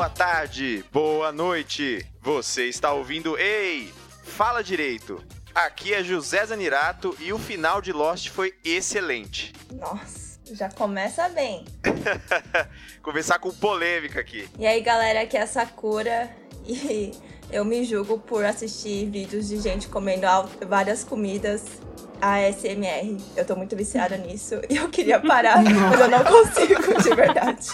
[0.00, 2.06] boa tarde, boa noite.
[2.22, 3.92] Você está ouvindo Ei,
[4.24, 5.22] fala direito.
[5.54, 9.52] Aqui é José Zanirato e o final de Lost foi excelente.
[9.70, 11.66] Nossa, já começa bem.
[13.02, 14.48] Começar com polêmica aqui.
[14.58, 16.30] E aí, galera, aqui é a Sakura
[16.66, 17.12] e
[17.52, 20.26] eu me julgo por assistir vídeos de gente comendo
[20.66, 21.62] várias comidas
[22.22, 23.18] ASMR.
[23.36, 27.68] Eu tô muito viciada nisso e eu queria parar, mas eu não consigo, de verdade.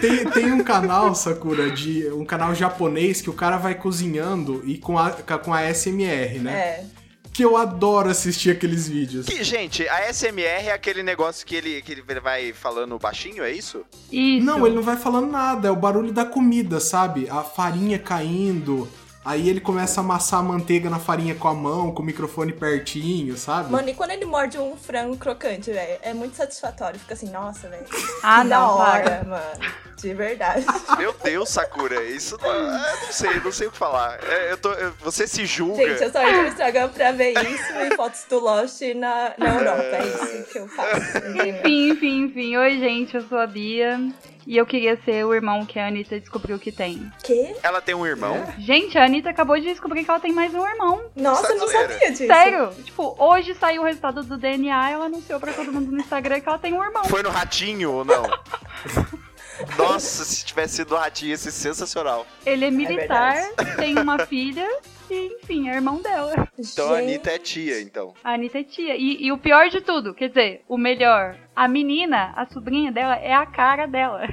[0.00, 4.78] Tem, tem um canal, Sakura, de um canal japonês que o cara vai cozinhando e
[4.78, 6.52] com a, com a SMR, né?
[6.52, 6.84] É.
[7.32, 9.26] Que eu adoro assistir aqueles vídeos.
[9.26, 13.50] Que, gente, a SMR é aquele negócio que ele, que ele vai falando baixinho, é
[13.50, 13.84] isso?
[14.12, 14.46] Isso.
[14.46, 17.28] Não, ele não vai falando nada, é o barulho da comida, sabe?
[17.28, 18.88] A farinha caindo,
[19.24, 22.52] Aí ele começa a amassar a manteiga na farinha com a mão, com o microfone
[22.52, 23.72] pertinho, sabe?
[23.72, 27.00] Mano, e quando ele morde um frango crocante, velho, é muito satisfatório.
[27.00, 27.86] Fica assim, nossa, velho.
[28.22, 29.72] Ah, da hora, mano.
[29.96, 30.66] De verdade.
[30.98, 34.18] Meu Deus, Sakura, isso não, eu não sei, não sei o que falar.
[34.22, 35.82] É, eu tô, eu, você se julga.
[35.82, 39.54] Gente, eu só entro no Instagram pra ver isso e fotos do Lost na, na
[39.54, 39.82] Europa.
[39.82, 41.00] É isso que eu faço.
[41.48, 42.56] Enfim, enfim, enfim.
[42.56, 43.98] Oi, gente, eu sou a Bia.
[44.46, 47.10] E eu queria ser o irmão que a Anitta descobriu que tem.
[47.22, 47.54] Que?
[47.62, 48.34] Ela tem um irmão?
[48.36, 48.60] É?
[48.60, 51.04] Gente, a Anitta acabou de descobrir que ela tem mais um irmão.
[51.16, 52.26] Nossa, eu não sabia disso.
[52.26, 52.70] Sério?
[52.84, 56.48] Tipo, hoje saiu o resultado do DNA, ela anunciou pra todo mundo no Instagram que
[56.48, 57.04] ela tem um irmão.
[57.04, 58.24] Foi no ratinho ou não?
[59.78, 62.26] Nossa, se tivesse sido o ratinho, ia ser sensacional.
[62.44, 63.36] Ele é militar,
[63.76, 64.68] tem uma filha
[65.10, 66.48] e, enfim, é irmão dela.
[66.58, 68.14] Então a Anitta é tia, então.
[68.22, 68.96] A Anitta é tia.
[68.96, 73.16] E, e, o pior de tudo, quer dizer, o melhor, a menina, a sobrinha dela,
[73.16, 74.26] é a cara dela.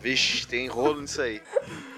[0.00, 1.40] Vixe, tem rolo nisso aí.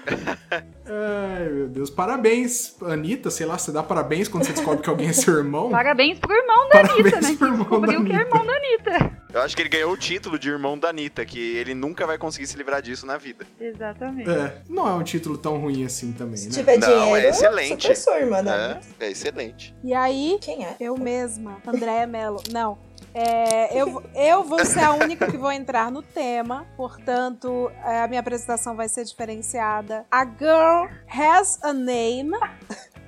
[0.93, 1.89] Ai, meu Deus.
[1.89, 3.29] Parabéns, Anitta.
[3.31, 5.69] Sei lá, você dá parabéns quando você descobre que alguém é seu irmão.
[5.71, 7.27] Parabéns pro irmão da Parabéns Anitta, né?
[7.29, 9.21] pro Que irmão descobriu da que é irmão da Anitta.
[9.33, 12.17] Eu acho que ele ganhou o título de irmão da Anitta, que ele nunca vai
[12.17, 13.45] conseguir se livrar disso na vida.
[13.57, 14.29] Exatamente.
[14.29, 16.55] É, não é um título tão ruim assim também, Se né?
[16.55, 17.81] tiver Não, dinheiro, é excelente.
[17.83, 18.81] super sua irmã, né?
[18.99, 19.73] É, é excelente.
[19.81, 20.75] E aí, Quem é?
[20.81, 22.43] eu mesma, Andréia Mello.
[22.51, 22.77] Não.
[23.13, 28.07] É, eu, eu vou ser a única que vou entrar no tema, portanto, é, a
[28.07, 30.05] minha apresentação vai ser diferenciada.
[30.09, 32.31] A girl has a name.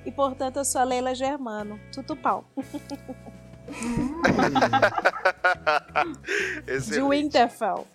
[0.05, 1.79] E, portanto, eu sou a Leila Germano.
[1.93, 2.43] Tutupau.
[6.65, 7.09] De Excelente.
[7.09, 7.87] Winterfell.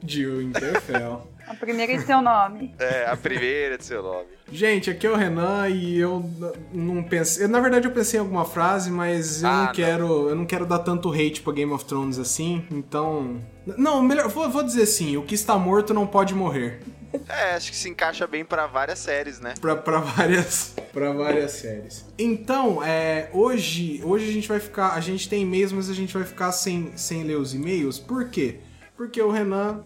[0.00, 1.35] De Winterfell.
[1.56, 2.74] A primeira é seu nome.
[2.78, 4.26] É, a primeira de seu nome.
[4.52, 6.28] Gente, aqui é o Renan e eu
[6.72, 7.44] não pensei.
[7.44, 9.72] eu, Na verdade, eu pensei em alguma frase, mas eu Ah, não não.
[9.72, 10.28] quero.
[10.28, 12.64] Eu não quero dar tanto hate pra Game of Thrones assim.
[12.70, 13.40] Então.
[13.76, 14.28] Não, melhor.
[14.28, 16.80] Vou, vou dizer assim: o que está morto não pode morrer.
[17.28, 19.54] É, acho que se encaixa bem pra várias séries, né?
[19.60, 22.04] Pra, pra várias para várias séries.
[22.18, 26.12] Então, é, hoje, hoje a gente vai ficar, a gente tem e-mails, mas a gente
[26.12, 27.98] vai ficar sem, sem ler os e-mails.
[27.98, 28.56] Por quê?
[28.96, 29.82] Porque o Renan,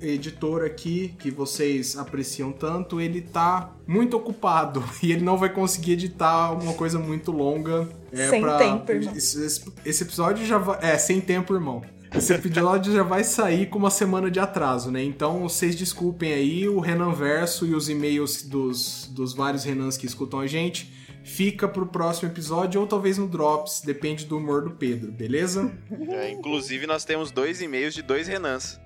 [0.00, 5.92] editor aqui, que vocês apreciam tanto, ele tá muito ocupado e ele não vai conseguir
[5.92, 7.88] editar uma coisa muito longa.
[8.12, 9.14] É, Sem pra- tempo, irmão.
[9.16, 9.44] Esse,
[9.84, 10.78] esse- episódio já vai.
[10.82, 11.82] É, sem tempo, irmão.
[12.12, 15.00] Esse episódio já vai sair com uma semana de atraso, né?
[15.04, 20.06] Então vocês desculpem aí o Renan Verso e os e-mails dos, dos vários Renans que
[20.06, 20.92] escutam a gente.
[21.22, 25.70] Fica pro próximo episódio ou talvez no Drops, depende do humor do Pedro, beleza?
[26.08, 28.80] É, inclusive, nós temos dois e-mails de dois Renans.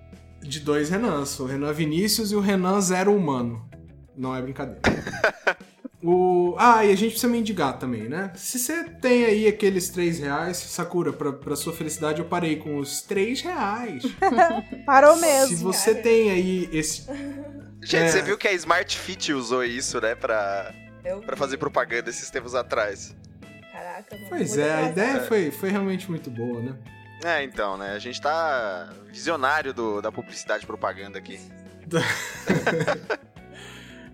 [0.44, 3.68] De dois Renans, o Renan Vinícius e o Renan Zero Humano.
[4.16, 4.80] Não é brincadeira.
[6.06, 6.54] O...
[6.58, 8.30] Ah, e a gente precisa mendigar também, né?
[8.36, 12.76] Se você tem aí aqueles 3 reais, Sakura, pra, pra sua felicidade, eu parei com
[12.78, 14.02] os 3 reais.
[14.84, 15.56] Parou mesmo.
[15.56, 17.06] Se você tem aí esse.
[17.80, 18.08] Gente, É.
[18.08, 22.28] você viu que a Smart Fit usou isso, né, pra, Eu pra fazer propaganda esses
[22.28, 23.16] tempos atrás.
[23.72, 24.26] Caraca, mano.
[24.28, 26.76] Pois é, a ideia foi, foi realmente muito boa, né?
[27.24, 27.92] É, então, né?
[27.92, 31.40] A gente tá visionário do, da publicidade propaganda aqui.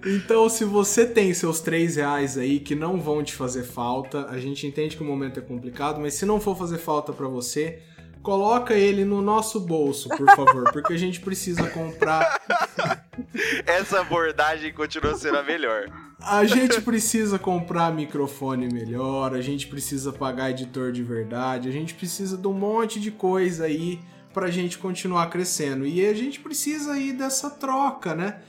[0.02, 4.38] Então, se você tem seus 3 reais aí que não vão te fazer falta, a
[4.38, 7.82] gente entende que o momento é complicado, mas se não for fazer falta pra você,
[8.22, 12.40] coloca ele no nosso bolso, por favor, porque a gente precisa comprar.
[13.66, 15.90] Essa abordagem continua sendo a melhor.
[16.20, 21.94] A gente precisa comprar microfone melhor, a gente precisa pagar editor de verdade, a gente
[21.94, 24.00] precisa de um monte de coisa aí
[24.32, 25.86] pra gente continuar crescendo.
[25.86, 28.40] E a gente precisa aí dessa troca, né?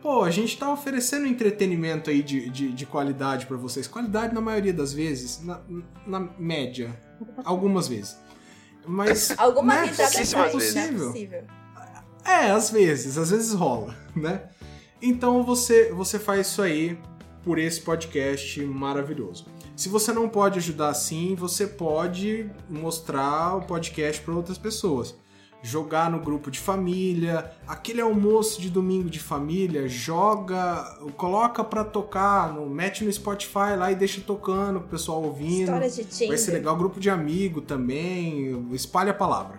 [0.00, 3.86] Pô, a gente tá oferecendo entretenimento aí de, de, de qualidade pra vocês.
[3.88, 5.60] Qualidade na maioria das vezes, na,
[6.06, 6.98] na média.
[7.44, 8.16] Algumas vezes.
[8.88, 9.34] Mas.
[9.36, 11.06] Alguma né, risada não é possível.
[11.12, 11.44] possível.
[12.24, 14.42] É, às vezes, às vezes rola, né?
[15.00, 16.98] Então você, você faz isso aí
[17.42, 19.46] por esse podcast maravilhoso.
[19.76, 25.14] Se você não pode ajudar assim, você pode mostrar o podcast para outras pessoas.
[25.62, 30.84] Jogar no grupo de família, aquele almoço de domingo de família, joga,
[31.16, 35.62] coloca pra tocar, no, mete no Spotify lá e deixa tocando, o pessoal ouvindo.
[35.64, 36.28] História de Tinder.
[36.28, 39.58] Vai ser legal, grupo de amigo também, espalha a palavra.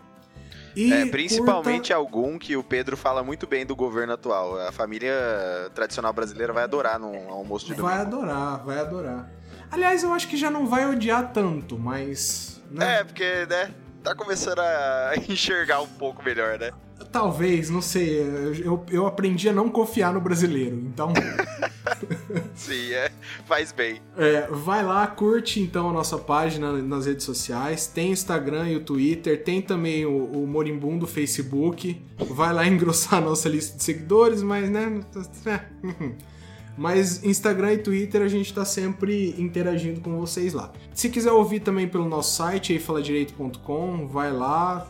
[0.76, 4.58] E É, principalmente curta- algum que o Pedro fala muito bem do governo atual.
[4.62, 5.12] A família
[5.76, 8.18] tradicional brasileira vai adorar num almoço de Vai domingo.
[8.24, 9.30] adorar, vai adorar.
[9.72, 12.62] Aliás, eu acho que já não vai odiar tanto, mas.
[12.72, 13.00] né?
[13.00, 13.74] É, porque, né,
[14.04, 16.72] tá começando a enxergar um pouco melhor, né?
[17.12, 18.20] Talvez, não sei.
[18.64, 20.76] Eu, eu aprendi a não confiar no brasileiro.
[20.76, 21.12] Então,
[22.54, 23.10] Sim, é,
[23.46, 24.02] faz bem.
[24.18, 27.88] é, vai lá, curte então a nossa página nas redes sociais.
[27.88, 29.44] Tem o Instagram e o Twitter.
[29.44, 32.06] Tem também o, o Morimbundo Facebook.
[32.18, 35.00] Vai lá engrossar a nossa lista de seguidores, mas né.
[36.80, 40.72] Mas Instagram e Twitter a gente tá sempre interagindo com vocês lá.
[40.94, 44.90] Se quiser ouvir também pelo nosso site, aí faladireito.com, vai lá.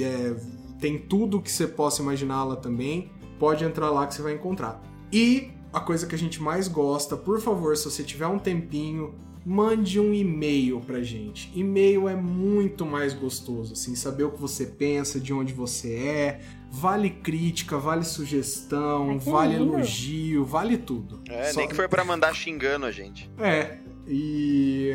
[0.00, 0.34] é,
[0.80, 3.12] tem tudo que você possa imaginar lá também.
[3.38, 4.82] Pode entrar lá que você vai encontrar.
[5.12, 9.14] E a coisa que a gente mais gosta, por favor, se você tiver um tempinho,
[9.44, 11.52] mande um e-mail pra gente.
[11.54, 16.40] E-mail é muito mais gostoso, assim, saber o que você pensa, de onde você é.
[16.70, 19.74] Vale crítica, vale sugestão, que vale lindo.
[19.74, 21.20] elogio, vale tudo.
[21.28, 23.30] É, Só- nem que for pra mandar xingando a gente.
[23.38, 24.90] é, e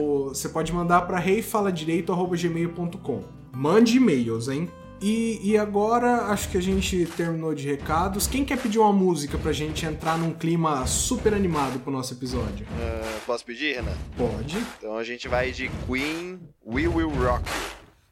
[0.00, 3.22] o- você pode mandar para reifaladireito.gmail.com.
[3.52, 4.70] Mande e-mails, hein?
[5.00, 8.26] E, e agora acho que a gente terminou de recados.
[8.26, 12.66] Quem quer pedir uma música pra gente entrar num clima super animado pro nosso episódio?
[12.80, 13.96] Ah, posso pedir, Renan?
[14.16, 14.58] Pode.
[14.78, 17.77] Então a gente vai de Queen, We Will Rock You.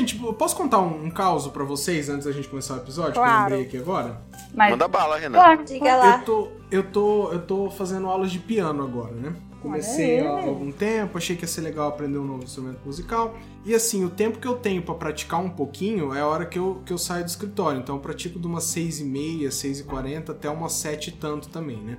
[0.00, 3.12] Gente, eu posso contar um, um caos pra vocês antes da gente começar o episódio?
[3.12, 3.42] Que eu Claro.
[3.50, 4.18] lembrei aqui agora?
[4.54, 5.38] Mas, Manda bala, Renan.
[5.38, 6.16] claro, Diga lá.
[6.18, 9.34] Eu tô, eu, tô, eu tô fazendo aulas de piano agora, né?
[9.60, 10.48] Comecei Olha há aí.
[10.48, 13.34] algum tempo, achei que ia ser legal aprender um novo instrumento musical.
[13.64, 16.58] E assim, o tempo que eu tenho pra praticar um pouquinho é a hora que
[16.58, 17.78] eu, que eu saio do escritório.
[17.80, 21.12] Então eu pratico de umas 6 e meia, 6 e 40 até umas 7 e
[21.12, 21.98] tanto também, né?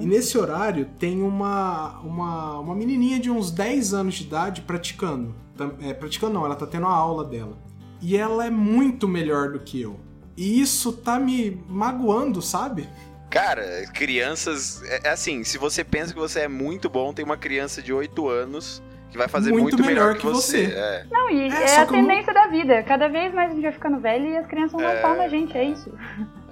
[0.00, 5.34] E nesse horário tem uma, uma, uma menininha de uns 10 anos de idade praticando.
[5.80, 7.58] É, praticando não, ela tá tendo a aula dela.
[8.00, 9.98] E ela é muito melhor do que eu.
[10.36, 12.88] E isso tá me magoando, sabe?
[13.30, 14.82] Cara, crianças.
[14.82, 17.92] É é assim, se você pensa que você é muito bom, tem uma criança de
[17.92, 20.66] 8 anos que vai fazer Muito muito, melhor, melhor que que você.
[20.66, 20.72] você.
[20.74, 21.04] É.
[21.10, 22.82] Não, e É, é, a não- tendência da vida.
[22.84, 25.00] Cada vez mais a gente vai ficando velho e as crianças vão dar É.
[25.02, 25.92] pau na gente, é isso.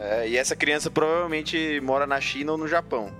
[0.00, 3.10] É, e essa criança provavelmente mora na China ou no Japão.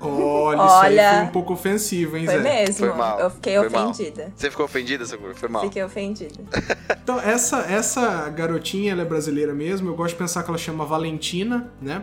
[0.00, 1.14] Olha, isso aí Olha.
[1.14, 2.42] foi um pouco ofensivo, hein, Foi Zé?
[2.42, 2.86] mesmo.
[2.86, 3.90] Foi mal, Eu fiquei foi mal.
[3.90, 4.32] ofendida.
[4.36, 5.34] Você ficou ofendida, Sakura?
[5.34, 5.62] Foi mal.
[5.62, 6.34] Fiquei ofendida.
[7.02, 9.88] Então, essa, essa garotinha, ela é brasileira mesmo.
[9.88, 12.00] Eu gosto de pensar que ela chama Valentina, né?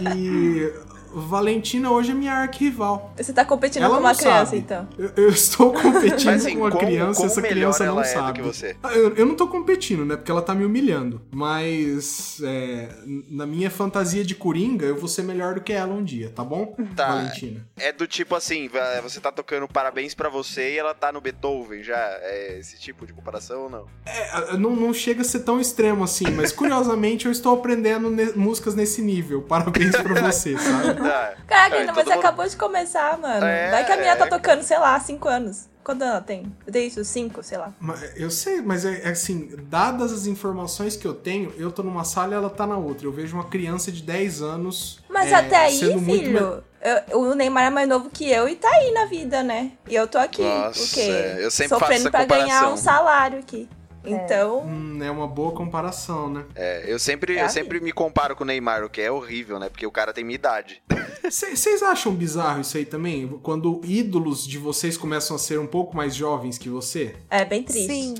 [0.00, 0.72] e
[1.12, 3.12] Valentina hoje é minha arquirrival.
[3.16, 4.58] Você tá competindo Ela com uma não criança, sabe.
[4.58, 4.88] então.
[4.98, 8.02] Eu, eu estou competindo Mas assim, com uma como- criança como essa criança não é
[8.02, 8.32] do sabe.
[8.40, 8.76] que você?
[8.82, 10.16] Ah, Eu, eu não tô competindo, né?
[10.16, 11.20] Porque ela tá me humilhando.
[11.30, 12.88] Mas é,
[13.30, 16.44] na minha fantasia de coringa, eu vou ser melhor do que ela um dia, tá
[16.44, 16.74] bom?
[16.96, 17.08] Tá.
[17.08, 17.66] Valentina.
[17.78, 18.68] É do tipo assim,
[19.02, 21.96] você tá tocando parabéns pra você e ela tá no Beethoven já?
[22.22, 23.86] É esse tipo de comparação ou não?
[24.06, 28.32] É, não, não chega a ser tão extremo assim, mas curiosamente eu estou aprendendo ne-
[28.36, 29.42] músicas nesse nível.
[29.42, 30.99] Parabéns pra você, sabe?
[31.08, 31.34] Tá.
[31.46, 33.44] Caraca, É, ainda você mundo- acabou de começar, mano.
[33.44, 34.28] É, Vai que a minha tá é.
[34.28, 35.68] tocando, sei lá, há 5 anos.
[35.82, 36.44] Quando ela tem?
[36.66, 37.72] Eu dei isso, 5, sei lá.
[37.80, 41.82] Mas Eu sei, mas é, é assim, dadas as informações que eu tenho, eu tô
[41.82, 43.06] numa sala e ela tá na outra.
[43.06, 45.00] Eu vejo uma criança de 10 anos.
[45.08, 46.62] Mas é, até aí, sendo muito me- filho,
[47.08, 49.72] eu- o Neymar é mais novo que eu e tá aí na vida, né?
[49.88, 51.00] E eu tô aqui, Nossa, o quê?
[51.00, 52.72] é, eu sempre faço Sofrendo essa pra ganhar comparação.
[52.74, 53.68] um salário aqui.
[54.04, 56.44] Então, Hum, é uma boa comparação, né?
[56.54, 59.58] É, eu sempre, É eu sempre me comparo com o Neymar, o que é horrível,
[59.58, 59.68] né?
[59.68, 60.82] Porque o cara tem minha idade.
[61.30, 63.28] Vocês acham bizarro isso aí também?
[63.42, 67.14] Quando ídolos de vocês começam a ser um pouco mais jovens que você?
[67.30, 67.86] é bem triste.
[67.92, 68.14] Sim,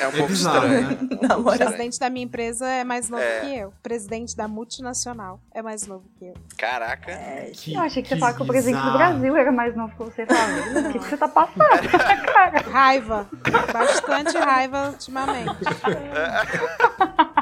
[0.00, 0.88] É um É pouco bizarro, estranho.
[1.02, 1.18] né?
[1.28, 1.58] Na o moral.
[1.58, 3.40] presidente da minha empresa é mais novo É.
[3.40, 3.68] que eu.
[3.68, 6.34] O presidente da multinacional é mais novo que eu.
[6.56, 7.10] Caraca.
[7.12, 9.92] É, Que- Eu achei que você falava que o presidente do Brasil era mais novo
[9.96, 10.26] que você.
[10.26, 11.58] Falava, o que, que você tá passando,
[12.32, 12.60] cara?
[12.70, 13.28] Raiva.
[13.72, 15.54] Bastante raiva ultimamente.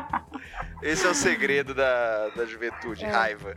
[0.82, 3.56] Esse é o segredo da, da juventude, raiva.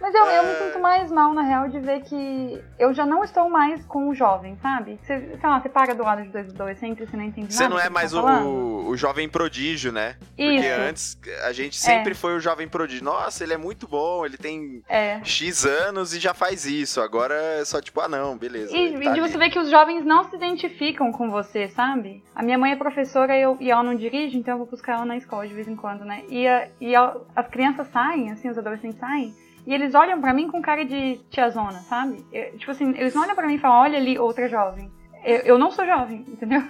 [0.00, 3.24] Mas eu, eu me sinto mais mal, na real, de ver que eu já não
[3.24, 4.98] estou mais com o jovem, sabe?
[5.02, 7.62] Você, sei lá, você para do lado de dois adolescentes e você não entende Você
[7.62, 7.74] nada.
[7.74, 10.16] não do é mais tá o, o jovem prodígio, né?
[10.36, 10.80] Porque Isso.
[10.80, 13.04] antes a gente sempre foi o jovem prodígio.
[13.04, 15.20] Nossa, ele é muito bom, ele tem É.
[15.24, 17.00] X anos e já faz isso.
[17.00, 18.76] Agora é só tipo, ah não, beleza.
[18.76, 19.20] E, e tá de ali.
[19.20, 22.22] você ver que os jovens não se identificam com você, sabe?
[22.34, 24.94] A minha mãe é professora e, eu- e ela não dirige, então eu vou buscar
[24.96, 26.22] ela na escola de vez em quando, né?
[26.28, 29.34] E, a- e a- as crianças saem, assim, os adolescentes saem,
[29.66, 32.24] e eles olham pra mim com cara de tiazona, sabe?
[32.32, 34.90] Eu- tipo assim, eles não olham pra mim e falam, olha ali, outra jovem.
[35.24, 36.62] Eu, eu não sou jovem, entendeu?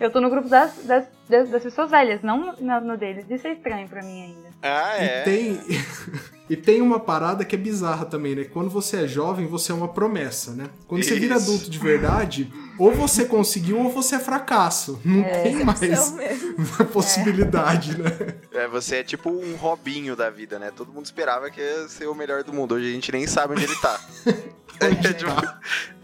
[0.00, 3.28] eu tô no grupo das, das, das, das pessoas velhas, não no, no deles.
[3.30, 4.51] Isso é estranho pra mim ainda.
[4.62, 5.22] Ah, E é.
[5.22, 5.60] tem,
[6.48, 8.44] e tem uma parada que é bizarra também, né?
[8.44, 10.68] Quando você é jovem, você é uma promessa, né?
[10.86, 11.44] Quando você vira Isso.
[11.50, 15.00] adulto de verdade, ou você conseguiu ou você é fracasso.
[15.04, 16.18] Não tem Seu mais mesmo.
[16.92, 18.34] possibilidade, né?
[18.52, 20.70] É, Você é tipo um Robinho da vida, né?
[20.74, 22.74] Todo mundo esperava que ia ser o melhor do mundo.
[22.74, 24.00] Hoje a gente nem sabe onde ele tá.
[24.80, 25.30] É, tipo,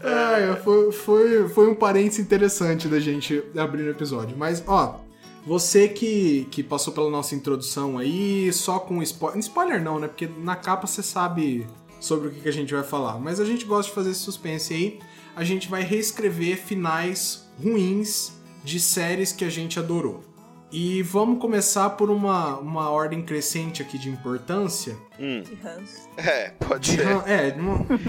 [0.01, 4.37] Ah, é, foi, foi, foi um parênteses interessante da gente abrir o episódio.
[4.37, 5.01] Mas, ó,
[5.45, 9.39] você que, que passou pela nossa introdução aí, só com spoiler.
[9.39, 10.07] Spoiler não, né?
[10.07, 11.67] Porque na capa você sabe
[11.99, 13.19] sobre o que, que a gente vai falar.
[13.19, 14.99] Mas a gente gosta de fazer esse suspense aí.
[15.35, 20.23] A gente vai reescrever finais ruins de séries que a gente adorou.
[20.71, 24.95] E vamos começar por uma, uma ordem crescente aqui de importância.
[25.19, 26.07] hum, De ranço.
[26.15, 27.03] é, pode De, ser.
[27.07, 27.51] ran- é,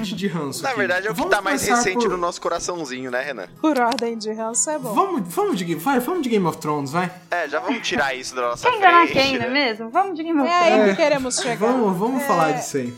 [0.02, 0.62] de, de ranço.
[0.64, 3.22] Na verdade é o que Vamos tá mais começar recente por- no nosso coraçãozinho, né,
[3.22, 3.46] Renan?
[3.62, 4.92] Por ordem de ranço é bom.
[4.92, 7.10] Vamos, vamos, de, vai, vamos de Game of Thrones, vai.
[7.30, 9.12] É, já vamos tirar isso da nossa Quem enganar frente.
[9.12, 9.52] quem, não é né?
[9.68, 9.88] mesmo?
[9.88, 10.90] Vamos de Game of É aí Thrones.
[10.96, 11.56] que queremos chegar.
[11.72, 12.26] Vamos, vamos É.
[12.26, 12.94] falar disso aí.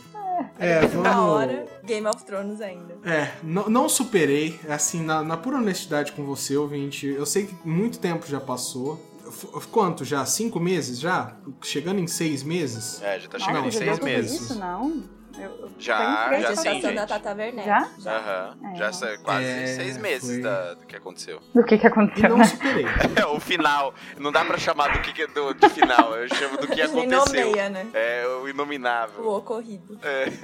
[0.58, 1.04] É, vamos.
[1.04, 2.96] Na hora, Game of Thrones ainda.
[3.04, 7.06] É, não, não superei, assim, na, na pura honestidade com você, ouvinte.
[7.06, 9.00] Eu sei que muito tempo já passou.
[9.70, 10.24] Quanto já?
[10.24, 11.36] Cinco meses já?
[11.62, 13.00] Chegando em seis meses?
[13.02, 14.40] É, já tá Nossa, chegando em já seis meses.
[14.40, 15.02] Isso, não.
[15.38, 16.94] Eu, Já, já sim, gente.
[16.94, 17.66] da Tata Werneck.
[17.66, 17.88] Já?
[18.06, 18.56] Aham.
[18.72, 19.06] É, já nossa.
[19.16, 20.40] sa- quase É, seis meses foi.
[20.42, 21.40] da- do que aconteceu.
[21.54, 22.44] Do que que E aconteceu, não né?
[22.44, 22.84] superei.
[23.16, 23.94] É, o final.
[24.18, 26.14] Não dá pra chamar do que, que- do, de final.
[26.16, 27.46] Eu chamo do que aconteceu.
[27.46, 27.86] nomeia, né?
[27.94, 29.26] É o O inominável.
[29.28, 29.98] ocorrido.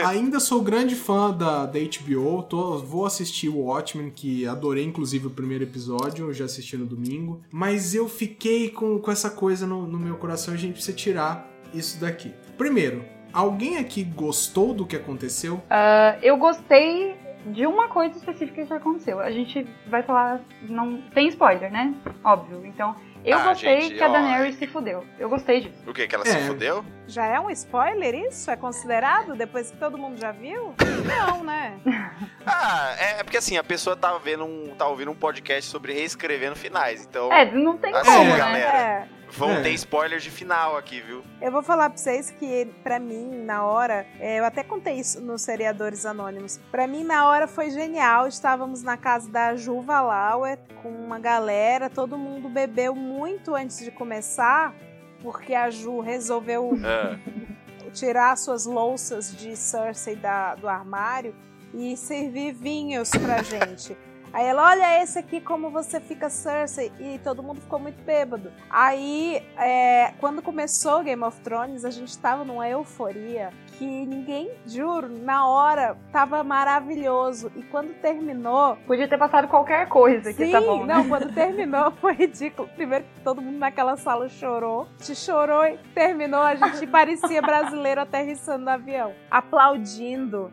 [0.06, 5.26] Ainda sou grande fã da, da HBO, tô, vou assistir o Watchmen, que adorei inclusive
[5.26, 7.42] o primeiro episódio, eu já assisti no domingo.
[7.50, 10.96] Mas eu fiquei com, com essa coisa no, no meu coração e a gente precisa
[10.96, 12.32] tirar isso daqui.
[12.56, 15.60] Primeiro, alguém aqui gostou do que aconteceu?
[15.70, 17.16] Ah, eu gostei
[17.46, 19.20] de uma coisa específica que aconteceu.
[19.20, 20.40] A gente vai falar.
[20.62, 21.94] Não tem spoiler, né?
[22.22, 22.66] Óbvio.
[22.66, 22.94] Então,
[23.24, 24.12] eu Ah, gostei gente, que a ó.
[24.12, 25.04] Daenerys se fudeu.
[25.18, 25.82] Eu gostei disso.
[25.86, 26.06] O que?
[26.06, 26.30] Que ela É.
[26.30, 26.84] se fudeu?
[27.06, 28.50] Já é um spoiler isso?
[28.50, 30.74] É considerado depois que todo mundo já viu?
[31.06, 31.78] Não, né?
[32.50, 35.92] Ah, é, é porque assim, a pessoa tá, vendo um, tá ouvindo um podcast sobre
[35.92, 37.04] reescrevendo finais.
[37.08, 38.52] Então, É, não tem Assim, como, É.
[38.52, 39.08] né?
[39.28, 39.38] É.
[39.38, 39.62] vão É.
[39.62, 41.22] ter spoilers de final aqui, viu?
[41.40, 45.20] Eu vou falar pra vocês que, pra mim, na hora, é, eu até contei isso
[45.20, 46.58] nos Seriadores Anônimos.
[46.70, 48.26] Pra mim, na hora foi genial.
[48.26, 53.90] Estávamos na casa da Juva Lauer com uma galera, todo mundo bebeu muito antes de
[53.90, 54.74] começar,
[55.22, 57.18] porque a Ju resolveu Ah,
[57.92, 61.34] tirar suas louças de Cersei da- do armário
[61.74, 63.96] e servir vinhos pra gente.
[64.32, 66.92] Aí ela, olha esse aqui como você fica Cersei.
[66.98, 68.52] E todo mundo ficou muito bêbado.
[68.70, 75.08] Aí, é, quando começou Game of Thrones, a gente tava numa euforia que ninguém, juro,
[75.08, 77.50] na hora tava maravilhoso.
[77.54, 80.94] E quando terminou, Podia ter passado qualquer coisa que Sim, tá bom, né?
[80.94, 82.68] não, quando terminou foi ridículo.
[82.74, 84.88] Primeiro que todo mundo naquela sala chorou.
[84.98, 89.12] Te chorou e terminou, a gente parecia brasileiro aterrissando no avião.
[89.30, 90.50] Aplaudindo.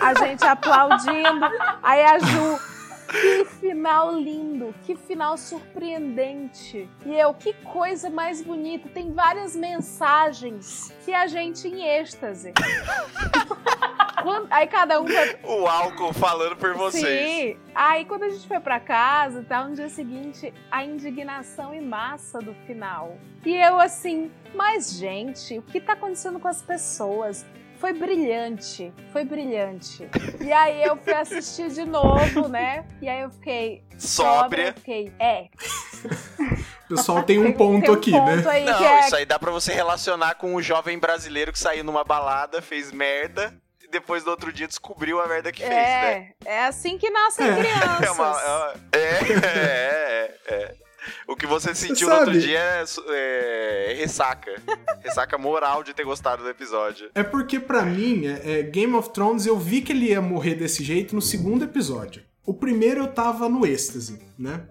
[0.00, 1.46] A gente aplaudindo.
[1.82, 2.58] Aí a Ju.
[3.12, 6.88] Que final lindo, que final surpreendente.
[7.04, 8.88] E eu, que coisa mais bonita.
[8.88, 12.52] Tem várias mensagens que a gente em êxtase.
[14.22, 17.28] Quando- aí cada um vai o álcool falando por vocês.
[17.28, 17.56] Sim.
[17.74, 22.38] Aí quando a gente foi pra casa, tá no dia seguinte, a indignação em massa
[22.38, 23.18] do final.
[23.44, 27.44] E eu assim, mas gente, o que tá acontecendo com as pessoas?
[27.82, 30.08] Foi brilhante, foi brilhante.
[30.40, 32.86] E aí eu fui assistir de novo, né?
[33.00, 34.68] E aí eu fiquei Sóbria.
[34.68, 35.48] eu fiquei, é.
[36.84, 38.50] O pessoal tem um ponto tem um aqui, ponto né?
[38.52, 41.58] aí Não, que é isso aí dá pra você relacionar com o jovem brasileiro que
[41.58, 45.72] saiu numa balada, fez merda, e depois no outro dia descobriu a merda que fez,
[45.74, 46.30] né?
[46.46, 47.54] é, é assim que nascem É.
[47.56, 47.98] crianças.
[48.06, 50.74] É, uma, é, uma- é, é, é, é.
[51.26, 54.52] O que você sentiu no outro dia é, su- é ressaca.
[55.02, 57.10] Ressaca moral de ter gostado do episódio.
[57.14, 60.54] É porque, pra mim, é, é, Game of Thrones, eu vi que ele ia morrer
[60.54, 62.22] desse jeito no segundo episódio.
[62.46, 64.62] O primeiro eu tava no êxtase, né?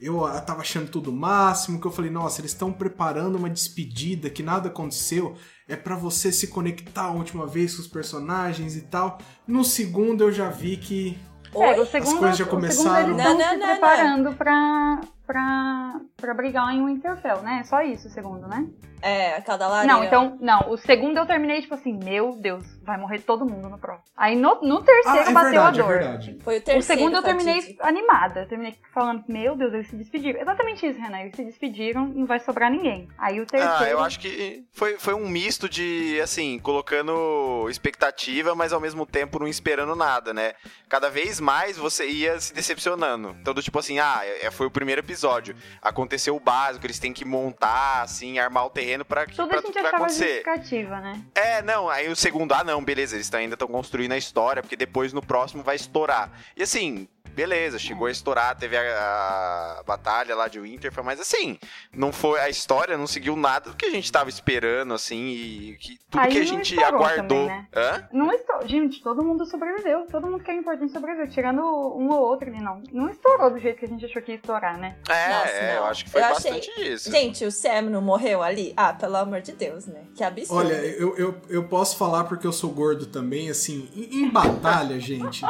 [0.00, 3.48] eu ah, tava achando tudo o máximo, que eu falei, nossa, eles estão preparando uma
[3.48, 5.34] despedida, que nada aconteceu,
[5.66, 9.16] é pra você se conectar a última vez com os personagens e tal.
[9.46, 11.16] No segundo eu já vi que
[11.54, 13.16] É, o segundo, coisas já o começaram.
[13.16, 13.72] segundo eles Não, estão não, se não, não.
[13.80, 17.58] preparando pra, pra, pra brigar em Winterfell, né?
[17.60, 18.66] É só isso o segundo, né?
[19.02, 19.92] É, aquela lareira.
[19.92, 20.70] Não, então, não.
[20.70, 24.06] O segundo eu terminei, tipo assim, meu Deus, vai morrer todo mundo no próximo.
[24.16, 25.98] Aí no, no terceiro Ah, é bateu verdade, a é dor.
[25.98, 26.38] verdade.
[26.42, 26.82] Foi o O terceiro.
[27.00, 27.86] segundo eu terminei fatídico.
[27.86, 28.40] animada.
[28.40, 30.40] Eu terminei falando, meu Deus, eles se despediram.
[30.40, 31.20] Exatamente isso, Renan.
[31.20, 33.06] Eles se despediram, não vai sobrar ninguém.
[33.18, 33.74] Aí o terceiro.
[33.78, 39.04] Ah, eu acho que foi, foi um misto de, assim, colocando expectativa, mas ao mesmo
[39.04, 40.54] tempo não esperando nada, né?
[40.88, 43.36] Cada vez mais você ia se decepcionando.
[43.38, 45.13] Então, do tipo assim, ah, é- foi o primeiro episódio.
[45.80, 49.58] Aconteceu o básico, eles têm que montar, assim, armar o terreno pra, que- Tudo pra
[49.58, 50.42] tudo gente que vai acontecer.
[51.00, 51.22] né?
[51.34, 54.76] É, não, aí o segundo, ah não, beleza, eles ainda estão construindo a história, porque
[54.76, 56.30] depois no próximo vai estourar.
[56.56, 61.58] E assim, beleza, chegou a estourar, teve a, a batalha lá de Winterfell, mas assim,
[61.92, 65.76] não foi, a história não seguiu nada do que a gente tava esperando, assim, e
[65.78, 67.26] que, tudo Aí que a gente aguardou.
[67.26, 67.68] também, né?
[67.74, 68.08] Hã?
[68.12, 68.66] Não estourou.
[68.68, 70.06] Gente, todo mundo sobreviveu.
[70.10, 71.28] Todo mundo que é importante sobreviveu.
[71.28, 72.82] Tirando um ou outro ali, não.
[72.92, 74.96] Não estourou do jeito que a gente achou que ia estourar, né?
[75.08, 75.82] É, Nossa, é, não.
[75.82, 77.10] eu acho que foi Eu achei- bastante isso.
[77.10, 78.72] Gente, o Sam não morreu ali?
[78.76, 80.04] Ah, pelo amor de Deus, né?
[80.14, 80.66] Que absurdo.
[80.66, 84.98] Olha, eu, eu, eu posso falar porque eu sou gordo também, assim, em, em batalha,
[85.00, 85.44] gente,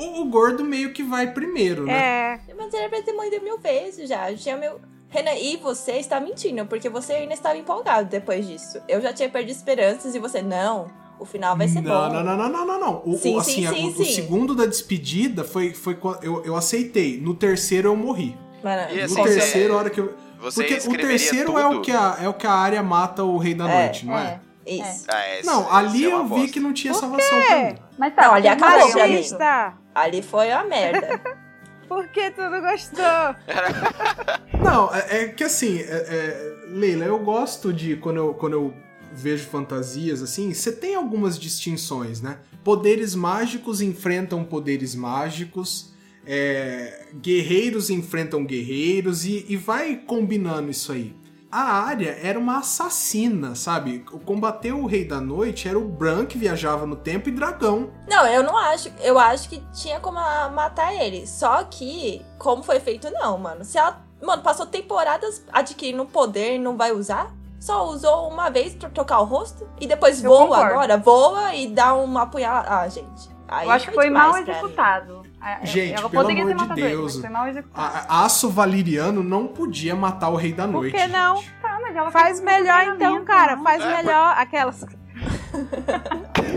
[0.00, 2.40] o, o gordo meio que vai primeiro, né?
[2.48, 2.54] É.
[2.56, 4.32] Mas ele vai ter morrido mil vezes já.
[4.34, 4.80] Tinha meu.
[5.08, 8.80] Renan, e você está mentindo, porque você ainda estava empolgado depois disso.
[8.88, 10.86] Eu já tinha perdido esperanças e você, não,
[11.18, 12.14] o final vai ser não, bom.
[12.14, 13.02] não, não, não, não, não, não.
[13.04, 14.14] O, Sim, o, sim, assim, sim, o, o sim.
[14.14, 17.20] segundo da despedida foi, foi quando eu, eu aceitei.
[17.20, 18.36] No terceiro eu morri.
[18.62, 20.14] Mano, No assim, terceiro, a hora que eu.
[20.40, 21.58] Você Porque o terceiro tudo?
[21.58, 24.06] é o, que a, é o que a área mata o Rei da É, Noite,
[24.06, 24.40] não é?
[24.64, 25.06] Isso.
[25.12, 27.74] Ah, é, Não, ali é uma eu vi que não tinha salvação pra mim.
[27.98, 29.22] Mas tá, Não, ali acabou pra mim.
[29.94, 31.20] Ali foi a merda.
[31.88, 33.02] Por que tu não gostou?
[34.62, 38.74] Não, é, é que assim, é- é, Leila, eu gosto de quando eu, quando eu
[39.12, 42.38] vejo fantasias assim, você tem algumas distinções, né?
[42.62, 45.92] Poderes mágicos enfrentam poderes mágicos,
[46.24, 51.16] é, guerreiros enfrentam guerreiros e, e vai combinando isso aí.
[51.52, 54.00] A área era uma assassina, sabe?
[54.24, 57.90] Combater o Rei da Noite era o Bran que viajava no tempo e dragão.
[58.08, 58.88] Não, eu não acho.
[59.00, 61.26] Eu acho que tinha como a- matar ele.
[61.26, 63.64] Só que, como foi feito, não, mano.
[63.64, 67.32] Se ela, mano, passou temporadas adquirindo poder e não vai usar.
[67.58, 69.68] Só usou uma vez pra trocar o rosto.
[69.80, 70.72] E depois Eu voa concordo.
[70.72, 70.96] agora.
[70.98, 72.68] Voa e dá uma apunhalada.
[72.70, 73.28] Ah, gente.
[73.48, 75.19] Aí Eu acho que foi mal executado.
[75.64, 77.12] Gente, ela pelo poderia amor ter de Deus.
[77.14, 78.06] mas foi mal executado.
[78.08, 80.96] A- Aço Valiriano não podia matar o Rei da Por Noite.
[80.96, 81.36] que não?
[81.36, 81.50] gente.
[81.62, 83.56] Tá, mas ela Faz melhor então, cara.
[83.56, 83.64] não.
[83.64, 84.34] Faz É, melhor.
[84.36, 84.84] Aquelas.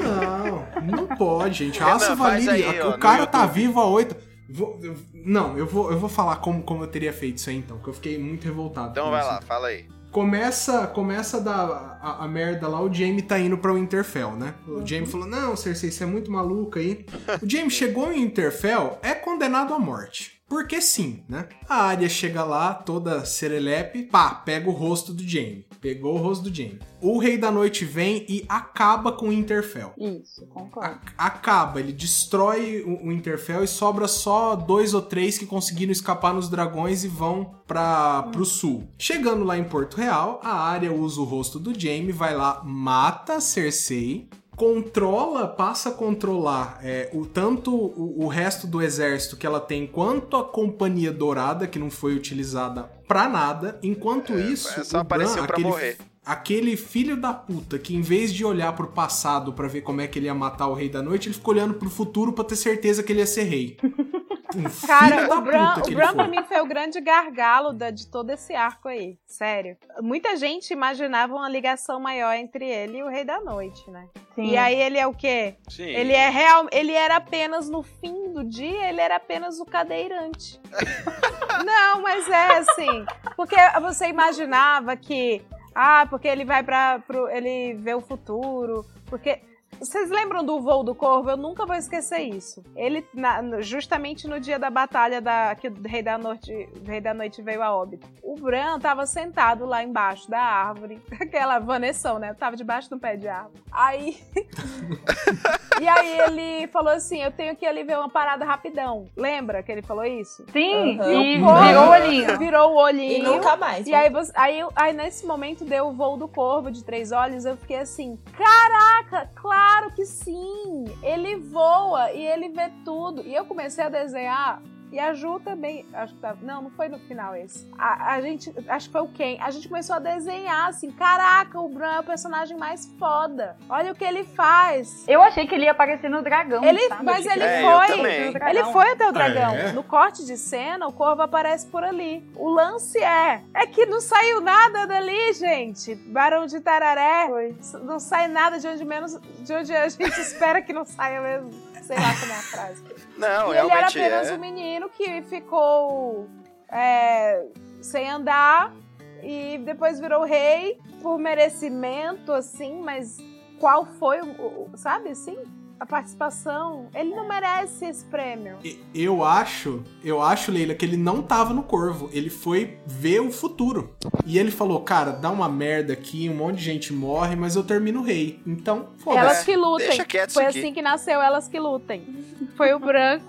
[0.01, 1.81] Não, não pode, gente.
[1.83, 2.91] Aço Valiriano.
[2.91, 4.15] ó, O cara tá vivo há oito.
[4.49, 7.57] Vou- eu- não, eu vou, eu vou falar como, como eu teria feito isso aí
[7.57, 8.89] então, porque eu fiquei muito revoltado.
[8.91, 9.29] Então vai isso.
[9.29, 9.87] lá, fala aí.
[10.13, 14.53] Começa, começa da a, a merda lá, o Jaime tá indo pra Winterfell, né?
[14.67, 14.87] O Uhum.
[14.87, 17.03] Jaime falou: "Não, Cersei, você é muito maluca aí".
[17.41, 20.39] O Jaime chegou em Winterfell, é condenado à morte.
[20.53, 21.47] Porque sim, né?
[21.67, 25.65] A Arya chega lá, toda serelepe, pá, pega o rosto do Jaime.
[25.81, 26.77] Pegou o rosto do Jaime.
[27.01, 29.93] O Rei da Noite vem e acaba com o Winterfell.
[29.97, 30.99] Isso, concordo.
[31.17, 35.91] A- acaba, ele destrói o, o Interfell e sobra só dois ou três que conseguiram
[35.91, 38.87] escapar nos dragões e vão para pro sul.
[38.99, 43.37] Chegando lá em Porto Real, a Arya usa o rosto do Jaime, vai lá, mata
[43.37, 49.45] a Cersei, controla, passa a controlar é, o tanto o, o resto do exército que
[49.45, 53.79] ela tem, quanto a Companhia Dourada, que não foi utilizada pra nada.
[53.83, 55.97] Enquanto isso, é, só apareceu pra aquele morrer.
[56.25, 60.07] Aquele filho da puta que, em vez de olhar pro passado pra ver como é
[60.07, 62.55] que ele ia matar o Rei da Noite, ele ficou olhando pro futuro pra ter
[62.55, 63.77] certeza que ele ia ser rei.
[64.55, 68.29] Um Cara, o Bran, o Bran pra mim foi o grande gargalo da- de todo
[68.29, 69.17] esse arco aí.
[69.25, 69.75] Sério.
[70.01, 74.07] Muita gente imaginava uma ligação maior entre ele e o Rei da Noite, né?
[74.35, 74.45] Sim.
[74.51, 75.55] E aí ele é o quê?
[75.69, 75.83] Sim.
[75.83, 80.59] Ele é real, ele era apenas no fim do dia, ele era apenas o cadeirante.
[81.65, 85.41] Não, mas é assim, porque você imaginava que
[85.75, 89.39] ah, porque ele vai para ele vê o futuro, porque
[89.79, 91.29] vocês lembram do voo do corvo?
[91.29, 92.63] Eu nunca vou esquecer isso.
[92.75, 97.01] Ele, na- justamente no dia da batalha da, que o Rei da, Noite, o Rei
[97.01, 102.19] da Noite veio a óbito, o Bran tava sentado lá embaixo da árvore, aquela vanessão,
[102.19, 102.33] né?
[102.33, 103.61] Tava debaixo do pé de árvore.
[103.71, 104.17] Aí
[105.81, 109.05] e aí ele falou assim: Eu tenho que ir ali ver uma parada rapidão.
[109.17, 110.45] Lembra que ele falou isso?
[110.51, 111.11] Sim, Aham.
[111.11, 111.55] e Uhum.
[111.63, 112.37] virou o olhinho.
[112.37, 113.23] Virou o E olhinho.
[113.33, 113.87] nunca mais.
[113.87, 117.45] E aí, você- aí, aí nesse momento deu o voo do corvo de três olhos,
[117.45, 119.62] eu fiquei assim, caraca, claro
[119.95, 120.85] que sim!
[121.01, 123.21] Ele voa e ele vê tudo.
[123.21, 124.61] E eu comecei a desenhar
[124.93, 127.67] E a Ju também, acho que tá, não, não foi no final esse.
[127.79, 129.39] A, a gente, acho que foi o Ken.
[129.41, 133.57] A gente começou a desenhar assim, caraca, o Bran é o personagem mais foda.
[133.67, 135.03] Olha o que ele faz.
[135.07, 136.63] Eu achei que ele ia aparecer no dragão.
[136.63, 137.05] Ele, sabe?
[137.05, 138.49] mas ele É, foi.
[138.51, 139.55] Ele foi até o dragão.
[139.55, 139.71] É.
[139.71, 142.23] No corte de cena, o corvo aparece por ali.
[142.35, 145.95] O lance é, é que não saiu nada dali, gente.
[145.95, 147.29] Barão de Tararé.
[147.29, 147.55] Foi.
[147.81, 151.49] Não sai nada de onde menos, de onde a gente espera que não saia mesmo.
[151.81, 152.83] Sei lá como é a frase.
[153.17, 154.33] Não, e ele era apenas é.
[154.33, 156.27] um menino que ficou
[156.69, 157.45] é,
[157.81, 158.73] sem andar
[159.21, 163.17] e depois virou rei por merecimento, assim, mas
[163.59, 165.37] qual foi o, o- sabe assim?
[165.83, 166.87] A participação.
[166.95, 168.55] Ele não merece esse prêmio.
[168.63, 172.09] E- Eu acho, eu acho, Leila, que ele não tava no Corvo.
[172.13, 173.93] Ele foi ver o futuro.
[174.25, 177.65] E ele falou, cara, dá uma merda aqui, um monte de gente morre, mas eu
[177.65, 178.39] termino rei.
[178.47, 179.45] Então, Elas foda-se.
[179.45, 179.87] que lutem.
[179.89, 180.59] deixa quieto Foi isso aqui.
[180.59, 182.07] assim que nasceu Elas que lutem.
[182.55, 183.25] Foi o branco.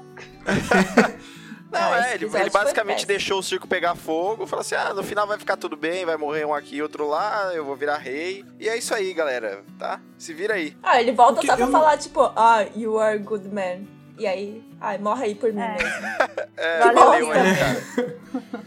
[1.74, 5.26] Não, é, ele, ele basicamente deixou o circo pegar fogo, falou assim: ah, no final
[5.26, 8.44] vai ficar tudo bem, vai morrer um aqui, outro lá, eu vou virar rei.
[8.58, 10.00] E é isso aí, galera, tá?
[10.16, 10.76] Se vira aí.
[10.82, 13.84] Ah, ele volta Porque só pra eu falar, tipo, ah, you are a good man.
[14.16, 15.72] E aí, ai, morre aí por mim É.
[15.74, 16.44] mesmo.
[16.56, 16.94] É, Valeu,
[17.26, 17.82] valeu aí, cara.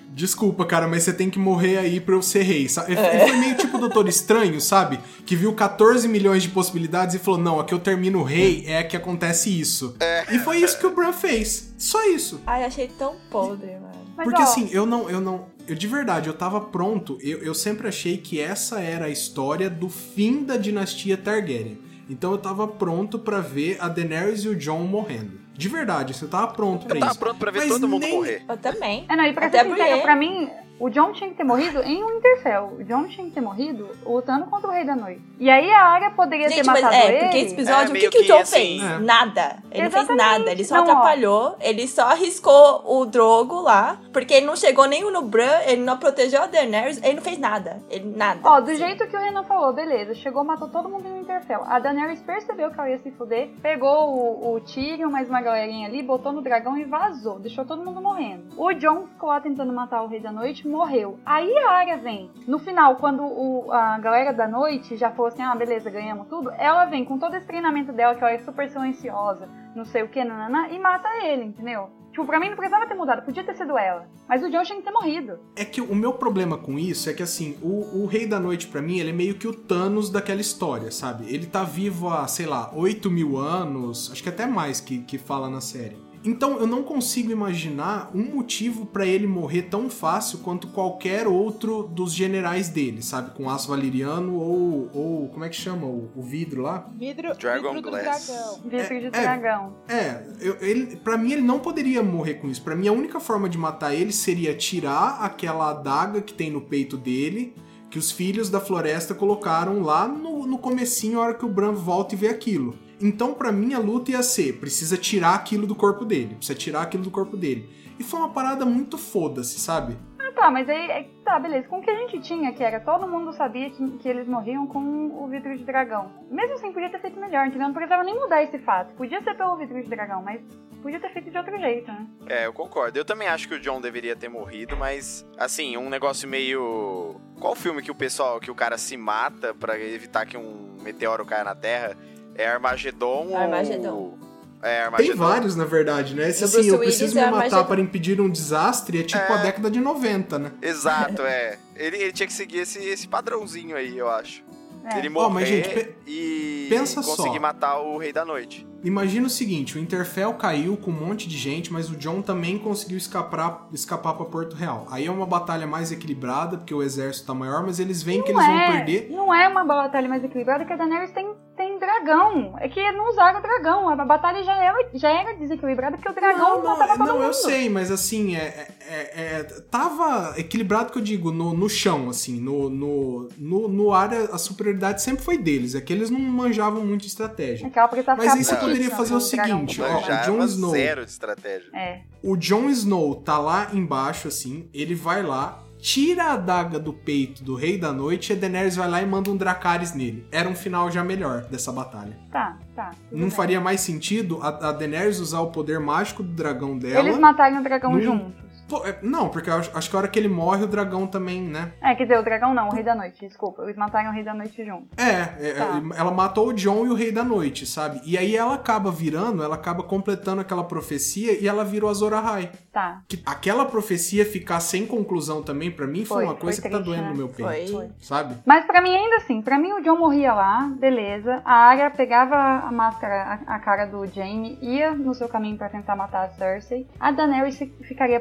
[0.10, 2.68] Desculpa, cara, mas você tem que morrer aí pra eu ser rei.
[2.68, 2.92] sabe?
[2.94, 5.00] Ele foi meio tipo o Doutor Estranho, sabe?
[5.26, 8.98] Que viu 14 milhões de possibilidades e falou: não, aqui eu termino rei, é que
[8.98, 9.96] acontece isso.
[10.32, 11.74] E foi isso que o Bran fez.
[11.78, 12.42] Só isso.
[12.46, 14.06] Ai, achei tão podre, mano.
[14.18, 15.46] Mas, Porque ó, assim, eu não, eu não.
[15.68, 17.18] Eu de verdade, eu tava pronto.
[17.22, 21.78] Eu, eu sempre achei que essa era a história do fim da dinastia Targaryen.
[22.10, 25.47] Então eu tava pronto pra ver a Daenerys e o Jon morrendo.
[25.58, 27.20] De verdade, você tava pronto pra Eu tava isso.
[27.20, 28.44] pronto pra ver Mas todo mundo nem- morrer.
[28.48, 29.06] Eu também.
[29.10, 31.44] É, não, e pra Até ser sincera, porque- pra mim, o John tinha que ter
[31.44, 32.76] morrido em Winterfell.
[32.80, 35.20] O John tinha que ter morrido lutando contra o Rei da Noite.
[35.40, 37.18] E aí a Arya poderia Gente, ter mas matado é, ele.
[37.24, 38.84] porque esse episódio, É, o que, que o John assim- fez?
[38.84, 39.00] É.
[39.00, 39.58] Nada.
[39.72, 40.18] Ele não fez Exatamente.
[40.40, 40.52] nada.
[40.52, 40.84] Ele só Não, ó.
[40.86, 45.82] atrapalhou, ele só arriscou o Drogo lá, porque ele não chegou nem no Bran, ele
[45.82, 47.82] não protegeu a Daenerys, ele não fez nada.
[47.90, 48.40] Ele nada.
[48.44, 51.64] Ó, do jeito que o Renan falou, beleza, chegou, matou todo mundo Winterfell.
[51.68, 55.88] A Daenerys percebeu que ela ia se fuder, pegou o, o Tyrion, mais uma galerinha
[55.88, 58.46] ali, botou no dragão e vazou, deixou todo mundo morrendo.
[58.58, 61.20] O Jon ficou lá tentando matar o Rei da Noite, morreu.
[61.26, 62.32] Aí a Arya vem.
[62.48, 66.50] No final, quando o- a galera da noite já falou assim, ah, beleza, ganhamos tudo,
[66.58, 70.10] ela vem com todo esse treinamento dela, que ela é super silenciosa, não sei o
[70.10, 71.90] que, nananã, e mata ele, entendeu?
[72.12, 74.10] Tipo, pra mim não precisava ter mudado, podia ter sido ela.
[74.28, 75.40] Mas o Jon tinha que ter morrido.
[75.56, 78.68] É que o meu problema com isso é que, assim, o, o Rei da Noite,
[78.68, 81.32] pra mim, ele é meio que o Thanos daquela história, sabe?
[81.32, 85.20] Ele tá vivo há, sei lá, 8 mil anos, acho que até mais que, que
[85.20, 86.07] fala na série.
[86.24, 91.84] Então eu não consigo imaginar um motivo pra ele morrer tão fácil quanto qualquer outro
[91.84, 93.32] dos generais dele, sabe?
[93.32, 94.90] Com aço valeriano ou.
[94.94, 95.86] ou como é que chama?
[95.86, 96.90] O, o vidro lá?
[96.96, 98.28] Vidro, Dragon vidro do Glass.
[98.28, 98.60] dragão.
[98.64, 99.22] Vidro de é.
[99.22, 99.76] dragão.
[99.88, 102.62] É, eu, ele, pra mim ele não poderia morrer com isso.
[102.62, 106.62] Pra mim a única forma de matar ele seria tirar aquela adaga que tem no
[106.62, 107.54] peito dele,
[107.90, 111.74] que os filhos da floresta colocaram lá no, no comecinho, a hora que o Bran
[111.74, 112.87] volta e vê aquilo.
[113.02, 116.82] Então pra mim a luta ia ser, precisa tirar aquilo do corpo dele, precisa tirar
[116.82, 117.70] aquilo do corpo dele.
[118.00, 119.98] E foi uma parada muito foda-se, sabe?
[120.20, 121.68] Ah, tá, mas aí, é- tá, beleza.
[121.68, 124.68] Com o que a gente tinha, que era todo mundo sabia que, que eles morriam
[124.68, 124.80] com
[125.24, 126.12] o vidro de dragão.
[126.30, 127.68] Mesmo assim, podia ter feito melhor, entendeu?
[127.68, 128.94] Não precisava nem mudar esse fato.
[128.94, 130.40] Podia ser pelo vidro de dragão, mas
[130.84, 132.06] podia ter feito de outro jeito, né?
[132.28, 133.00] É, eu concordo.
[133.00, 137.20] Eu também acho que o John deveria ter morrido, mas, assim, um negócio meio.
[137.40, 141.26] Qual filme que o pessoal, que o cara se mata pra evitar que um meteoro
[141.26, 141.98] caia na Terra?
[142.38, 143.90] É Armagedon, Armagedon.
[143.94, 144.18] ou.
[144.62, 145.18] É, Tem Armagedon.
[145.18, 146.30] vários, na verdade, né?
[146.30, 147.64] Esse assim, eu preciso me matar Armagedon.
[147.66, 149.34] para impedir um desastre, é tipo É.
[149.34, 150.52] a década de 90, né?
[150.62, 151.58] Exato, é.
[151.76, 154.44] Ele, ele tinha que seguir esse, esse padrãozinho aí, eu acho.
[154.84, 154.98] É.
[155.00, 157.16] Ele morrer mas, gente, pe- e pensa só.
[157.16, 158.66] conseguir matar o Rei da Noite.
[158.84, 162.58] Imagina o seguinte, o Interfell caiu com um monte de gente, mas o John também
[162.58, 164.88] conseguiu escapar, escapar para Porto Real.
[164.90, 168.32] Aí é uma batalha mais equilibrada, porque o exército tá maior, mas eles veem que
[168.32, 169.10] Não eles vão é, perder.
[169.12, 172.56] não é uma batalha mais equilibrada que a Daenerys tem, tem dragão.
[172.60, 173.90] É que não usaram o dragão.
[173.90, 177.14] A batalha já era, já era desequilibrada porque o dragão Não, não, matava todo não,
[177.16, 177.26] mundo.
[177.26, 182.10] eu sei, mas assim, é, é- é- tava equilibrado que eu digo, no, no chão,
[182.10, 186.20] assim, no, no, no, no ar a superioridade sempre foi deles, é que eles não
[186.20, 187.70] manjavam muito de estratégia.
[187.70, 191.12] Precisava Mas aí você poderia putíssima fazer o seguinte, ó, o Jon Snow, zero de
[191.12, 191.70] estratégia.
[191.74, 192.02] É.
[192.24, 197.44] O Jon Snow tá lá embaixo, assim, ele vai lá, tira a adaga do peito
[197.44, 200.26] do Rei da Noite e a Daenerys vai lá e manda um Dracarys nele.
[200.32, 202.18] Era um final já melhor dessa batalha.
[202.32, 202.92] Tá, tá.
[203.12, 203.30] Não bem.
[203.30, 207.60] faria mais sentido a, a Daenerys usar o poder mágico do dragão dela Eles mataram
[207.60, 208.47] o dragão Não- juntos.
[208.70, 211.08] Pô, é- não, porque eu acho, acho que a hora que ele morre, o dragão
[211.08, 211.72] também, né?
[211.82, 213.64] É, quer dizer, o dragão não, o Rei da Noite, desculpa.
[213.64, 214.88] Eles mataram o Rei da Noite junto.
[214.98, 215.82] É, é, Tá.
[215.98, 218.02] ela matou o John e o Rei da Noite, sabe?
[218.04, 222.14] E aí ela acaba virando, ela acaba completando aquela profecia e ela vira o Azor
[222.14, 222.52] Ahai.
[222.74, 223.02] Tá.
[223.08, 226.76] Que aquela profecia ficar sem conclusão também, pra mim, foi, Foi, uma coisa foi que
[226.78, 227.10] tá triste, doendo né?
[227.12, 227.72] no meu peito.
[227.72, 227.90] Foi.
[228.02, 228.36] Sabe?
[228.46, 231.42] Mas pra mim, ainda assim, pra mim o John morria lá, beleza.
[231.46, 235.70] A Arya pegava a máscara, a, a cara do Jaime, ia no seu caminho pra
[235.70, 236.88] tentar matar a Cersei.
[237.00, 238.20] A Daenerys fi- ficaria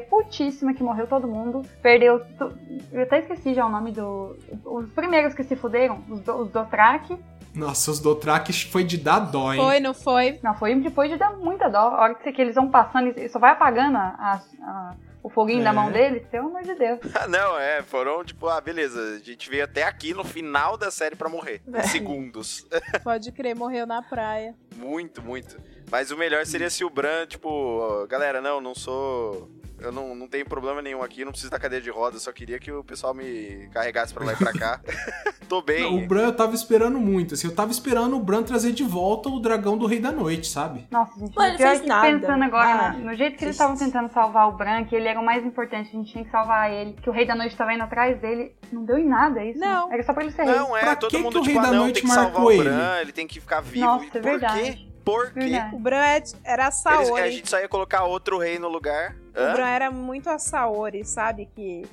[0.75, 1.61] que morreu todo mundo.
[1.81, 2.19] Perdeu.
[2.37, 2.51] tu-
[2.91, 4.35] Eu até esqueci já o nome do.
[4.65, 7.17] Os primeiros que se fuderam, os, do, os Dothraki.
[7.55, 9.59] Nossa, os Dothraki foi de dar dó, hein?
[9.59, 10.39] Foi, não foi?
[10.43, 11.79] Não, foi depois de dar muita dó.
[11.79, 15.61] A hora que, que eles vão passando e só vai apagando a- a- o foguinho
[15.61, 15.63] É.
[15.63, 16.99] da mão deles, pelo amor de Deus.
[17.29, 21.15] Não, é, foram tipo, ah, beleza, a gente veio até aqui no final da série
[21.15, 21.61] pra morrer.
[21.73, 21.81] É.
[21.83, 22.65] Segundos.
[23.03, 24.53] Pode crer, morreu na praia.
[24.75, 25.57] Muito, muito.
[25.89, 29.49] Mas o melhor seria se o Bran, tipo, galera, não, não sou.
[29.79, 32.57] Eu não, não tenho problema nenhum aqui, não preciso da cadeira de roda, só queria
[32.59, 34.79] que o pessoal me carregasse pra lá e pra cá.
[35.47, 35.83] Tô bem.
[35.83, 38.83] Não, o Bran eu tava esperando muito, assim, eu tava esperando o Bran trazer de
[38.83, 40.85] volta o dragão do Rei da Noite, sabe?
[40.91, 42.07] Nossa, gente, ele pior é fez que nada.
[42.19, 45.19] pensando agora Ah, no jeito que eles estavam tentando salvar o Bran, que ele era
[45.19, 47.73] o mais importante, a gente tinha que salvar ele, que o Rei da Noite tava
[47.73, 49.59] indo atrás dele, não deu em nada isso.
[49.59, 49.91] Não.
[49.93, 50.55] Era só pra ele ser rei.
[50.55, 52.03] Não, é, Pra todo que mundo que o tipo, Rei ah, da não, Noite tem
[52.03, 52.63] que salvar marcou o ele?
[52.63, 53.85] Bran, ele tem que ficar vivo.
[53.85, 54.61] Nossa, E é por verdade.
[54.73, 54.87] quê?
[55.05, 55.51] Por quê?
[55.71, 57.21] O Bran é- era a Eles- Saori.
[57.21, 59.15] a gente só ia colocar outro rei no lugar.
[59.37, 59.53] O Hã?
[59.53, 61.47] Bran era muito a Saori, sabe?
[61.55, 61.85] Que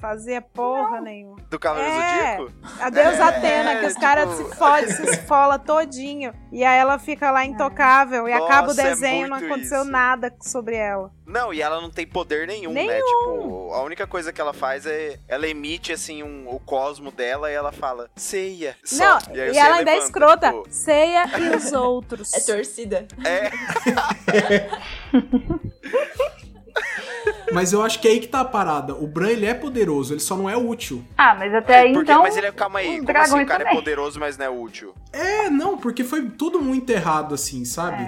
[0.00, 1.38] fazia porra nenhuma.
[1.50, 2.36] Do Cavaleiro É.
[2.36, 2.52] Zodíaco?
[2.80, 6.32] A deusa É, Atena, que os tipo- caras se fodem, se esfola todinho.
[6.52, 8.28] E aí ela fica lá intocável.
[8.28, 9.90] E acaba o Nossa, é desenho e não aconteceu isso.
[9.90, 11.10] nada sobre ela.
[11.26, 12.86] Não, e ela não tem poder nenhum, né?
[12.86, 13.04] Nenhum.
[13.04, 15.18] Tipo, a única coisa que ela faz é.
[15.26, 18.76] Ela emite, assim, um- o cosmo dela e ela fala, ceia.
[18.92, 20.52] Não, aí o e Seiya ela ainda é escrota.
[20.52, 22.32] tipo, Ceia e os outros.
[22.34, 23.04] É torcida.
[23.24, 23.50] é,
[27.52, 28.94] Mas eu acho que é aí que tá a parada.
[28.94, 31.04] O Bran, ele é poderoso, ele só não é útil.
[31.16, 32.22] Ah, mas até aí porque, então.
[32.22, 33.78] mas ele é, calma aí, como assim o cara é também.
[33.78, 34.94] poderoso, mas não é útil?
[35.12, 38.02] É, não, porque foi tudo muito errado, assim, sabe?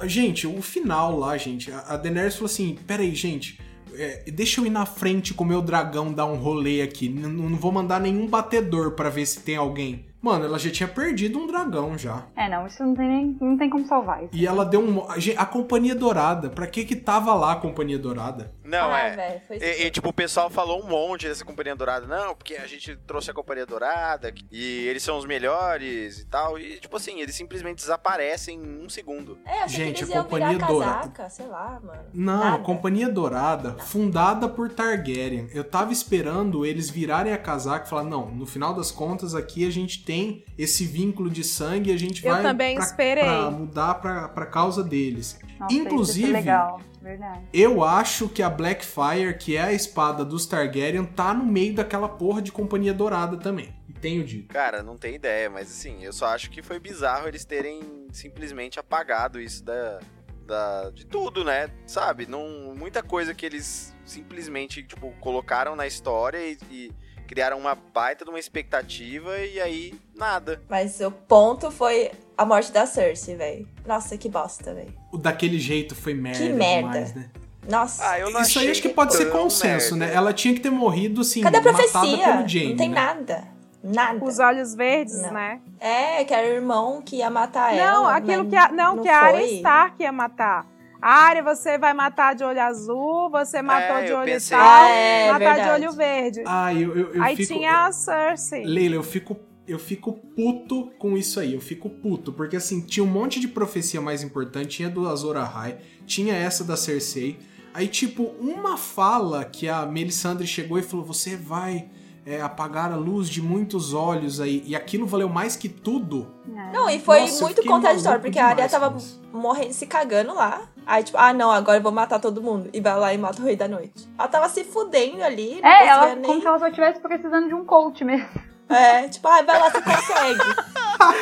[0.00, 0.08] É.
[0.08, 3.60] Gente, o final lá, gente, a Daenerys falou assim: peraí, gente,
[3.94, 7.08] é, deixa eu ir na frente com o meu dragão dar um rolê aqui.
[7.08, 10.06] N- não vou mandar nenhum batedor pra ver se tem alguém.
[10.20, 12.24] Mano, ela já tinha perdido um dragão já.
[12.34, 13.36] É, não, isso não tem nem.
[13.40, 14.30] Não tem como salvar isso.
[14.32, 15.02] E ela deu um.
[15.08, 16.50] A, a Companhia Dourada.
[16.50, 18.52] Pra que que tava lá a Companhia Dourada?
[18.64, 19.14] Não, ah, é.
[19.14, 22.06] velho, foi E, e, tipo, o pessoal falou um monte dessa Companhia Dourada.
[22.06, 26.58] Não, porque a gente trouxe a Companhia Dourada e eles são os melhores e tal.
[26.58, 29.38] E, tipo assim, eles simplesmente desaparecem em um segundo.
[29.44, 32.02] É, achei Gente, que eles a virar Companhia Dourada- casaca, sei lá, mano.
[32.12, 32.56] Não, Nada.
[32.56, 35.48] a Companhia Dourada, fundada por Targaryen.
[35.54, 39.66] Eu tava esperando eles virarem a casaca e falar: não, no final das contas aqui
[39.66, 43.24] a gente tem esse vínculo de sangue e a gente Eu vai também pra, esperei.
[43.24, 45.38] pra mudar pra, pra causa deles.
[45.58, 47.40] Nossa, Inclusive, legal, verdade.
[47.52, 52.08] eu acho que a Blackfire, que é a espada dos Targaryen, tá no meio daquela
[52.08, 53.74] porra de Companhia Dourada também.
[54.00, 54.52] Tenho dito.
[54.52, 57.80] Cara, não tem ideia, mas assim, eu só acho que foi bizarro eles terem
[58.12, 59.98] simplesmente apagado isso da.
[60.46, 61.70] da de tudo, né?
[61.86, 62.26] Sabe?
[62.26, 66.92] Não, muita coisa que eles simplesmente, tipo, colocaram na história e, e
[67.26, 70.62] criaram uma baita de uma expectativa e aí nada.
[70.68, 73.68] Mas o ponto foi a morte da Cersei, velho.
[73.84, 74.92] Nossa, que bosta, velho.
[75.12, 76.88] O daquele jeito foi merda, Que merda.
[76.92, 77.30] demais, né?
[77.68, 78.08] Nossa.
[78.08, 80.12] Ah, eu não Isso aí acho que pode ser consenso, merda.
[80.12, 80.14] né?
[80.16, 82.24] Ela tinha que ter morrido, assim, Cadê a matada profecia?
[82.32, 82.94] pelo Jaime, não tem né?
[82.94, 83.44] nada.
[83.82, 84.24] Nada.
[84.24, 85.32] Os olhos verdes, Não.
[85.32, 85.60] né?
[85.78, 87.92] É, que era o irmão que ia matar ela.
[87.92, 89.46] Não, aquilo mas que a, não, que a Arya.
[89.58, 90.66] Stark ia matar.
[91.00, 94.66] A Arya você vai matar de olho azul, você matou de eu olho pensei- tal,
[94.66, 95.82] Ah, é, matar de verdade.
[95.84, 96.42] olho verde.
[96.46, 97.52] Ah, eu, eu, eu Aí fico...
[97.54, 98.64] tinha a Cersei.
[98.64, 99.36] Leila, eu fico,
[99.68, 101.54] eu fico puto com isso aí.
[101.54, 102.32] Eu fico puto.
[102.32, 104.76] Porque, assim, tinha um monte de profecia mais importante.
[104.78, 107.38] Tinha do Azor Ahai, tinha essa da Cersei.
[107.74, 111.90] Aí, tipo, uma fala que a Melisandre chegou e falou: Você vai
[112.26, 114.62] é, apagar a luz de muitos olhos aí.
[114.66, 116.26] E aquilo valeu mais que tudo.
[116.72, 118.96] Não, e foi Nossa, muito contraditório, porque a Arya demais tava
[119.32, 120.62] morrendo, se cagando lá.
[120.84, 122.68] Aí, tipo, ah, não, agora eu vou matar todo mundo.
[122.72, 124.08] E vai lá e mata o Rei da Noite.
[124.18, 125.60] Ela tava se fudendo ali.
[125.62, 126.40] É, ela conseguia como nem...
[126.40, 128.28] se ela só estivesse precisando de um coach mesmo.
[128.68, 130.40] É, tipo, ah, vai lá, você consegue.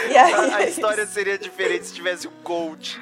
[0.10, 0.32] e aí...
[0.32, 2.98] A, a história seria diferente se tivesse um coach.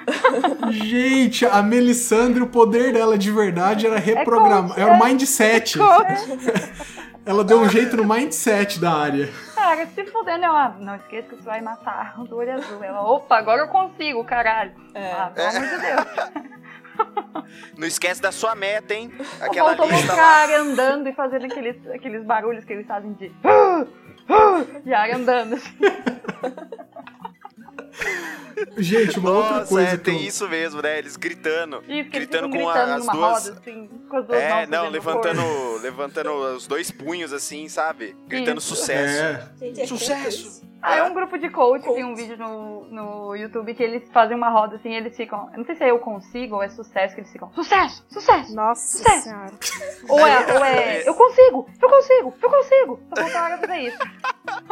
[0.70, 4.70] Gente, a Melisandre, o poder dela de verdade era reprogramar.
[4.70, 4.98] coach, era o é.
[7.24, 9.32] Ela deu um jeito no mindset da área.
[9.54, 10.70] Cara, se fudendo, ela.
[10.80, 12.82] Não esqueça que você vai matar o do olho azul.
[12.82, 14.72] Ela, opa, agora eu consigo, caralho.
[14.92, 15.12] É.
[15.12, 16.62] Ah, pelo amor de Deus.
[17.78, 19.12] Não esquece da sua meta, hein?
[19.40, 20.28] Aquela Faltou lista mostrar lá.
[20.28, 23.32] a área andando e fazendo aqueles, aqueles barulhos que eles fazem de.
[24.85, 25.56] De área andando.
[28.76, 30.14] Gente, uma outra Nossa, coisa é, que eu...
[30.14, 30.98] tem isso mesmo, né?
[30.98, 31.83] Eles gritando.
[31.88, 33.48] Isso, gritando com gritando as duas.
[33.48, 33.88] roda, assim.
[34.09, 35.42] com as duas É, mãos não, levantando,
[35.83, 38.16] levantando os dois punhos assim, sabe?
[38.28, 38.74] Gritando Isso.
[38.74, 39.22] sucesso.
[39.22, 39.48] É.
[39.59, 40.71] Gente, é Sucesso!
[40.83, 41.95] Ah, é um grupo de coach, Coach.
[41.95, 45.49] tem um vídeo no, no YouTube que eles fazem uma roda assim, eles ficam.
[45.53, 47.53] Eu não sei se é eu consigo ou é sucesso que eles ficam.
[47.53, 48.05] Sucesso!
[48.11, 48.55] Sucesso!
[48.55, 49.23] Nossa Sucesso.
[49.29, 49.53] senhora.
[50.09, 51.03] Ou é, ou é.
[51.09, 51.68] Eu consigo!
[51.81, 52.35] Eu consigo!
[52.42, 53.01] Eu consigo!
[53.09, 53.99] Só falta a hora fazer isso.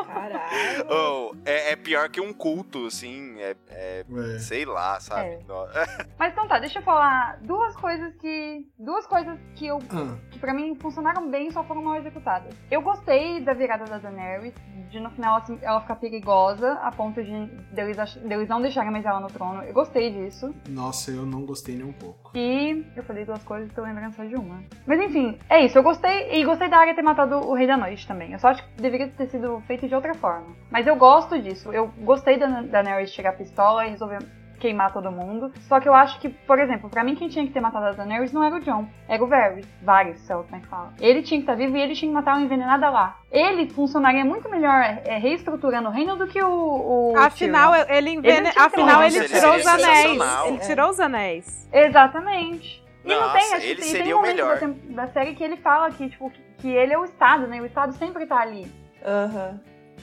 [0.04, 0.86] Caralho.
[0.90, 3.38] Oh, é, é pior que um culto, assim.
[3.40, 4.38] É, é- É.
[4.38, 5.28] sei lá, sabe?
[5.30, 5.38] É.
[6.18, 8.66] Mas então tá, deixa eu falar duas coisas que.
[8.78, 12.54] Duas coisas que eu Ah, que pra mim funcionaram bem e só foram mal executadas.
[12.70, 14.54] Eu gostei da virada da Daenerys,
[14.90, 19.04] de no final assim, ela ficar perigosa a ponto de deles, deles não deixarem mais
[19.04, 19.62] ela no trono.
[19.62, 20.54] Eu gostei disso.
[20.68, 22.32] nossa, eu não gostei nem um pouco.
[22.34, 24.62] E eu falei duas coisas e tô lembrando só de uma.
[24.86, 25.78] Mas enfim, é isso.
[25.78, 28.32] Eu gostei e gostei da área ter matado o Rei da Noite também.
[28.32, 30.54] Eu só acho que deveria ter sido feito de outra forma.
[30.70, 31.72] Mas eu gosto disso.
[31.72, 34.18] Eu gostei da da Daenerys chegar a pistola e resolver
[34.60, 35.52] queimar todo mundo.
[35.62, 37.92] Só que eu acho que, por exemplo, pra mim quem tinha que ter matado a
[37.92, 39.66] Daenerys não era o Jon, era o Varys.
[39.82, 40.92] Varys, sei lá como é que fala.
[41.00, 43.18] Ele tinha que estar vivo e ele tinha que matar uma envenenada lá.
[43.32, 47.86] Ele funcionaria muito melhor é, reestruturando o reino do que o, o Afinal, Tyrion.
[47.88, 48.40] ele Ele envene...
[48.42, 50.46] não tinha que ter Afinal, ele tirou ele os anéis.
[50.46, 51.68] Ele tirou os anéis.
[51.72, 52.84] Exatamente.
[53.04, 54.60] E não Nossa, tem, acho ele que tem, seria tem o momentos melhor.
[54.60, 57.60] Da, da série que ele fala que, tipo, que, que ele é o Estado, né?
[57.60, 58.70] O Estado sempre tá ali.
[59.04, 59.58] Aham.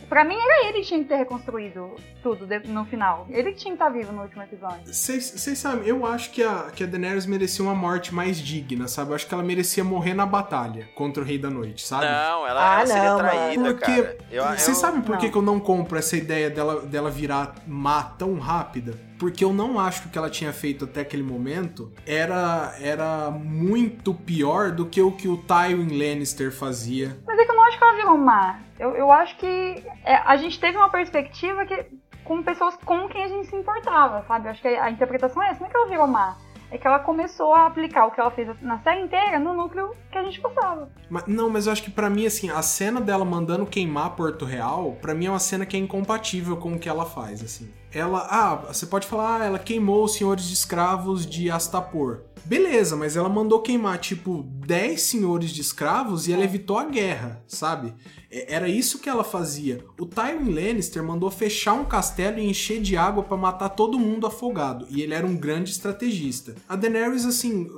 [0.10, 3.26] Pra mim era ele que tinha que ter reconstruído tudo no final.
[3.30, 4.80] Ele que tinha que estar vivo no último episódio.
[4.86, 9.12] Vocês sabem, eu acho que a, que a Daenerys merecia uma morte mais digna, sabe?
[9.12, 12.06] Eu acho que ela merecia morrer na batalha contra o Rei da Noite, sabe?
[12.06, 13.78] Não, ela, Ah, ela seria não, traída, mano.
[13.78, 14.04] cara.
[14.04, 15.32] Porque Eu- Vocês eu- sabem por que, não.
[15.32, 18.94] que eu não compro essa ideia dela, dela virar má tão rápida?
[19.20, 23.32] Porque eu não acho que o que ela tinha feito até aquele momento era, era
[23.32, 27.18] muito pior do que o que o Tywin Lannister fazia.
[27.26, 28.60] Mas é que eu não acho que ela virou má.
[28.80, 31.86] Eu, eu acho que é, a gente teve uma perspectiva que
[32.24, 34.48] com pessoas com quem a gente se importava, sabe?
[34.48, 35.62] Eu acho que a, interpretação é essa.
[35.62, 36.38] Não é que ela virou má.
[36.70, 39.92] É que ela começou a aplicar o que ela fez na série inteira no núcleo
[40.12, 40.90] que a gente gostava.
[41.10, 44.44] Mas- não, mas eu acho que pra mim, assim, a cena dela mandando queimar Porto
[44.44, 47.74] Real, pra mim é uma cena que é incompatível com o que ela faz, assim.
[47.94, 52.22] Ela, ah, você pode falar, ah, ela queimou os senhores de escravos de Astapor.
[52.46, 57.42] Beleza, mas ela mandou queimar, tipo, 10 senhores de escravos e ela evitou a guerra,
[57.48, 57.94] sabe?
[58.32, 59.84] É- Era isso que ela fazia.
[60.00, 64.26] O Tywin Lannister mandou fechar um castelo e encher de água pra matar todo mundo
[64.28, 64.86] afogado.
[64.90, 66.56] E ele era um grande estrategista.
[66.70, 67.70] A Daenerys, assim,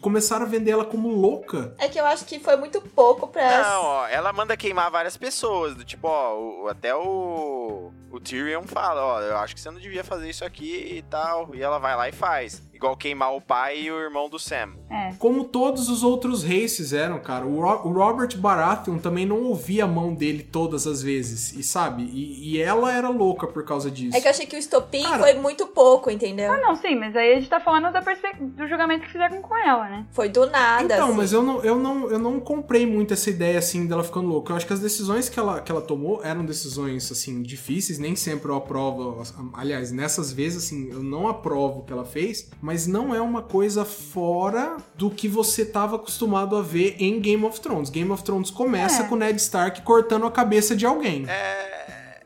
[0.00, 1.74] começaram a vender ela como louca.
[1.78, 3.62] É que eu acho que foi muito pouco pra.
[3.62, 5.74] Não, ó, ela manda queimar várias pessoas.
[5.74, 9.80] Do tipo, ó, o- até o, o Tyrion fala, ó, eu acho que você não
[9.80, 11.54] devia fazer isso aqui e tal.
[11.54, 12.62] E ela vai lá e faz.
[12.74, 14.70] Igual queimar o pai e o irmão do Sam.
[14.90, 15.12] É.
[15.18, 17.46] Como todos os outros reis fizeram, cara.
[17.46, 21.62] O, Ro- o Robert Baratheon também não ouvia a mão dele todas as vezes, e
[21.62, 22.02] sabe?
[22.02, 24.16] E, e ela era louca por causa disso.
[24.16, 26.52] É que eu achei que o estopim Cara- foi muito pouco, entendeu?
[26.52, 29.40] Ah, não, sim, mas aí a gente tá falando da perspe- do julgamento que fizeram
[29.40, 30.06] com ela, né?
[30.10, 30.82] Foi do nada.
[30.82, 31.16] Então, assim.
[31.16, 34.52] mas eu não, eu, não, eu não comprei muito essa ideia, assim, dela ficando louca.
[34.52, 37.98] Eu acho que as decisões que ela, que ela tomou eram decisões, assim, difíceis.
[37.98, 39.22] Nem sempre eu aprovo.
[39.54, 42.50] Aliás, nessas vezes, assim, eu não aprovo o que ela fez.
[42.60, 47.44] Mas não é uma coisa fora do que você tava acostumado a ver em Game
[47.44, 47.90] of Thrones.
[47.90, 49.06] Game of Thrones começa É.
[49.06, 51.24] com o Ned Stark cortando a cabeça de alguém.
[51.28, 51.73] É,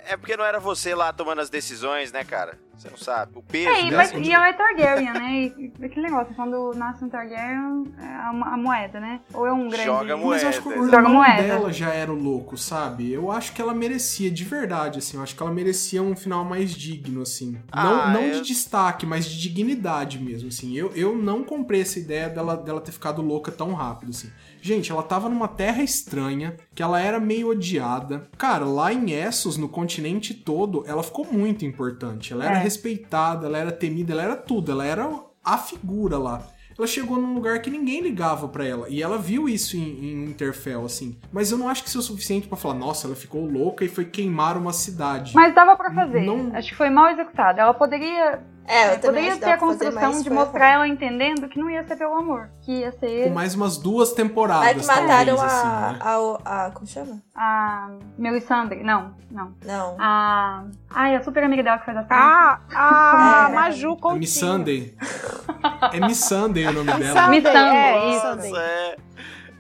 [0.08, 2.58] é porque não era você lá tomando as decisões, né, cara?
[2.78, 3.32] Você não sabe.
[3.34, 5.32] O peso É, mas, e ela é Targaryen, né?
[5.58, 9.20] E, aquele negócio, quando nasce um Targaryen, é a, a moeda, né?
[9.34, 9.84] Ou é um grande...
[9.86, 10.90] Joga a Mas eu acho que o moeda.
[10.96, 11.42] Joga moeda.
[11.42, 13.12] dela já era o louco, sabe?
[13.12, 15.16] Eu acho que ela merecia, de verdade, assim.
[15.16, 17.60] Eu acho que ela merecia um final mais digno, assim.
[17.72, 20.76] Ah, não não eu- de destaque, mas de dignidade mesmo, assim.
[20.76, 24.30] Eu, eu não comprei essa ideia dela, dela ter ficado louca tão rápido, assim.
[24.60, 28.28] Gente, ela tava numa terra estranha, que ela era meio odiada.
[28.36, 32.32] Cara, lá em Essos, no continente todo, ela ficou muito importante.
[32.32, 32.62] Ela era É.
[32.62, 34.72] respeitada, ela era temida, ela era tudo.
[34.72, 35.08] Ela era
[35.44, 36.46] a figura lá
[36.78, 38.88] ela chegou num lugar que ninguém ligava pra ela.
[38.88, 41.18] E ela viu isso em, em Interfell, assim.
[41.32, 43.84] Mas eu não acho que isso é o suficiente pra falar, nossa, ela ficou louca
[43.84, 45.32] e foi queimar uma cidade.
[45.34, 46.20] Mas dava pra fazer.
[46.20, 47.58] Não- Acho que foi mal executado.
[47.58, 51.58] Ela poderia, É, eu também poderia ter a construção mais, de mostrar ela entendendo que
[51.58, 52.50] não ia ser pelo amor.
[52.60, 55.98] Que ia ser Com mais umas duas temporadas, Aí que mataram talvez, a, assim, né?
[56.02, 56.70] a, a.
[56.72, 57.22] Como chama?
[57.34, 58.82] a Melisandre.
[58.82, 59.54] Não, não.
[59.64, 59.96] Não.
[59.98, 60.64] A.
[60.90, 63.54] Ai, a super amiga dela que faz a Ah, a É.
[63.54, 64.18] Maju A Coutinho.
[64.20, 64.94] Miss Sunday.
[65.92, 67.22] É Miss Sunday o nome dela.
[67.22, 68.26] Sunday, Miss Sunday, é, isso.
[68.26, 68.96] Nossa, é.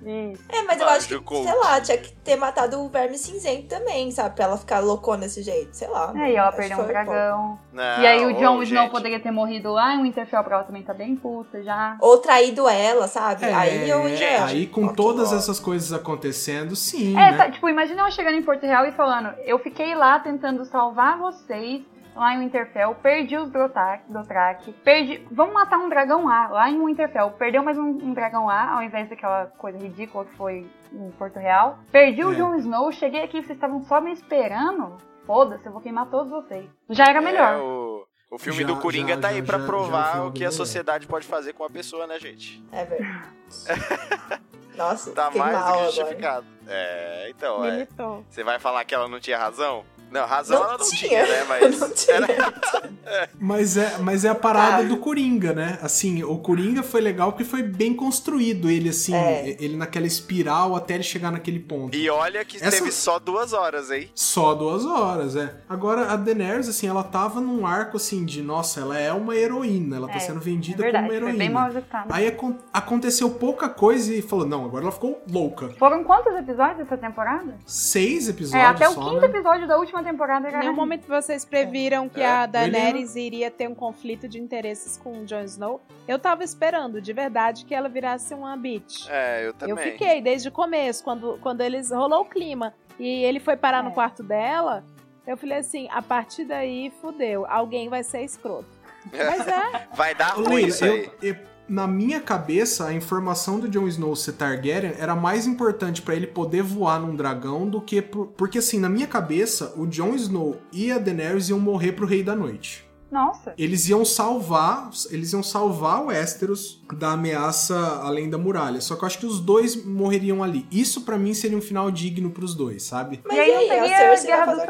[0.02, 0.42] Isso.
[0.48, 4.10] É, mas eu acho que, sei lá, tinha que ter matado o verme cinzento também,
[4.10, 4.34] sabe?
[4.36, 6.12] Pra ela ficar loucona desse jeito, sei lá.
[6.16, 7.58] É, e ela perdeu um dragão.
[7.72, 10.56] Não, e aí o Jon ô, Snow poderia ter morrido lá e o Winterfell pra
[10.56, 11.96] ela também tá bem puta já.
[12.00, 13.44] Ou traído ela, sabe?
[13.44, 14.44] É, aí eu ia.
[14.44, 17.36] aí com todas essas coisas acontecendo, sim, É, né?
[17.36, 21.18] tá, tipo, imagina ela chegando em Porto Real e falando: Eu fiquei lá tentando salvar
[21.18, 21.82] vocês.
[22.18, 25.26] Lá em Winterfell, perdi os Dothraki, perdi...
[25.30, 27.30] Vamos matar um dragão lá, lá em Winterfell.
[27.32, 31.38] Perdeu mais um, um dragão lá, ao invés daquela coisa ridícula que foi em Porto
[31.38, 31.78] Real.
[31.92, 32.34] Perdi o É.
[32.36, 34.96] Jon Snow, cheguei aqui, vocês estavam só me esperando.
[35.26, 36.66] Foda-se, eu vou queimar todos vocês.
[36.90, 37.54] Já era melhor.
[37.54, 40.26] É, o, o filme Já- do Coringa já- tá aí já- pra já- já provar
[40.26, 42.64] o que a sociedade pode fazer com uma pessoa, né, gente?
[42.72, 43.28] É verdade.
[44.76, 45.84] Nossa, Tá mais do que agora.
[45.90, 46.46] justificado.
[46.68, 47.86] É, então, é.
[48.30, 49.84] Você vai falar que ela não tinha razão?
[50.10, 51.44] Não, razão Não ela não tinha, tinha, né?
[51.48, 52.16] Mas não tinha.
[52.16, 54.86] era- Mas é, mas é a parada Ah.
[54.86, 55.78] do Coringa, né?
[55.82, 59.56] Assim, o Coringa foi legal porque foi bem construído ele, assim, É.
[59.58, 61.96] ele naquela espiral até ele chegar naquele ponto.
[61.96, 64.10] E olha que Essa- teve só duas horas, hein?
[64.14, 65.54] Só duas horas, é.
[65.68, 69.96] Agora, a Daenerys, assim, ela tava num arco, assim, de, nossa, ela é uma heroína,
[69.96, 71.38] ela tá É, sendo É vendida verdade, como uma foi heroína.
[71.38, 72.08] bem mal executado.
[72.12, 75.70] Aí acon- aconteceu pouca coisa e falou, não, agora ela ficou louca.
[75.78, 77.54] Foram quantos episódios dessa temporada?
[77.66, 79.26] Seis É, episódios até o só, quinto né?
[79.28, 82.26] episódio da última temporada Em nenhum momento vocês previram que É.
[82.26, 85.80] a Daenerys iria ter um conflito de interesses com o Jon Snow.
[86.06, 89.06] Eu tava esperando, de verdade, que ela virasse uma bitch.
[89.08, 89.74] É, eu também.
[89.86, 93.82] Eu fiquei desde o começo, quando, quando eles rolou o clima e ele foi parar
[93.82, 93.94] no É.
[93.94, 94.84] quarto dela.
[95.26, 98.66] Eu falei assim: a partir daí fudeu, alguém vai ser escroto.
[99.12, 101.10] Mas é, Vai dar ruim isso aí.
[101.22, 101.36] eu- eu-
[101.68, 106.26] na minha cabeça, a informação do Jon Snow ser Targaryen era mais importante pra ele
[106.26, 108.00] poder voar num dragão do que...
[108.00, 112.06] por- porque, assim, na minha cabeça, o Jon Snow e a Daenerys iam morrer pro
[112.06, 112.86] Rei da Noite.
[113.10, 113.54] Nossa.
[113.56, 118.82] Eles iam salvar, eles iam salvar o Westeros da ameaça além da muralha.
[118.82, 120.66] Só que eu acho que os dois morreriam ali.
[120.70, 123.20] Isso pra mim seria um final digno pros dois, sabe?
[123.26, 124.64] Mas e aí, e aí, não a Cersei Guerra vai dos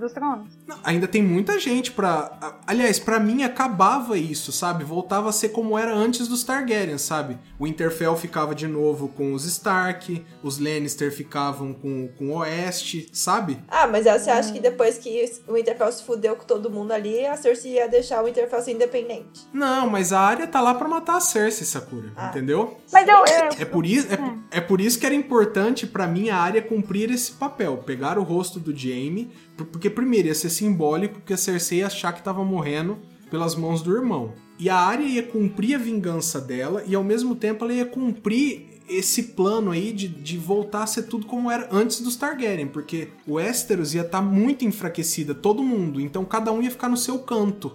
[0.00, 0.48] Dos Tronos.
[0.66, 2.56] Não, ainda tem muita gente pra.
[2.66, 4.82] Aliás, pra mim acabava isso, sabe?
[4.82, 7.38] Voltava a ser como era antes dos Targaryen, sabe?
[7.58, 13.08] O Winterfell ficava de novo com os Stark, os Lannister ficavam com, com o Oeste,
[13.12, 13.58] sabe?
[13.68, 17.26] Ah, mas você acha que depois que o Winterfell se fudeu com todo mundo ali,
[17.26, 19.46] a Cersei ia deixar o Winterfell ser independente?
[19.52, 22.28] Não, mas a área tá lá pra matar a Cersei, Sakura, Ah.
[22.28, 22.78] entendeu?
[22.92, 23.16] Mas eu.
[23.16, 24.06] eu- É por, isso,
[24.50, 27.76] é, é por isso que era importante pra mim a área cumprir esse papel.
[27.78, 29.30] Pegar o rosto do Jaime,
[29.66, 32.98] porque primeiro ia ser simbólico que a Cersei ia achar que tava morrendo
[33.30, 34.32] pelas mãos do irmão.
[34.58, 38.80] E a área ia cumprir a vingança dela e ao mesmo tempo ela ia cumprir
[38.90, 43.08] esse plano aí de, de voltar a ser tudo como era antes dos Targaryen, porque
[43.26, 47.20] o Westeros ia estar muito enfraquecida, todo mundo, então cada um ia ficar no seu
[47.20, 47.72] canto.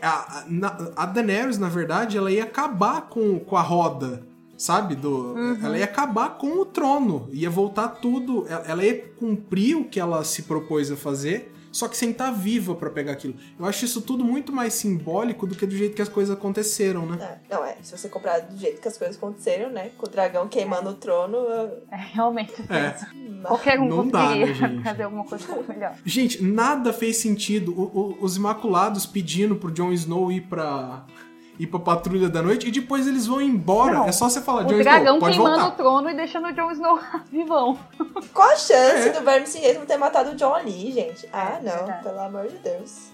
[0.00, 4.22] A, a, a Daenerys, na verdade, ela ia acabar com, com a roda,
[4.62, 4.94] sabe?
[4.94, 9.98] Do, Ela ia acabar com o trono, ia voltar tudo, ela, ia cumprir o que
[9.98, 13.34] ela se propôs a fazer, só que sem estar viva pra pegar aquilo.
[13.58, 17.06] Eu acho isso tudo muito mais simbólico do que do jeito que as coisas aconteceram,
[17.06, 17.38] né?
[17.50, 17.76] É, não, é.
[17.82, 19.90] Se você comprar do jeito que as coisas aconteceram, né?
[19.96, 21.36] Com o dragão queimando o trono.
[21.38, 22.52] eu- É, realmente.
[22.68, 22.94] É.
[23.42, 24.82] Qualquer um Não dá, né, gente?
[24.84, 25.96] fazer alguma coisa um pouco melhor.
[26.04, 27.72] Gente, nada fez sentido.
[27.72, 27.84] O-
[28.20, 31.06] o- os Imaculados pedindo pro Jon Snow ir pra.
[31.62, 33.94] Ir pra Patrulha da Noite e depois eles vão embora.
[33.94, 35.72] Não, é só você falar, O Jon dragão Snow, pode queimando voltar.
[35.74, 36.98] o trono e deixando o Jon Snow
[37.30, 37.78] vivão.
[38.34, 39.12] Qual a chance É.
[39.12, 41.28] do Verme Cinzento ter matado o John ali, gente?
[41.32, 41.72] Ah, não.
[41.72, 42.02] verdade.
[42.02, 43.11] Pelo amor de Deus.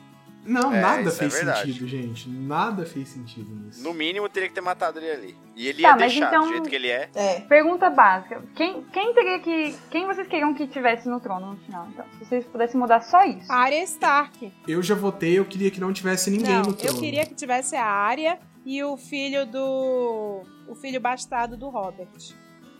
[0.48, 1.66] Não, É, nada é fez verdade.
[1.72, 2.28] sentido, gente.
[2.28, 3.82] Nada fez sentido nisso.
[3.82, 5.36] No mínimo teria que ter matado ele ali.
[5.54, 7.08] E ele Tá, ia deixar, então- do jeito que ele é.
[7.14, 7.40] É.
[7.40, 8.42] Pergunta básica.
[8.56, 9.74] Quem, quem teria que.
[9.90, 11.86] Quem vocês queriam que tivesse no trono no final?
[11.92, 13.50] Então, se vocês pudessem mudar só isso.
[13.52, 14.52] Arya Stark.
[14.66, 16.98] Eu já votei, eu queria que não tivesse ninguém Não, no eu trono.
[17.00, 20.42] queria que tivesse a Arya e o filho do.
[20.66, 22.08] O filho bastardo do Robert.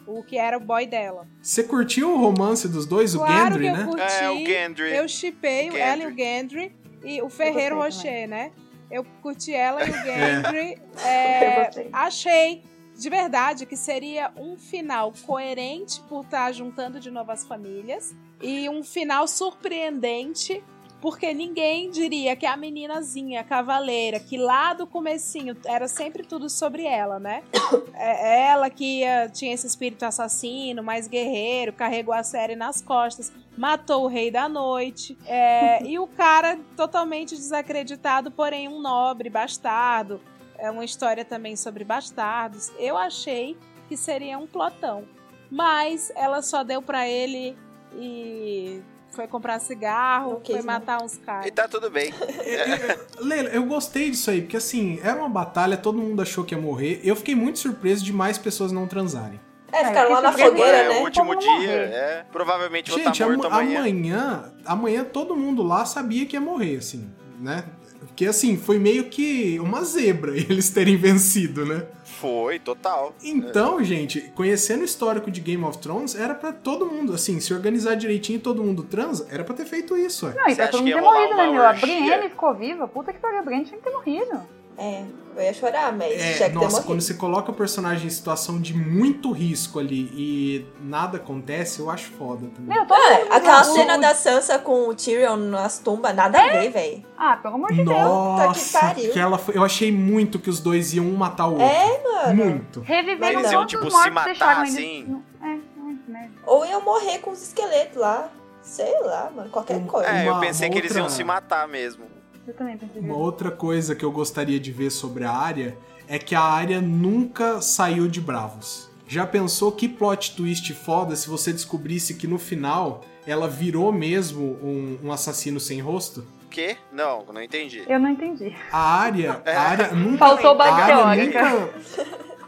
[0.06, 1.26] O que era o boy dela.
[1.42, 3.84] Você curtiu o romance dos dois, o claro Gendry, que eu né?
[3.84, 4.02] curti.
[4.24, 4.96] É, o Gendry.
[4.96, 6.72] Eu chipei O ela e o Gendry
[7.05, 8.53] e o Ferreiro Rocher, né?
[8.90, 10.42] Eu curti ela e o É.
[10.42, 10.82] Gendry.
[11.05, 12.62] é, achei
[12.96, 18.68] de verdade que seria um final coerente por estar juntando de novo as famílias e
[18.68, 20.62] um final surpreendente
[21.01, 26.49] porque ninguém diria que a meninazinha, a cavaleira, que lá do comecinho era sempre tudo
[26.51, 27.42] sobre ela, né?
[28.01, 33.32] É ela que ia- tinha esse espírito assassino, mais guerreiro, carregou a série nas costas,
[33.57, 35.18] matou o rei da noite.
[35.26, 40.20] é, e o cara totalmente desacreditado, porém um nobre, bastardo.
[40.57, 42.70] É uma história também sobre bastardos.
[42.78, 43.57] Eu achei
[43.88, 45.05] que seria um plotão.
[45.51, 47.57] Mas ela só deu pra ele
[47.96, 48.80] e
[49.18, 50.62] foi comprar cigarro, foi né?
[50.62, 51.50] matar uns E caras.
[51.50, 52.14] tá tudo bem.
[53.18, 56.60] Leila, eu gostei disso aí, porque assim, era uma batalha, todo mundo achou que ia
[56.60, 57.00] morrer.
[57.02, 59.40] Eu fiquei muito surpreso de mais pessoas não transarem.
[59.72, 60.98] É, ficaram lá na fogueira, é, né?
[61.00, 62.24] o último dia, é.
[62.30, 63.80] Provavelmente vou Gente, estar morto ama- amanhã.
[63.80, 67.64] amanhã, amanhã todo mundo lá sabia que ia morrer, assim, né?
[68.01, 71.86] Porque assim, foi meio que uma zebra eles terem vencido, né?
[72.05, 73.14] Foi, total.
[73.22, 77.55] Então, gente, conhecendo o histórico de Game of Thrones, era pra todo mundo, assim, se
[77.55, 80.34] organizar direitinho e todo mundo transa, era pra ter feito isso, ué.
[80.34, 81.62] Não, e pra acha todo mundo ter morrido, né, meu?
[81.62, 81.72] A?
[81.74, 82.88] Brienne ficou viva.
[82.88, 84.40] Puta que pariu, a Brienne tinha que ter morrido.
[84.80, 85.02] É,
[85.36, 88.60] eu ia chorar, mas É, tinha que nossa, quando você coloca o personagem em situação
[88.60, 92.76] de muito risco ali e nada acontece, eu acho foda também.
[92.76, 97.04] Meu, Ah, aquela cena da Sansa com o Tyrion nas tumbas, nada a ver, velho.
[97.16, 97.88] Ah, pelo amor de Deus.
[97.88, 99.10] Nossa, pariu.
[99.10, 101.66] aquela foi- eu achei muito que os dois iam um matar o outro.
[101.66, 102.34] É, mano.
[102.44, 102.80] Muito.
[102.82, 105.20] Reviveram Eles iam, tipo, se matar, assim?
[105.42, 106.30] É, muito merda.
[106.46, 108.30] Ou iam morrer com os esqueletos lá.
[108.62, 110.08] Sei lá, mano, qualquer Um- coisa.
[110.08, 112.04] É, eu pensei uma que eles iam se matar mesmo.
[112.49, 115.76] Eu também pensei Uma outra coisa que eu gostaria de ver sobre a área
[116.09, 118.88] é que a área nunca saiu de Bravos.
[119.07, 124.59] Já pensou que plot twist foda se você descobrisse que no final ela virou mesmo
[124.62, 126.24] um, um assassino sem rosto?
[126.46, 126.78] O quê?
[126.90, 127.84] Não, não entendi.
[127.86, 128.57] Eu não entendi.
[128.72, 130.16] A área, a área nunca.
[130.16, 131.51] Faltou a base teórica.
[131.51, 131.74] nunca,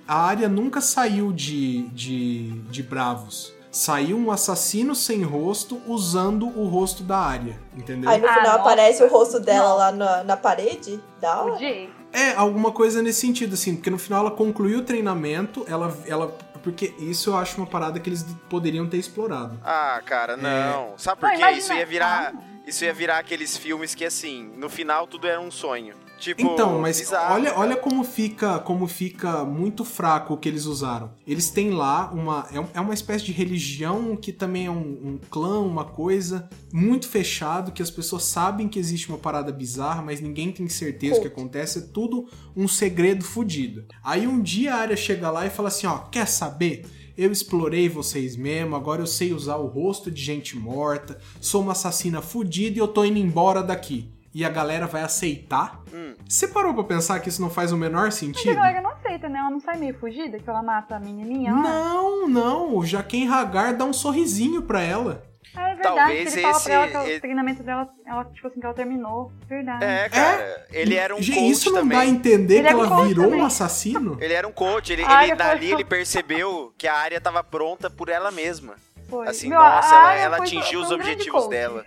[0.09, 3.53] a área nunca saiu de, de, de Bravos.
[3.71, 8.11] Saiu um assassino sem rosto usando o rosto da área, entendeu?
[8.11, 8.61] Aí no Ah, final nossa.
[8.61, 9.77] aparece o rosto dela Não.
[9.77, 11.01] lá na, na parede.
[11.21, 11.65] Da hora.
[12.13, 15.97] É, alguma coisa nesse sentido, assim, porque no final ela concluiu o treinamento, ela.
[16.07, 19.59] ela porque isso eu acho uma parada que eles poderiam ter explorado.
[19.65, 20.93] Ah, cara, não.
[20.99, 21.51] Sabe por quê?
[21.53, 22.35] Isso ia virar.
[22.37, 22.43] Ah.
[22.67, 25.95] Isso ia virar aqueles filmes que, assim, no final tudo era um sonho.
[26.21, 27.61] Tipo, Então, mas bizarro, olha, cara.
[27.61, 31.11] olha como fica como fica muito fraco o que eles usaram.
[31.27, 32.47] Eles têm lá uma.
[32.53, 37.09] É, é uma espécie de religião que também é um, um clã, uma coisa muito
[37.09, 41.23] fechado, que as pessoas sabem que existe uma parada bizarra, mas ninguém tem certeza o
[41.23, 41.79] que acontece.
[41.79, 43.87] É tudo um segredo fudido.
[44.05, 46.85] Aí um dia a área chega lá e fala assim: ó, quer saber?
[47.17, 51.73] Eu explorei vocês mesmo, agora eu sei usar o rosto de gente morta, sou uma
[51.73, 54.11] assassina fudida e eu tô indo embora daqui.
[54.33, 55.81] E a galera vai aceitar?
[55.93, 56.15] Hum.
[56.29, 58.55] Você parou pra pensar que isso não faz o menor Mas a sentido?
[58.55, 59.39] galera não aceita, né?
[59.41, 61.53] Ela não sai meio fugida, que ela mata a menininha.
[61.53, 61.61] lá.
[61.63, 62.77] Não, não.
[62.77, 65.25] O Jaquem Hagar dá um sorrisinho pra ela.
[65.57, 65.97] Ah, é verdade.
[65.97, 68.75] Talvez ele fala esse- pra ela que o treinamento dela, ela, tipo assim, que ela
[68.75, 69.33] terminou.
[69.49, 69.85] Verdade.
[69.85, 70.67] É, cara.
[70.71, 71.99] Ele era um Gente, coach Isso não também.
[71.99, 73.41] dá a entender Ele que um ela coach virou também.
[73.41, 74.17] um assassino?
[74.21, 74.93] Ele era um coach.
[74.93, 78.75] Ele, ele dali foi- ele percebeu que a área tava pronta por ela mesma.
[79.09, 79.27] Foi.
[79.27, 81.51] Assim, Meu, nossa, ela, ela foi- atingiu foi os um grande objetivos coach.
[81.51, 81.85] dela.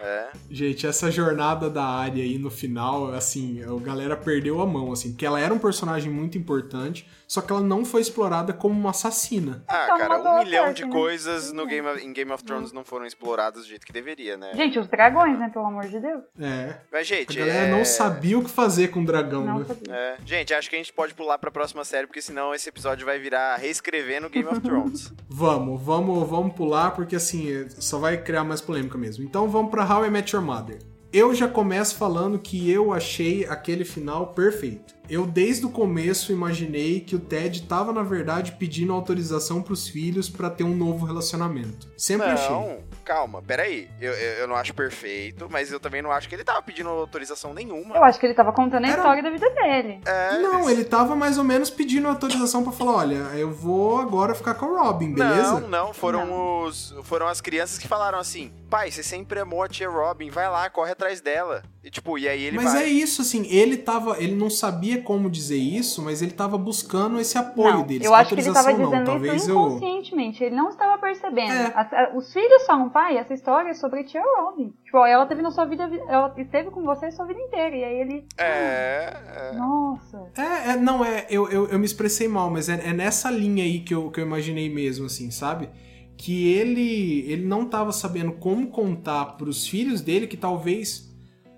[0.00, 0.28] É.
[0.50, 5.10] Gente, essa jornada da área aí no final, assim, a galera perdeu a mão, assim,
[5.10, 8.90] porque ela era um personagem muito importante, só que ela não foi explorada como uma
[8.90, 9.62] assassina.
[9.68, 10.90] Ah, Então, cara, um a milhão de né?
[10.92, 14.36] coisas no Game of- em Game of Thrones não foram exploradas do jeito que deveria,
[14.36, 14.52] né?
[14.54, 15.50] Gente, os dragões, né?
[15.52, 16.22] Pelo amor de Deus.
[16.40, 16.76] É.
[16.90, 17.70] Mas, A gente, galera é...
[17.70, 19.64] não sabia o que fazer com o dragão, Não né?
[19.66, 19.94] sabia.
[19.94, 20.16] É.
[20.24, 23.18] Gente, acho que a gente pode pular pra próxima série, porque senão esse episódio vai
[23.18, 25.12] virar reescrevendo Game of Thrones.
[25.30, 29.22] Vamos, vamos, vamos pular, porque assim, só vai criar mais polêmica mesmo.
[29.22, 30.78] Então vamos pra How I Met Your Mother.
[31.10, 34.98] Eu já começo falando que eu achei aquele final perfeito.
[35.08, 40.28] Eu, desde o começo, imaginei que o Ted tava, na verdade, pedindo autorização pros filhos
[40.28, 41.88] pra ter um novo relacionamento.
[41.96, 42.50] Sempre achei.
[42.50, 43.88] não, calma, peraí.
[43.98, 46.90] Eu, eu, eu não acho perfeito, mas eu também não acho que ele tava pedindo
[46.90, 47.96] autorização nenhuma.
[47.96, 50.00] Eu acho que ele tava contando a Era- história da vida dele.
[50.04, 54.34] É, Não, ele tava mais ou menos pedindo autorização pra falar: olha, eu vou agora
[54.34, 55.58] ficar com a Robin, beleza?
[55.60, 59.68] Não, não, foram os foram as crianças que falaram assim: "Pai, você sempre amou a
[59.68, 61.62] tia Robin, vai lá, corre atrás dela".
[61.82, 62.84] E tipo, e aí ele mas vai.
[62.84, 64.22] é isso, assim, ele tava.
[64.22, 68.04] Ele não sabia como dizer isso, mas ele tava buscando esse apoio não, deles.
[68.06, 69.54] eu acho que ele tava não, dizendo talvez isso eu.
[69.58, 70.44] inconscientemente.
[70.44, 71.50] Ele não estava percebendo.
[71.52, 71.66] É.
[71.74, 74.72] A- os filhos falam, pai, essa história é sobre a tia Robin.
[74.84, 77.74] Tipo, ela teve na sua vida, ela esteve com você a sua vida inteira.
[77.74, 78.26] E aí ele.
[78.36, 79.52] É, é.
[79.56, 80.26] Nossa.
[80.36, 83.64] É, é, não, é, eu, eu, eu me expressei mal, mas é, é nessa linha
[83.64, 85.70] aí que eu, que eu imaginei mesmo, assim, sabe?
[86.18, 91.08] Que ele, ele não tava sabendo como contar pros filhos dele que talvez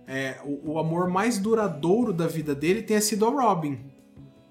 [0.07, 3.91] é, o, o amor mais duradouro da vida dele tenha sido a Robin.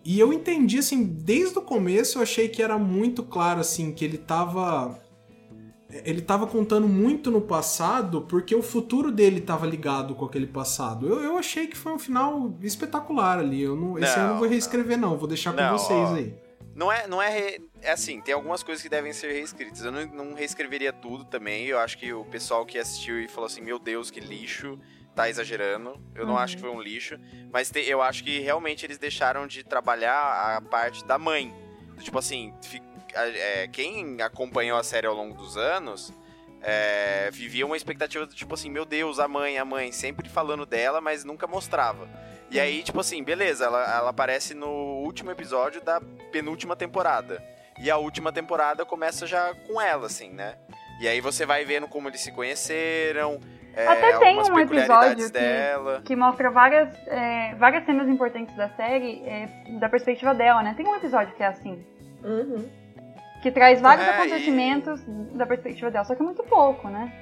[0.03, 4.03] E eu entendi, assim, desde o começo eu achei que era muito claro, assim, que
[4.03, 4.97] ele tava.
[6.05, 11.07] Ele tava contando muito no passado porque o futuro dele tava ligado com aquele passado.
[11.07, 13.61] Eu, eu achei que foi um final espetacular ali.
[13.61, 15.17] Eu não, esse Não, eu não vou reescrever, não.
[15.17, 16.13] Vou deixar com Não, vocês ó.
[16.13, 16.33] aí.
[16.79, 19.83] Não é, não é, re- é assim, tem algumas coisas que devem ser reescritas.
[19.83, 21.65] Eu não, não reescreveria tudo também.
[21.65, 24.79] Eu acho que o pessoal que assistiu e falou assim, meu Deus, que lixo,
[25.13, 26.01] tá exagerando.
[26.15, 26.39] Eu não Uhum.
[26.39, 27.19] acho que foi um lixo,
[27.51, 31.53] mas te- eu acho que realmente eles deixaram de trabalhar a parte da mãe.
[31.99, 32.81] Tipo assim, fi-
[33.13, 36.13] é, quem acompanhou a série ao longo dos anos
[36.61, 40.65] é, vivia uma expectativa do tipo assim, meu Deus, a mãe, a mãe, sempre falando
[40.65, 42.07] dela, mas nunca mostrava.
[42.51, 44.67] E aí, tipo assim, beleza, ela, ela aparece no
[45.03, 47.43] último episódio da penúltima temporada.
[47.81, 50.55] E a última temporada começa já com ela, assim, né?
[50.99, 53.39] E aí você vai vendo como eles se conheceram,
[53.73, 56.01] é, Até tem um episódio que- dela.
[56.03, 59.47] Que mostra várias, é, várias cenas importantes da série é,
[59.79, 60.73] da perspectiva dela, né?
[60.75, 61.85] Tem um episódio que é assim.
[62.23, 62.67] Uhum.
[63.41, 65.01] Que traz vários É, e- acontecimentos
[65.35, 67.13] da perspectiva dela, só que é muito pouco, né?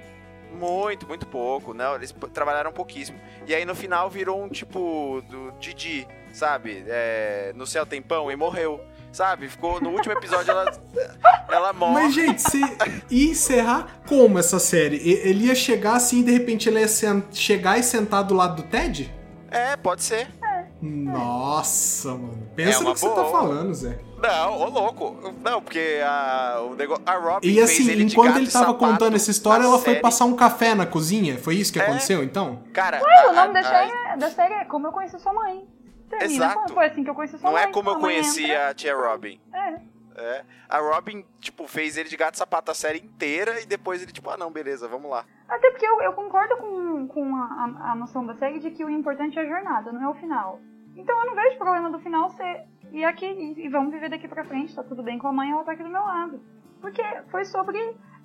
[0.53, 1.73] Muito, muito pouco.
[1.73, 3.19] Não, eles trabalharam pouquíssimo.
[3.45, 6.83] E aí no final virou um tipo do Didi, sabe?
[6.87, 8.81] É, no céu tem pão e morreu.
[9.11, 9.47] Sabe?
[9.47, 10.71] Ficou no último episódio ela
[11.49, 11.93] ela morre.
[11.93, 12.57] Mas, gente,
[13.09, 14.97] ia encerrar como essa série?
[14.97, 16.87] Ele ia chegar assim e de repente ele ia
[17.31, 19.13] chegar e sentar do lado do Ted?
[19.49, 20.27] É, pode ser.
[20.81, 22.47] Nossa, mano.
[22.55, 23.31] Pensa É no que você tá boa.
[23.31, 23.99] falando, Zé.
[24.21, 25.33] Não, ô louco.
[25.43, 28.79] Não, porque a o negócio, a Robin E fez assim, ele enquanto ele tava sapato
[28.79, 30.01] contando essa história, ela foi série.
[30.01, 31.37] passar um café na cozinha?
[31.37, 31.83] Foi isso que É.
[31.83, 32.63] aconteceu, então?
[32.73, 35.33] Cara, O a- nome da a- série, é- da série é Como Eu Conheci Sua
[35.33, 35.65] Mãe.
[36.09, 36.55] Termina Exato.
[36.61, 37.63] como foi assim que eu conheci sua não mãe.
[37.63, 39.39] é como eu conheci entra- a tia Robin.
[39.53, 39.73] É.
[40.17, 40.43] É.
[40.67, 44.11] A Robin, tipo, fez ele de gato e sapato a série inteira e depois ele,
[44.11, 45.23] tipo, ah não, beleza, vamos lá.
[45.47, 48.89] Até porque eu, eu concordo com, com a, a- noção da série de que o
[48.89, 50.59] importante é a jornada, não é o final.
[50.95, 54.27] Então eu não vejo problema do final ser ir aqui e, e vamos viver daqui
[54.27, 56.41] pra frente, tá tudo bem com a mãe, ela tá aqui do meu lado.
[56.81, 57.77] Porque foi sobre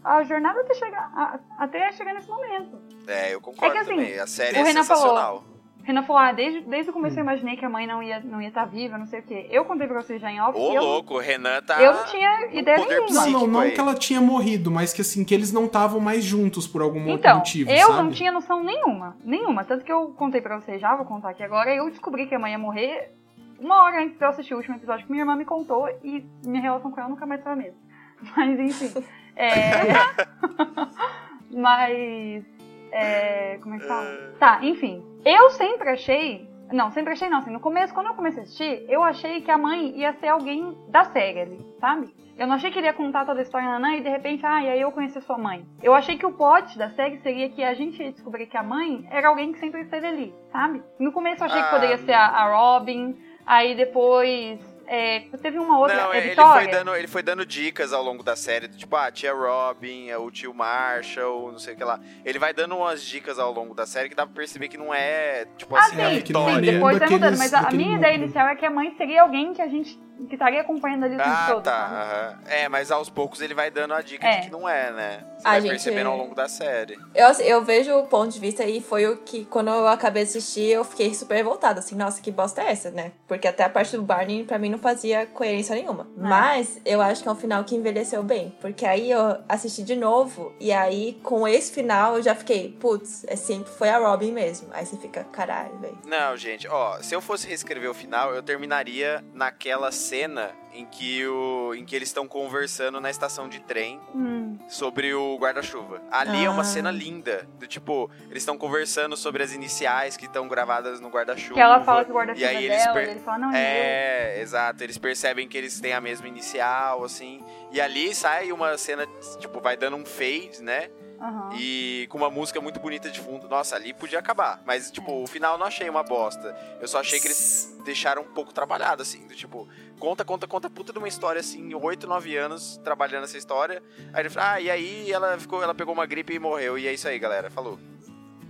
[0.02, 2.80] a jornada até chegar, a- até chegar nesse momento.
[3.06, 4.18] É, eu concordo É que, assim, também.
[4.18, 5.44] A série o é Renan falou, sensacional.
[5.84, 6.94] Renan falou, ah, desde, desde o Hum.
[6.94, 9.20] começo eu imaginei que a mãe não ia estar não ia tá viva, não sei
[9.20, 9.46] o quê.
[9.50, 11.82] Eu contei pra vocês já em off Ô, eu, louco, o Renan tá.
[11.82, 13.14] eu não tinha ideia poder nenhuma.
[13.26, 13.72] Não, não, não aí.
[13.72, 17.00] que ela tinha morrido, mas que assim, que eles não estavam mais juntos por algum
[17.00, 18.02] outro Então, motivo, eu sabe?
[18.02, 19.16] não tinha noção nenhuma.
[19.24, 19.64] Nenhuma.
[19.64, 21.74] Tanto que eu contei pra vocês já, vou contar aqui agora.
[21.74, 23.12] Eu descobri que a mãe ia morrer
[23.58, 26.24] uma hora antes de eu assistir o último episódio que minha irmã me contou e
[26.44, 27.78] minha relação com ela nunca mais foi a mesma.
[28.36, 29.04] Mas enfim.
[29.34, 29.50] É.
[31.50, 32.44] Mas.
[32.92, 33.58] É.
[33.62, 34.34] Como é que fala?
[34.38, 35.02] Tá, enfim.
[35.24, 36.50] Eu sempre achei.
[36.72, 37.38] Não, sempre achei não.
[37.38, 40.28] Assim, no começo, quando eu comecei a assistir, eu achei que a mãe ia ser
[40.28, 42.12] alguém da série ali, sabe?
[42.38, 44.44] Eu não achei que ele ia contar toda a história na Nanã e de repente,
[44.44, 45.66] ah, e aí eu conheci sua mãe.
[45.82, 48.62] Eu achei que o plot da série seria que a gente ia descobrir que a
[48.62, 50.82] mãe era alguém que sempre esteve ali, sabe?
[50.98, 53.14] No começo eu achei que Ah, poderia ser a, a Robin,
[53.44, 56.62] aí depois é, teve uma outra, Não, é ele Vitória.
[56.64, 60.12] foi, dando, ele foi dando dicas ao longo da série, tipo, ah, a tia Robin,
[60.14, 61.98] o tio Marshall, não sei o que lá.
[62.24, 64.92] Ele vai dando umas dicas ao longo da série que dá pra perceber que não
[64.92, 66.60] é, tipo Ah, assim, sim, a É, que não é sim, Vitória.
[66.60, 68.24] nenhum depois vai mudando, daqueles- mas a, a minha ideia núcleo.
[68.24, 71.18] inicial é que a mãe seria alguém que a gente que estaria acompanhando ali o
[71.18, 71.62] tempo Ah, todo.
[71.64, 72.38] tá.
[72.46, 74.36] É, mas aos poucos ele vai dando a dica É.
[74.40, 75.24] de que não é, né?
[75.38, 76.96] Você A vai gente- percebendo ao longo da série.
[77.14, 80.28] Eu, eu vejo o ponto de vista e foi o que, quando eu acabei de
[80.30, 83.12] assistir, eu fiquei super revoltada, assim, nossa, que bosta é essa, né?
[83.26, 86.06] Porque até a parte do Barney, pra mim, não fazia coerência nenhuma.
[86.16, 89.96] Mas eu acho que é um final que envelheceu bem, porque aí eu assisti de
[89.96, 94.30] novo, e aí, com esse final, eu já fiquei, putz, é sempre foi a Robin
[94.30, 94.68] mesmo.
[94.72, 95.98] Aí você fica, caralho, velho.
[96.06, 101.26] Não, gente, ó, se eu fosse reescrever o final, eu terminaria naquela cena em que,
[101.26, 104.56] o, em que eles estão conversando na estação de trem Hum.
[104.68, 106.00] sobre o guarda-chuva.
[106.10, 106.64] Ali é uma Ah.
[106.64, 111.54] cena linda, do tipo, eles estão conversando sobre as iniciais que estão gravadas no guarda-chuva.
[111.54, 113.52] Que ela fala que o guarda-chuva e aí é eles dela, per- ele fala, não,
[113.52, 114.36] é.
[114.36, 114.82] É, exato.
[114.82, 117.44] Eles percebem que eles têm a mesma inicial, assim.
[117.70, 119.06] E ali sai uma cena,
[119.38, 120.90] tipo, vai dando um fade, né?
[121.20, 121.50] Aham.
[121.54, 123.48] E com uma música muito bonita de fundo.
[123.48, 124.60] Nossa, ali podia acabar.
[124.66, 126.56] Mas, tipo, o final eu não achei uma bosta.
[126.80, 129.24] Eu só achei que eles deixaram um pouco trabalhado, assim.
[129.28, 129.68] Do tipo,
[130.00, 133.82] conta, conta, conta puta de uma história, assim, 8, 9 anos trabalhando essa história.
[134.12, 136.78] Aí ele fala, ah, e aí ela ficou, ela pegou uma gripe e morreu.
[136.78, 137.50] E é isso aí, galera.
[137.50, 137.78] Falou.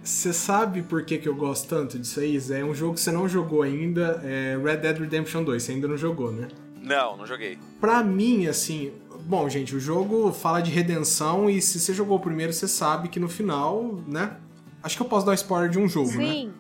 [0.03, 2.61] Você sabe por que, que eu gosto tanto disso aí, Zé?
[2.61, 5.87] É um jogo que você não jogou ainda, é Red Dead Redemption 2, você ainda
[5.87, 6.49] não jogou, né?
[6.81, 7.57] Não, não joguei.
[7.81, 12.21] Pra mim, assim, bom, gente, o jogo fala de redenção e se você jogou o
[12.21, 14.37] primeiro, você sabe que no final, né?
[14.83, 16.25] Acho que eu posso dar spoiler de um jogo, né?
[16.25, 16.55] Sim.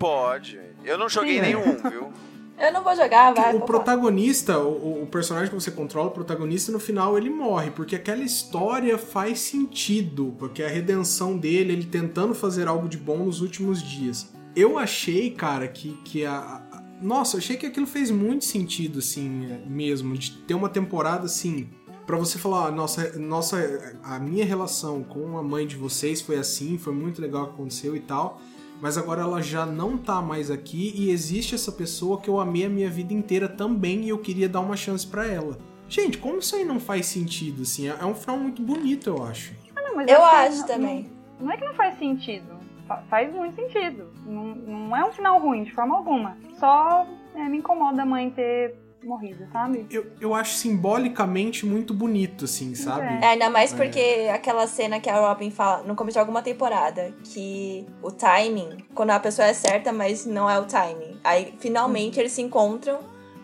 [0.00, 0.58] Pode.
[0.82, 2.12] Eu não joguei Sim, nenhum, viu?
[2.58, 3.54] Eu não vou jogar, vai.
[3.54, 7.94] o protagonista, o, o personagem que você controla, o protagonista, no final ele morre, porque
[7.96, 13.40] aquela história faz sentido, porque a redenção dele, ele tentando fazer algo de bom nos
[13.42, 14.32] últimos dias.
[14.54, 16.62] Eu achei, cara, que, que a.
[16.72, 21.68] a- Nossa, achei que aquilo fez muito sentido, assim, mesmo, de ter uma temporada assim.
[22.06, 23.56] Pra você falar, "Ah, nossa, nossa,
[24.02, 27.52] a minha relação com a mãe de vocês foi assim, foi muito legal o que
[27.54, 28.40] aconteceu e tal
[28.80, 32.64] mas agora ela já não tá mais aqui e existe essa pessoa que eu amei
[32.66, 35.58] a minha vida inteira também e eu queria dar uma chance pra ela.
[35.88, 37.88] Gente, como isso aí não faz sentido, assim?
[37.88, 39.52] É é um final muito bonito, eu acho.
[39.74, 41.10] Ah, não, mas Eu que acho não- também.
[41.38, 42.56] Não, não é que não faz sentido.
[42.88, 44.08] Fa- faz muito sentido.
[44.26, 46.36] Não, não é um final ruim, de forma alguma.
[46.58, 48.74] Só é, me incomoda a mãe ter
[49.06, 49.86] morrido, sabe?
[49.90, 53.06] Eu, eu acho simbolicamente muito bonito, assim, sabe?
[53.24, 53.76] É, ainda mais É.
[53.76, 58.78] porque aquela cena que a Robin fala no começo de alguma temporada, que o timing,
[58.94, 61.18] quando a pessoa é certa, mas não é o timing.
[61.24, 62.98] Aí finalmente eles se encontram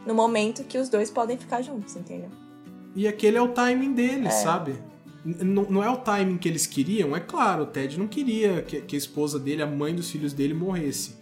[0.06, 2.28] no momento que os dois podem ficar juntos, entendeu?
[2.94, 4.30] E aquele é o timing deles, É.
[4.30, 4.74] sabe?
[5.24, 8.80] N- não é o timing que eles queriam, é claro, o Ted não queria que,
[8.80, 11.16] que a esposa dele, a mãe dos filhos dele, morresse.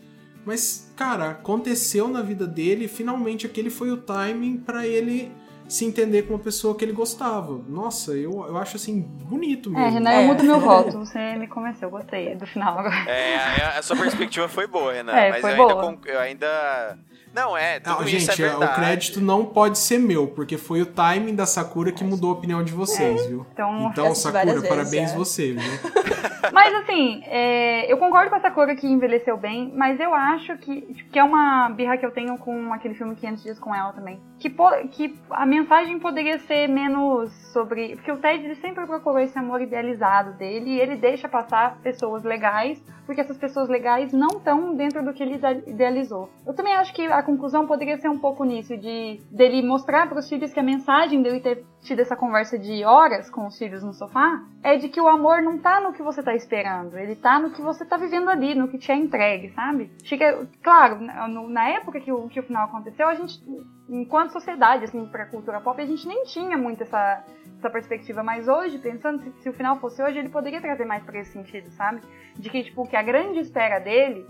[0.45, 5.33] Mas, cara, aconteceu na vida dele e finalmente aquele foi o timing pra ele
[5.67, 7.59] se entender com uma pessoa que ele gostava.
[7.67, 9.83] Nossa, eu, eu acho assim, bonito mesmo.
[9.83, 10.23] É, Renan, É.
[10.23, 10.91] eu mudo meu voto.
[11.01, 13.11] Você me convenceu, gostei do final agora.
[13.11, 15.13] É, a, a sua perspectiva foi boa, Renan.
[15.13, 16.99] É, mas foi eu ainda, eu ainda.
[17.35, 18.73] Não, é, tudo Não, isso gente, é é, verdade.
[18.73, 22.33] o crédito não pode ser meu, porque foi o timing da Sakura que mudou a
[22.35, 23.47] opinião de vocês, viu?
[23.53, 25.17] Então, Então, Sakura, vezes parabéns já.
[25.17, 25.63] você, viu?
[26.53, 30.81] Mas assim, é, eu concordo com essa cor que envelheceu bem, mas eu acho que,
[31.13, 34.19] que é uma birra que eu tenho com aquele filme 500 Dias com Ela também.
[34.39, 37.95] Que, po- que a mensagem poderia ser menos sobre.
[37.97, 42.25] Porque o Ted ele sempre procurou esse amor idealizado dele e ele deixa passar pessoas
[42.25, 46.31] legais, porque essas pessoas legais não estão dentro do que ele ide- idealizou.
[46.47, 50.19] Eu também acho que a conclusão poderia ser um pouco nisso, de dele mostrar para
[50.19, 53.83] os filhos que a mensagem dele ter tido essa conversa de horas com os filhos
[53.83, 57.17] no sofá é de que o amor não tá no que você tá esperando, ele
[57.17, 59.91] tá no que você tá vivendo ali, no que te é entregue, sabe?
[60.05, 63.43] Chega, claro, na época que o, que o final aconteceu, a gente,
[63.89, 67.25] enquanto sociedade, assim, pra cultura pop, a gente nem tinha muito essa,
[67.59, 71.03] essa perspectiva, mas hoje, pensando se, se o final fosse hoje, ele poderia trazer mais
[71.03, 72.01] pra esse sentido, sabe?
[72.37, 74.27] De que, tipo, que a grande espera dele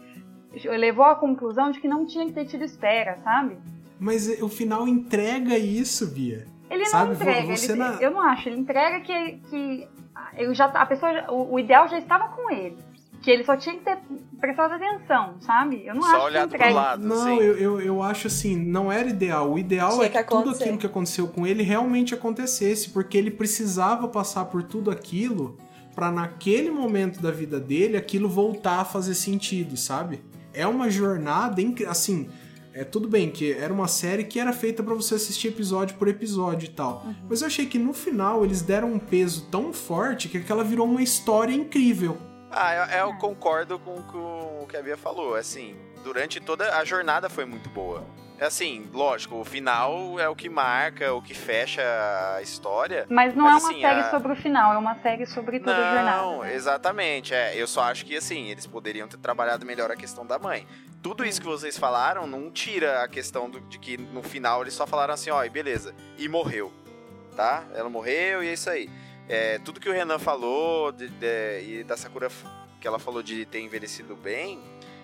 [0.65, 3.57] levou à conclusão de que não tinha que ter tido espera, sabe?
[3.99, 6.47] Mas o final entrega isso, Bia.
[6.71, 9.89] Ele não Sabe, entrega, você ele- na- eu não acho, ele entrega que, que
[10.37, 12.77] ele já, a pessoa, o, o ideal já estava com ele.
[13.23, 13.99] Que ele só tinha que ter
[14.41, 15.85] prestado atenção, sabe?
[15.85, 16.75] Eu não Só acho olhado que entrega.
[16.75, 17.07] lado.
[17.07, 17.37] Não, assim.
[17.37, 19.53] eu, eu, eu acho assim, não era ideal.
[19.53, 23.19] O ideal Tinha é que, que tudo aquilo que aconteceu com ele realmente acontecesse, porque
[23.19, 25.59] ele precisava passar por tudo aquilo
[25.95, 30.23] pra naquele momento da vida dele aquilo voltar a fazer sentido, sabe?
[30.53, 32.29] É uma jornada assim,
[32.73, 36.09] é tudo bem que era uma série que era feita pra você assistir episódio por
[36.09, 37.05] episódio e tal.
[37.29, 40.87] Mas eu achei que no final eles deram um peso tão forte que aquela virou
[40.87, 42.17] uma história incrível.
[42.51, 45.35] Ah, eu, eu concordo com, com o que a Bia falou.
[45.35, 48.05] Assim, durante toda a jornada foi muito boa.
[48.41, 51.83] É Assim, lógico, o final é o que marca, o que fecha
[52.37, 53.05] a história.
[53.11, 55.61] Mas não Mas, é uma assim, série a- sobre o final, é uma série sobre
[55.61, 56.17] toda a jornada.
[56.23, 56.55] Não, né?
[56.55, 57.35] exatamente.
[57.35, 60.67] É, eu só acho que assim, eles poderiam ter trabalhado melhor a questão da mãe.
[61.03, 64.73] Tudo isso que vocês falaram não tira a questão do- de que no final eles
[64.73, 66.73] só falaram assim, ó, e beleza, e morreu.
[67.37, 67.65] Tá?
[67.75, 68.89] Ela morreu e é isso aí.
[69.29, 72.29] É, tudo que o Renan falou de- de- e da Sakura
[72.81, 74.63] que ela falou de ter envelhecido bem,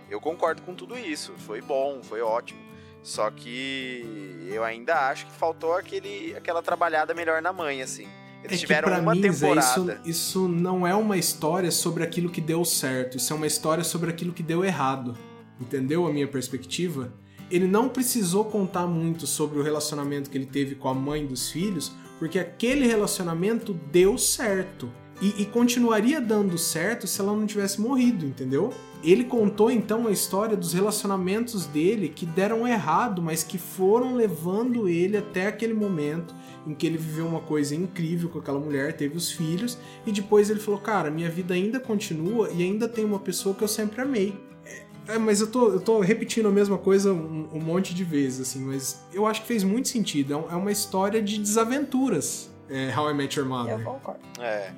[0.08, 1.34] eu concordo com tudo isso.
[1.36, 2.64] Foi bom, foi ótimo.
[3.06, 4.04] Só que
[4.52, 8.08] eu ainda acho que faltou aquele, aquela trabalhada melhor na mãe, assim.
[8.42, 9.60] Eles É que tiveram pra uma mim, temporada.
[9.60, 13.84] isso, isso não é uma história sobre aquilo que deu certo, isso é uma história
[13.84, 15.16] sobre aquilo que deu errado.
[15.60, 17.14] Entendeu a minha perspectiva?
[17.48, 21.48] Ele não precisou contar muito sobre o relacionamento que ele teve com a mãe dos
[21.48, 24.90] filhos, porque aquele relacionamento deu certo.
[25.22, 28.74] E, e continuaria dando certo se ela não tivesse morrido, entendeu?
[29.06, 34.88] Ele contou então a história dos relacionamentos dele que deram errado, mas que foram levando
[34.88, 36.34] ele até aquele momento
[36.66, 40.50] em que ele viveu uma coisa incrível com aquela mulher, teve os filhos, e depois
[40.50, 44.02] ele falou: Cara, minha vida ainda continua e ainda tem uma pessoa que eu sempre
[44.02, 44.34] amei.
[44.64, 48.02] É, é, mas eu tô, eu tô repetindo a mesma coisa um, um monte de
[48.02, 50.34] vezes, assim, mas eu acho que fez muito sentido.
[50.50, 52.50] É É uma história de desaventuras.
[52.68, 53.84] É, How I Met Your Eu Mother.
[53.84, 54.20] concordo.
[54.40, 54.72] É.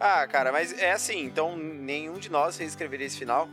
[0.00, 3.46] Ah, cara, mas é assim, então nenhum de nós reescreveria esse final?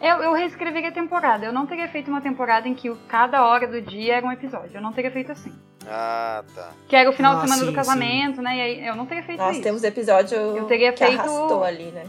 [0.00, 1.44] Eu, eu reescreveria a temporada.
[1.44, 4.32] Eu não teria feito uma temporada em que o- cada hora do dia era um
[4.32, 4.70] episódio.
[4.74, 5.52] Eu não teria feito assim.
[5.86, 6.70] Ah, tá.
[6.88, 8.56] Que era o final Ah, de semana sim, do casamento, né?
[8.56, 9.62] E aí eu não teria feito Nossa, isso.
[9.62, 12.04] temos episódio Eu teria que feito- arrastou ali, né?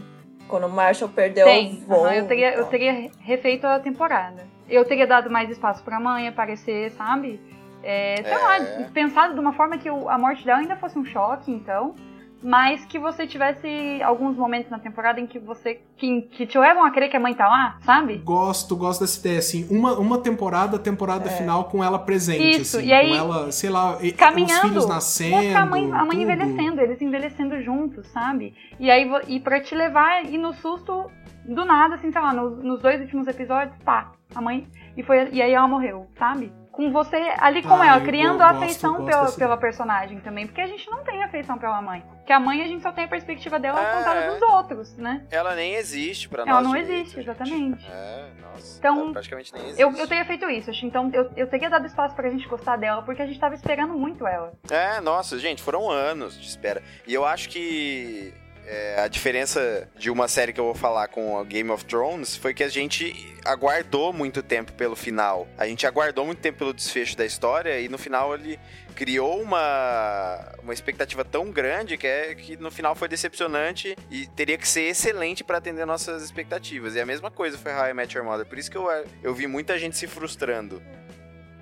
[0.48, 1.82] Quando o Marshall perdeu Tem.
[1.82, 2.04] o voo.
[2.06, 4.46] aham, eu, teria, eu teria refeito a temporada.
[4.68, 7.40] Eu teria dado mais espaço pra mãe aparecer, sabe?
[7.82, 8.38] É, sei É.
[8.38, 11.94] lá, pensado de uma forma que a morte dela ainda fosse um choque, então.
[12.42, 13.68] Mas que você tivesse
[14.02, 15.80] alguns momentos na temporada em que você.
[15.96, 18.16] que, que te levam a crer que a mãe tá lá, sabe?
[18.18, 21.36] Gosto, gosto dessa ideia, assim, uma, uma temporada, temporada É.
[21.36, 24.68] final com ela presente, Isso, assim, e aí, com ela, sei lá, e- os caminhando,
[24.68, 26.22] filhos nascendo, a mãe, a mãe tudo.
[26.22, 28.54] envelhecendo, eles envelhecendo juntos, sabe?
[28.80, 31.08] E aí e pra te levar e no susto
[31.44, 34.66] do nada, assim, sei lá, nos, nos dois últimos episódios, pá, a mãe.
[34.96, 36.52] E, foi, e aí ela morreu, sabe?
[36.72, 40.18] Com você ali com Ah, ela, eu criando gosto- afeição gosto pela, dessa pela personagem
[40.20, 40.46] também.
[40.46, 42.02] Porque a gente não tem afeição pela mãe.
[42.16, 45.22] Porque a mãe a gente só tem a perspectiva dela É, contada dos outros, né?
[45.30, 46.64] Ela nem existe pra Ela nós.
[46.64, 47.24] não direito, existe, gente.
[47.28, 47.86] exatamente.
[47.90, 48.78] É, nossa.
[48.78, 49.82] Então, ela praticamente nem existe.
[49.82, 50.86] Eu, eu teria feito isso, acho.
[50.86, 53.92] então eu, eu teria dado espaço pra gente gostar dela, porque a gente tava esperando
[53.92, 54.52] muito ela.
[54.70, 56.82] É, nossa, gente, foram anos de espera.
[57.06, 58.32] E eu acho que
[58.66, 62.36] é, a diferença de uma série que eu vou falar com a Game of Thrones
[62.36, 65.48] foi que a gente aguardou muito tempo pelo final.
[65.58, 68.58] A gente aguardou muito tempo pelo desfecho da história e no final ele
[68.94, 74.56] criou uma, uma expectativa tão grande que, é, que no final foi decepcionante e teria
[74.56, 76.94] que ser excelente para atender nossas expectativas.
[76.94, 78.46] E a mesma coisa foi How I Your Mother.
[78.46, 78.86] Por isso que eu,
[79.22, 80.82] eu vi muita gente se frustrando.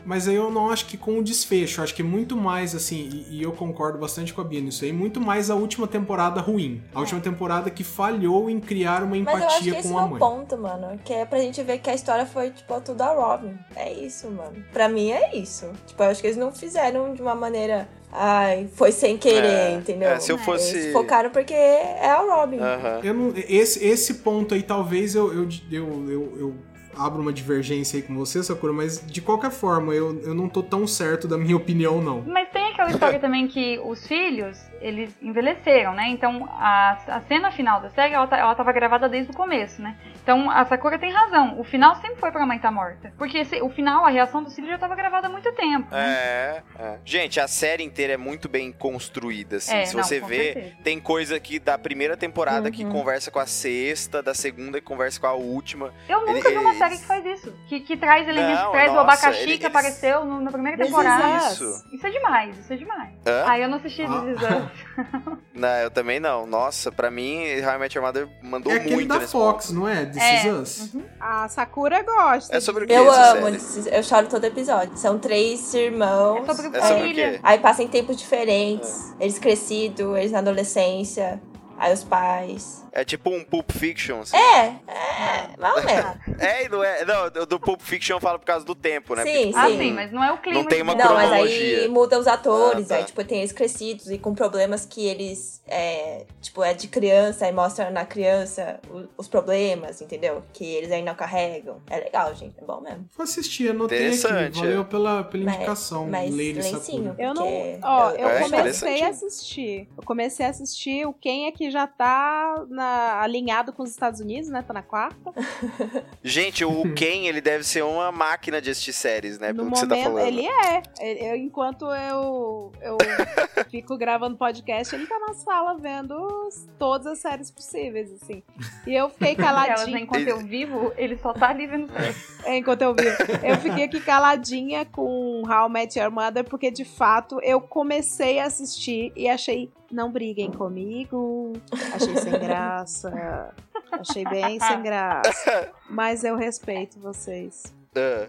[0.04, 3.38] Mas aí eu não acho que com o desfecho, acho que muito mais assim, e,
[3.38, 6.82] e eu concordo bastante com a Bia nisso aí, muito mais a última temporada ruim.
[6.94, 9.98] A última temporada que falhou em criar uma Mas eu acho empatia que esse com
[9.98, 10.18] é a o mãe.
[10.18, 10.98] ponto, mano.
[11.04, 13.56] Que é pra gente ver que a história foi, tipo, tudo a Robin.
[13.76, 14.64] É isso, mano.
[14.72, 15.70] Pra mim é isso.
[15.86, 17.88] Tipo, eu acho que eles não fizeram de uma maneira.
[18.12, 20.08] Ai, foi sem querer, É, entendeu?
[20.08, 22.58] é, se eu fosse- Eles focaram porque é a Robin.
[23.04, 26.54] Eu não, esse, esse ponto aí, talvez eu, eu, eu, eu, eu
[26.96, 30.62] abro uma divergência aí com você, Sakura, mas de qualquer forma, eu, eu não tô
[30.62, 32.22] tão certo da minha opinião, não.
[32.26, 36.08] Mas tem aquela história também que os filhos, eles envelheceram, né?
[36.08, 39.80] Então a, a cena final da série, ela, tá- ela tava gravada desde o começo,
[39.82, 39.96] né?
[40.22, 41.58] Então a Sakura tem razão.
[41.58, 43.12] O final sempre foi pra mãe tá morta.
[43.18, 45.86] Porque esse- o final, a reação dos filhos já tava gravada há muito tempo.
[45.90, 46.00] né?
[46.00, 46.98] É, é.
[47.04, 49.74] Gente, a série inteira é muito bem construída, assim.
[49.74, 50.76] É, Se não, você vê, certeza.
[50.82, 52.90] tem coisa aqui da primeira temporada que Uhum.
[52.90, 55.92] conversa com a sexta, da segunda que conversa com a última.
[56.08, 57.52] Eu nunca Ele- vi uma eles- série que faz isso.
[57.68, 60.78] Que, que traz elementos, Não, traz o nossa, abacaxi ele- que apareceu no- na primeira
[60.78, 61.36] temporada.
[61.38, 61.52] Us.
[61.52, 61.84] Isso.
[61.92, 63.10] Isso é demais, isso é demais.
[63.26, 63.44] Hã?
[63.46, 64.20] Ah, eu não assisti Ah.
[64.20, 65.38] This Is Us.
[65.54, 66.46] Não, eu também não.
[66.46, 69.66] Nossa, pra mim, How I Met Your Mother mandou É aquele muito da nesse Fox,
[69.66, 69.78] ponto.
[69.80, 70.06] não é?
[70.06, 70.36] This É.
[70.38, 70.96] Is Us.
[71.20, 72.56] A Sakura gosta.
[72.56, 74.96] É sobre o que Eu amo, eu choro todo episódio.
[74.96, 76.48] São três irmãos.
[76.48, 77.40] É sobre É sobre o quê?
[77.42, 79.14] Aí passam em tempos diferentes.
[79.20, 81.40] Eles crescidos, eles na adolescência.
[81.80, 82.84] Aí os pais.
[82.92, 84.36] É tipo um Pulp Fiction, assim.
[84.36, 86.16] É, é, mais ou menos.
[86.38, 87.04] É, e não é.
[87.04, 89.22] Não, do- do Pulp Fiction eu falo por causa do tempo, né?
[89.24, 89.92] Sim, Porque, Ah, sim.
[89.92, 90.58] mas não é o clima.
[90.60, 91.78] Não tem uma Não, mas cronologia.
[91.82, 92.96] aí muda os atores, Ah, tá.
[92.96, 97.46] aí tipo, tem eles crescidos e com problemas que eles, é, tipo, é de criança,
[97.46, 98.78] aí mostra na criança
[99.16, 100.42] os problemas, entendeu?
[100.52, 101.80] Que eles ainda não carregam.
[101.88, 103.06] É legal, gente, é bom mesmo.
[103.16, 104.16] Vou assistir, anotei aqui.
[104.16, 104.84] Interessante, Valeu é.
[104.84, 107.04] pela, pela Mas- indicação, Mas Lady lencinho.
[107.10, 107.14] Sakura.
[107.18, 107.46] Eu não.
[107.82, 109.88] Ó, eu É, comecei a assistir.
[109.96, 114.20] Eu comecei a assistir o Quem é que já tá na- alinhado com os Estados
[114.20, 114.62] Unidos, né?
[114.62, 115.32] Tá na quarta.
[116.22, 119.52] Gente, o Ken, ele deve ser uma máquina de assistir séries, né?
[119.52, 120.26] no Pelo que você tá momento, falando.
[120.26, 120.82] ele é.
[121.00, 122.96] Ele- eu- enquanto eu, eu
[123.70, 126.14] fico gravando podcast, ele tá na sala vendo
[126.46, 128.42] os- todas as séries possíveis, assim.
[128.86, 129.98] E eu fiquei Elas, caladinha.
[130.00, 131.90] enquanto eu vivo, ele só tá ali vendo.
[132.42, 133.02] É, enquanto eu vi.
[133.46, 138.38] Eu fiquei aqui caladinha com How I Met Your Mother, porque de fato eu comecei
[138.38, 139.70] a assistir e achei.
[139.90, 141.52] Não briguem comigo.
[141.92, 143.54] Achei sem graça.
[143.90, 145.72] Achei bem sem graça.
[145.88, 147.74] Mas eu respeito vocês.
[147.96, 148.28] Ah,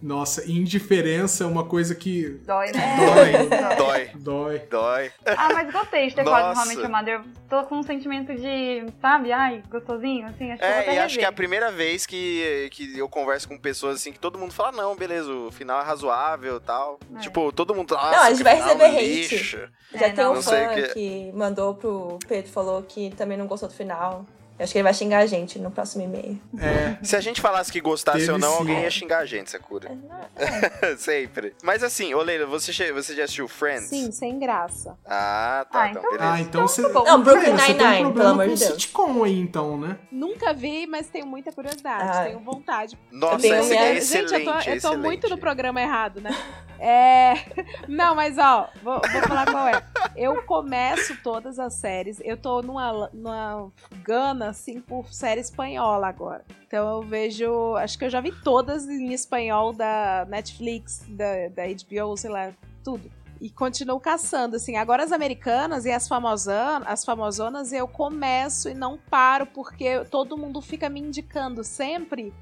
[0.00, 2.96] Nossa, indiferença é uma coisa que Dói, né?
[2.98, 3.76] Dói.
[3.76, 4.58] dói, dói.
[4.70, 5.12] dói.
[5.24, 6.64] Ah, mas gostei de ter falado Nossa.
[6.70, 7.20] realmente Your Mother.
[7.48, 10.94] Tô com um sentimento de, sabe, ai, gostosinho, assim, acho que eu vou até É,
[10.94, 14.18] e acho que é a primeira vez que, que eu converso com pessoas assim, que
[14.18, 16.98] todo mundo fala, não, beleza, o final é razoável e tal.
[17.16, 17.20] É.
[17.20, 19.06] Tipo, todo mundo, Não, a gente que vai receber hate.
[19.06, 19.68] lixo.
[19.94, 20.32] Já É, tem não.
[20.32, 21.32] um Não fã que- que...
[21.34, 24.26] mandou pro Pedro, falou que também não gostou do final.
[24.58, 26.40] Eu acho que ele vai xingar a gente no próximo e-mail.
[26.58, 28.58] É, Se a gente falasse que gostasse Teve ou não, sim.
[28.58, 29.90] alguém ia xingar a gente, Sakura.
[30.98, 31.54] Sempre.
[31.62, 33.88] Mas assim, ô Leila, você, você já assistiu Friends?
[33.88, 34.96] Sim, sem graça.
[35.04, 36.32] Ah, tá, Ah, então, então- beleza.
[36.32, 36.88] ah, então você.
[36.88, 37.04] bom.
[37.04, 38.72] Não, Brooklyn Você tem um Nine-Nine, problema pelo amor de Deus.
[38.72, 39.98] sitcom aí, então, né?
[40.10, 42.16] Nunca vi, mas tenho muita curiosidade.
[42.16, 42.26] Ai.
[42.28, 42.98] Tenho vontade.
[43.12, 45.02] Nossa, tenho esse minha- é Gente, excelente, eu tô, eu tô excelente.
[45.02, 46.30] muito no programa errado, né?
[46.78, 47.34] É.
[47.88, 49.82] Não, mas ó, vou, vou falar qual é.
[50.16, 52.20] Eu começo todas as séries.
[52.24, 53.70] Eu tô numa, numa
[54.02, 56.44] gana, assim, por série espanhola agora.
[56.66, 57.76] Então eu vejo.
[57.76, 62.52] Acho que eu já vi todas em espanhol da Netflix, da, da HBO, sei lá,
[62.82, 63.10] tudo.
[63.40, 64.76] E continuo caçando, assim.
[64.76, 70.38] Agora as americanas e as famosanas, as famosonas, eu começo e não paro, porque todo
[70.38, 72.32] mundo fica me indicando sempre.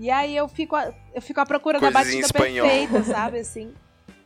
[0.00, 2.66] E aí eu fico, a- eu fico à procura da batida espanhol.
[2.66, 3.70] perfeita, sabe, assim.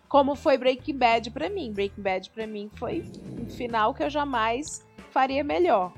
[0.09, 1.73] Como foi Breaking Bad pra mim.
[1.73, 3.05] Breaking Bad pra mim foi
[3.41, 5.93] um final que eu jamais faria melhor.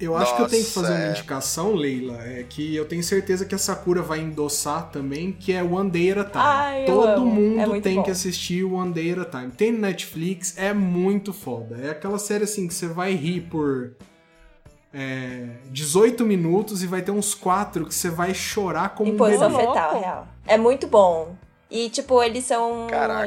[0.00, 1.10] Eu acho que eu tenho que Nossa, fazer uma é.
[1.10, 5.60] indicação, Leila, é que eu tenho certeza que a Sakura vai endossar também, que é
[5.60, 6.44] One Day at a Time.
[6.44, 7.26] Ai, Todo amo.
[7.26, 8.04] mundo É tem bom.
[8.04, 9.50] que assistir One Day at a Time.
[9.50, 11.76] Tem no Netflix, é muito foda.
[11.82, 13.96] É aquela série assim que você vai rir por
[14.92, 19.16] é, 18 minutos e vai ter uns 4 que você vai chorar como Em um
[19.16, 19.66] posição bebê.
[19.66, 20.28] fetal, real.
[20.46, 21.34] É muito bom.
[21.70, 22.86] E, tipo, eles são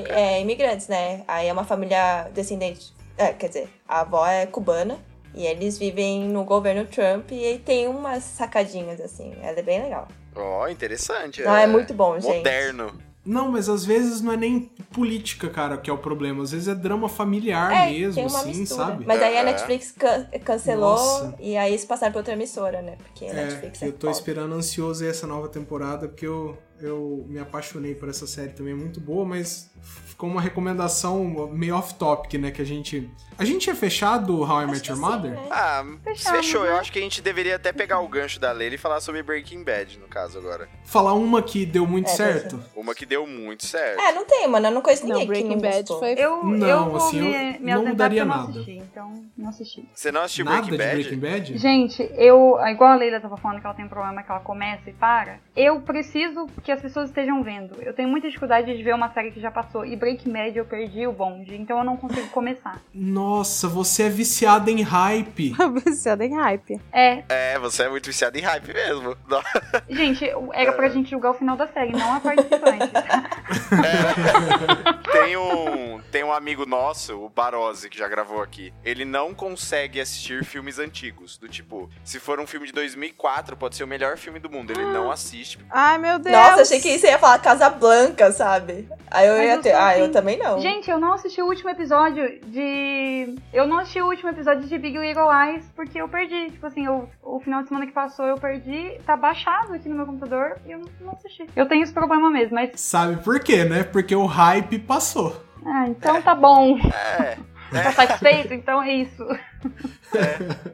[0.09, 1.23] é, imigrantes, né?
[1.27, 2.91] Aí é uma família descendente.
[3.17, 4.97] É, quer dizer, a avó é cubana.
[5.33, 7.31] E eles vivem no governo Trump.
[7.31, 9.33] E aí tem umas sacadinhas, assim.
[9.41, 10.07] Ela é bem legal.
[10.35, 11.41] Ó, interessante.
[11.41, 12.37] Não, é muito bom, gente.
[12.37, 12.91] Moderno.
[13.23, 14.61] Não, mas às vezes não é nem
[14.91, 16.41] política, cara, que é o problema.
[16.43, 18.85] Às vezes é drama familiar É, mesmo, assim, mistura.
[18.85, 19.05] sabe?
[19.05, 19.43] Mas aí a É.
[19.43, 21.35] Netflix can- cancelou Nossa.
[21.39, 22.97] e aí eles passaram pra outra emissora, né?
[22.97, 24.11] Porque a É, Netflix é eu tô foda.
[24.19, 28.73] esperando ansioso aí essa nova temporada, porque eu, eu me apaixonei por essa série também,
[28.73, 29.69] é muito boa, mas
[30.07, 33.09] ficou uma recomendação meio off-topic, né, que a gente...
[33.37, 35.31] A gente tinha fechado How I Acho Met Your sim, Mother?
[35.31, 35.47] né?
[35.49, 36.61] Ah, Fechamos, fechou.
[36.63, 36.69] né?
[36.69, 39.23] Eu acho que a gente deveria até pegar o gancho da Leila e falar sobre
[39.23, 40.69] Breaking Bad, no caso, agora.
[40.83, 42.63] Falar uma que deu muito É, certo?
[42.75, 43.99] Uma que deu muito certo.
[43.99, 44.67] É, não tem, mano.
[44.67, 46.11] Eu não conheço Não, ninguém que Breaking não Bad foi.
[46.13, 48.49] Eu, Não, eu assim, eu me, me não mudaria eu não nada.
[48.51, 49.89] assisti, então não assisti.
[49.95, 51.01] Você não assistiu Nada Breaking de Bad?
[51.01, 51.57] Breaking Bad?
[51.57, 54.87] Gente, eu, igual a Leila tava falando que ela tem um problema que ela começa
[54.87, 57.81] e para, eu preciso que as pessoas estejam vendo.
[57.81, 59.85] Eu tenho muita dificuldade de ver uma série que já passou.
[59.85, 62.79] E Breaking Bad eu perdi o bonde, então eu não consigo começar.
[62.93, 65.53] Nossa, você é viciada em hype.
[65.85, 66.81] Viciada em hype.
[66.91, 69.15] É, É, você é muito viciado em hype mesmo.
[69.89, 72.91] Gente, era pra gente julgar o final da série, não a participante.
[75.11, 78.73] Tem um, tem um amigo nosso, o Barose, que já gravou aqui.
[78.83, 81.37] Ele não consegue assistir filmes antigos.
[81.37, 84.71] Do tipo, se for um filme de 2004, pode ser o melhor filme do mundo.
[84.71, 85.59] Ele não assiste.
[85.69, 86.35] Ai, meu Deus.
[86.35, 88.87] Nossa, achei que você ia falar Casa Blanca, sabe?
[89.09, 89.71] Aí eu Mas ia eu ter.
[89.73, 89.99] Ah, assim.
[90.01, 90.59] eu também não.
[90.61, 93.35] Gente, eu não assisti o último episódio de.
[93.53, 96.51] Eu não assisti o último episódio de Big Little Lies porque eu perdi.
[96.51, 98.97] Tipo assim, eu- o final de semana que passou eu perdi.
[99.05, 101.45] Tá baixado aqui no meu computador e eu não, não assisti.
[101.55, 102.71] Eu tenho esse problema mesmo, mas.
[102.79, 103.83] Sabe por quê, né?
[103.83, 105.43] Porque o hype passou.
[105.65, 106.77] Ah, então tá bom.
[106.79, 107.37] É,
[107.71, 108.53] Tá satisfeito?
[108.53, 109.25] Então é isso.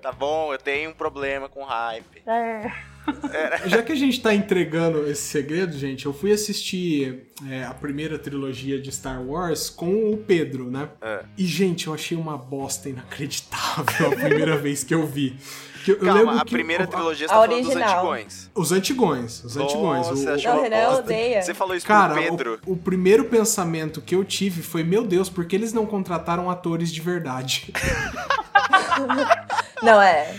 [0.02, 2.24] tá bom, eu tenho um problema com hype.
[2.26, 2.72] É.
[3.68, 8.20] Já que a gente tá entregando esse segredo, gente, eu fui assistir é, a primeira
[8.20, 10.90] trilogia de Star Wars com o Pedro, né?
[11.02, 11.20] É.
[11.38, 15.38] E, gente, eu achei uma bosta inacreditável a primeira vez que eu vi.
[15.86, 17.76] Que eu, eu Calma, lembro a que primeira o- trilogia a você tá falando dos
[17.78, 18.50] antigões.
[18.54, 20.08] Os antigões, os antigões.
[20.10, 21.42] Nossa, o- achou- Não, o Renan odeia.
[21.42, 22.60] Você falou isso Cara, pro Pedro.
[22.66, 26.50] o, o primeiro pensamento que eu tive foi: meu Deus, por que eles não contrataram
[26.50, 27.72] atores de verdade?
[29.82, 30.36] Não, é.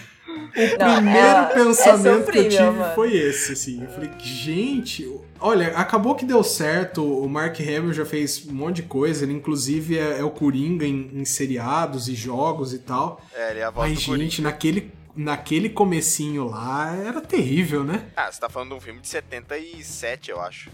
[0.56, 2.94] O Não, primeiro é- pensamento é que eu sofrível, tive mano.
[2.94, 3.82] foi esse, assim.
[3.82, 7.02] Eu falei, gente, olha, acabou que deu certo.
[7.04, 9.24] O Mark Hamill já fez um monte de coisa.
[9.24, 13.20] Ele, inclusive, é, é o Coringa em, em seriados e jogos e tal.
[13.34, 14.24] É, ele é a voz Mas, do Coringa.
[14.24, 18.06] gente, naquele, naquele comecinho lá era terrível, né?
[18.16, 20.70] Ah, você tá falando de um filme de 77, eu acho.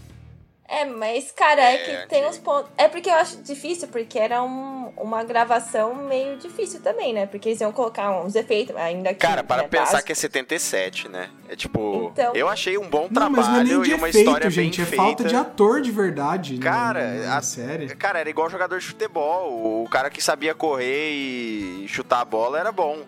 [0.67, 2.71] É, mas, cara, é, É, que tem uns pontos.
[2.75, 7.27] É porque eu acho difícil, porque era um- uma gravação meio difícil também, né?
[7.27, 9.19] Porque eles iam colocar uns efeitos, ainda que.
[9.19, 10.07] Cara, para né, pensar básico.
[10.07, 11.29] que é 77, né?
[11.47, 13.93] É tipo, Então- eu achei um bom Não, trabalho mas não é nem de e
[13.93, 14.77] uma efeito, história gente.
[14.77, 15.03] bem É feita.
[15.03, 16.57] falta de ator de verdade.
[16.57, 17.95] na- Cara, na, na a- série.
[17.95, 19.83] Cara, era igual jogador de futebol.
[19.83, 23.03] O cara que sabia correr e chutar a bola era bom.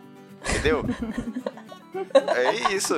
[0.47, 0.83] Entendeu?
[2.35, 2.95] é isso.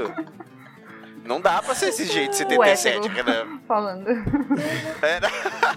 [1.30, 3.14] Não dá pra ser esse jeito 77, hétero.
[3.14, 3.60] Renan.
[3.68, 4.08] Falando.
[5.00, 5.30] Era...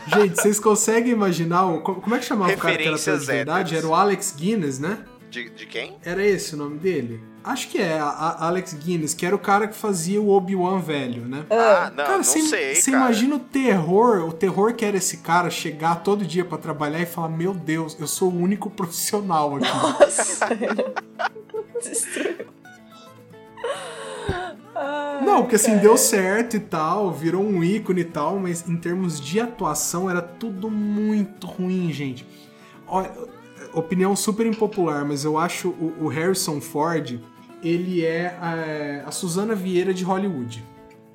[0.17, 1.83] Gente, vocês conseguem imaginar o.
[1.83, 3.77] Como é que chamava o cara que era de Referências verdade?
[3.77, 5.01] Era o Alex Guinness, né?
[5.29, 5.99] De, de quem?
[6.05, 7.23] Era esse o nome dele?
[7.45, 10.79] Acho que é, a- a Alex Guinness, que era o cara que fazia o Obi-Wan
[10.79, 11.45] velho, né?
[11.51, 15.19] Ah, não, cara, não cê- sei, Você imagina o terror, o terror que era esse
[15.19, 19.57] cara chegar todo dia pra trabalhar e falar: Meu Deus, eu sou o único profissional
[19.57, 19.67] aqui.
[19.69, 20.49] Nossa.
[24.75, 25.83] Ai, Não, porque assim, cara.
[25.83, 30.23] deu certo e tal, virou um ícone e tal, mas em termos de atuação era
[30.23, 32.27] tudo muito ruim, gente.
[32.87, 33.11] Olha,
[33.73, 37.21] opinião super impopular, mas eu acho o, o Harrison Ford,
[37.63, 40.65] ele é a, a Susana Vieira de Hollywood.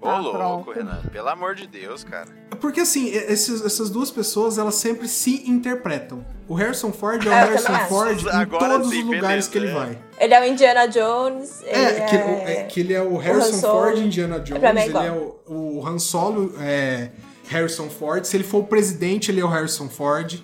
[0.08, 0.72] Ô, Ah, louco, pronto.
[0.72, 1.02] Renan.
[1.12, 2.28] Pelo amor de Deus, cara.
[2.62, 6.26] Porque assim, esses- essas duas pessoas, elas sempre se interpretam.
[6.48, 7.74] O Harrison Ford é o Ah, Harrison.
[7.88, 9.74] Ford em Agora todos sim, os lugares beleza, que ele é.
[9.74, 9.98] vai.
[10.20, 11.62] Ele é o Indiana Jones.
[11.64, 12.20] Ele É, que, é...
[12.26, 13.84] o- é, que ele é o Harrison Solo.
[13.84, 15.06] Ford Indiana Jones, pra mim é ele igual.
[15.06, 15.38] é o,
[15.80, 17.12] o Han Solo é
[17.50, 18.24] Harrison Ford.
[18.26, 20.40] Se ele for o presidente, ele é o Harrison Ford.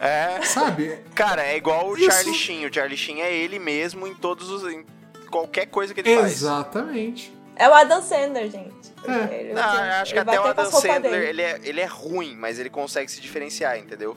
[0.00, 0.40] É.
[0.42, 0.98] Sabe?
[1.14, 2.10] Cara, é igual o Isso.
[2.10, 2.66] Charlie Sheen.
[2.66, 4.64] O Charlie Sheen é ele mesmo em todos os.
[4.72, 4.84] em
[5.30, 6.32] qualquer coisa que ele faz.
[6.32, 7.32] Exatamente.
[7.62, 8.92] É o Adam Sandler, gente.
[9.06, 9.34] É.
[9.40, 12.34] Ele- Não, eu acho que ele até o Adam Sandler, ele é, ele é ruim,
[12.36, 14.16] mas ele consegue se diferenciar, entendeu?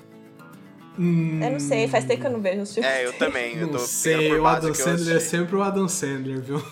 [0.97, 2.89] Hum, Eu não sei, faz tempo que eu não vejo os filmes.
[2.89, 3.55] É, eu também.
[3.57, 6.65] eu Não tô sei, o Adam Sandler é sempre o Adam Sandler, viu?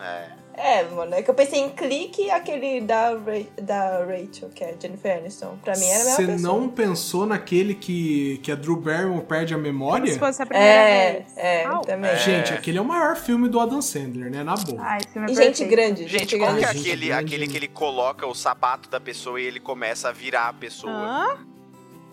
[0.00, 0.35] É.
[0.56, 4.64] É, mano, é que eu pensei em clique e aquele da, Ra- da Rachel, que
[4.64, 5.58] é Jennifer Aniston.
[5.62, 9.52] Pra mim era a mesma Você não pensou naquele que, que a Drew Barrymore perde
[9.54, 10.10] a memória?
[10.12, 11.36] Se fosse a primeira É, vez.
[11.36, 11.82] é, Au.
[11.82, 12.16] também.
[12.16, 14.42] Gente, aquele é o maior filme do Adam Sandler, né?
[14.42, 14.80] Na boa.
[14.82, 16.80] Ah, esse filme é E gente grande, Gente, gente qual que é grande.
[16.80, 17.24] Aquele, grande.
[17.34, 20.92] aquele que ele coloca o sapato da pessoa e ele começa a virar a pessoa?
[20.92, 21.55] Hã?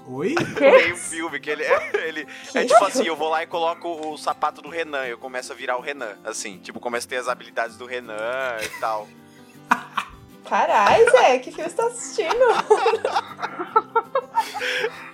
[0.07, 0.35] Oi?
[0.35, 1.63] No meio filme, que ele,
[2.05, 5.51] ele é tipo assim, eu vou lá e coloco o sapato do Renan, eu começo
[5.51, 9.07] a virar o Renan, assim, tipo, começo a ter as habilidades do Renan e tal.
[10.45, 12.33] Caralho, Zé, que filme você tá assistindo?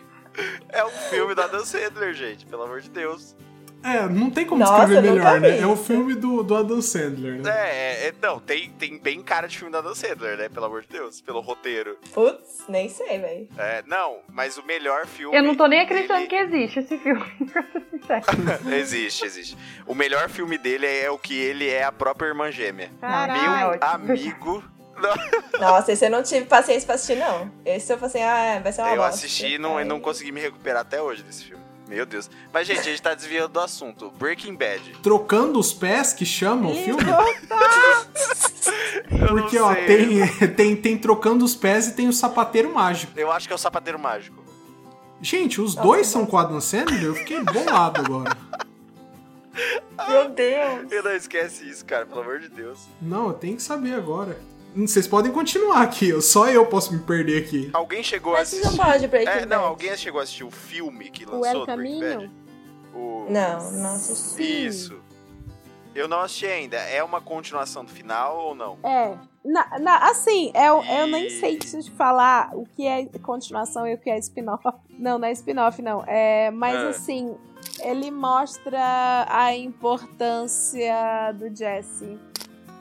[0.69, 3.35] É um filme da Dan Sandler, gente, pelo amor de Deus.
[3.83, 5.59] É, não tem como Nossa, melhor, né?
[5.59, 7.49] É o filme do, do Adam Sandler, né?
[7.49, 10.49] É, é, não, tem, tem bem cara de filme da Dan Sandler, né?
[10.49, 11.97] Pelo amor de Deus, pelo roteiro.
[12.13, 13.47] Putz, nem sei, velho.
[13.57, 15.35] É, não, mas o melhor filme.
[15.35, 18.69] Eu não tô nem acreditando dele- que existe esse filme, pra ser sincero.
[18.75, 19.57] existe, existe.
[19.87, 22.91] O melhor filme dele é o que ele é a própria irmã gêmea.
[22.99, 23.41] Caralho.
[23.41, 23.91] Meu é ótimo.
[24.11, 24.63] amigo.
[25.59, 27.49] Nossa, esse eu não tive paciência pra assistir, não.
[27.65, 29.11] Esse eu falei assim, ah, vai ser uma Eu bosta.
[29.11, 31.58] assisti e não, e não consegui me recuperar até hoje desse filme.
[31.89, 32.29] Meu Deus.
[32.53, 34.11] Mas, gente, a gente tá desviando do assunto.
[34.11, 34.97] Breaking Bad.
[35.01, 37.03] Trocando os pés que chama o filme?
[39.27, 43.11] Porque, ó, tem, tem, tem Trocando os Pés e tem o Sapateiro Mágico.
[43.17, 44.43] Eu acho que é o Sapateiro Mágico.
[45.21, 47.03] Gente, os Nossa, dois são com o Adam Sandler?
[47.03, 48.37] Eu fiquei bolado agora.
[50.07, 50.91] Meu Deus.
[50.91, 52.87] Eu não esquece isso, cara, pelo amor de Deus.
[53.01, 54.39] Não, eu tenho que saber agora.
[54.75, 57.69] Vocês podem continuar aqui, só eu posso me perder aqui.
[57.73, 58.77] Alguém chegou Mas a você assistir.
[58.77, 59.63] não pode Breaking É, não, Bad.
[59.69, 62.31] alguém chegou a assistir o filme que O lançou El do Breaking Caminho?
[62.93, 63.25] O...
[63.29, 64.65] Não, não assisti.
[64.67, 65.01] Isso.
[65.95, 66.77] Eu não assisti ainda.
[66.77, 68.77] É uma continuação do final ou não?
[68.83, 69.17] É.
[69.43, 73.95] Na, na- assim, eu, eu nem E- sei te falar o que é continuação e
[73.95, 74.63] o que é spin-off.
[74.97, 76.03] Não, não é spin-off, não.
[76.05, 76.89] É, mas Ah.
[76.89, 77.35] assim,
[77.81, 82.17] ele mostra a importância do Jesse.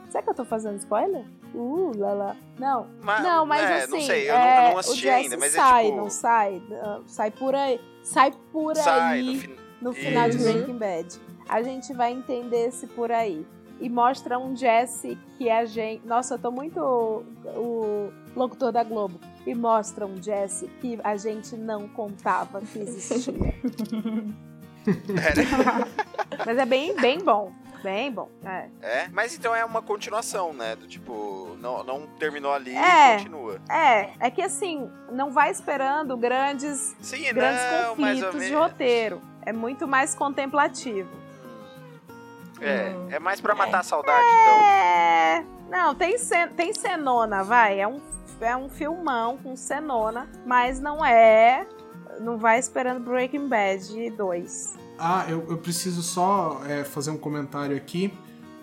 [0.09, 1.25] Será que eu tô fazendo spoiler?
[1.53, 2.35] Uh, lá, lá.
[2.57, 5.01] Não, Mas, não, mas é, assim, não sei, eu, não, é, eu não o assisti
[5.01, 5.97] Jesse ainda, mas sai, é tipo.
[5.97, 6.61] não sai?
[6.71, 7.81] Ah, Sai por aí.
[8.03, 9.55] Sai por sai aí no fin...
[9.81, 10.51] no final de Isso.
[10.51, 11.19] Breaking Bad.
[11.47, 13.45] A gente vai entender esse por aí.
[13.79, 16.05] E mostra um Jesse que a gente.
[16.05, 17.23] Nossa, eu tô muito o,
[17.55, 19.19] o locutor da Globo.
[19.47, 23.33] E mostra um Jesse que a gente não contava que existia.
[26.45, 27.51] Mas é bem, bem bom.
[27.83, 28.29] Bem bom.
[28.43, 28.67] É.
[28.81, 30.75] É, mas então é uma continuação, né?
[30.75, 33.15] Do tipo, não, não terminou ali É.
[33.15, 33.61] e continua.
[33.69, 39.21] É, é que assim, não vai esperando grandes, Sim, grandes não, conflitos de roteiro.
[39.45, 41.09] É muito mais contemplativo.
[42.61, 43.07] É, Hum.
[43.11, 44.65] é mais pra matar a saudade, então.
[44.65, 45.45] É.
[45.69, 47.79] Não, tem, cen tem cenona, vai.
[47.79, 48.01] É um,
[48.41, 51.65] é um filmão com cenona, mas não é.
[52.19, 54.77] Não vai esperando Breaking Bad 2.
[54.99, 58.13] Ah, eu, eu preciso só é, fazer um comentário aqui.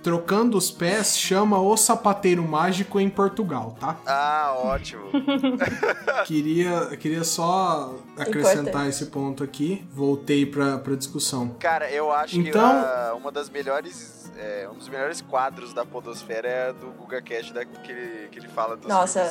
[0.02, 3.96] Trocando os pés chama o sapateiro mágico em Portugal, tá?
[4.06, 5.02] Ah, ótimo.
[6.24, 8.88] Queria, queria só acrescentar Importante.
[8.88, 9.84] esse ponto aqui.
[9.92, 11.48] Voltei pra, pra discussão.
[11.58, 14.30] Cara, eu acho que Então- a- uma das melhores.
[14.38, 18.38] é, um dos melhores quadros da Podosfera é do Guga Cash da, que, ele, que
[18.38, 19.24] ele fala dos Nossa,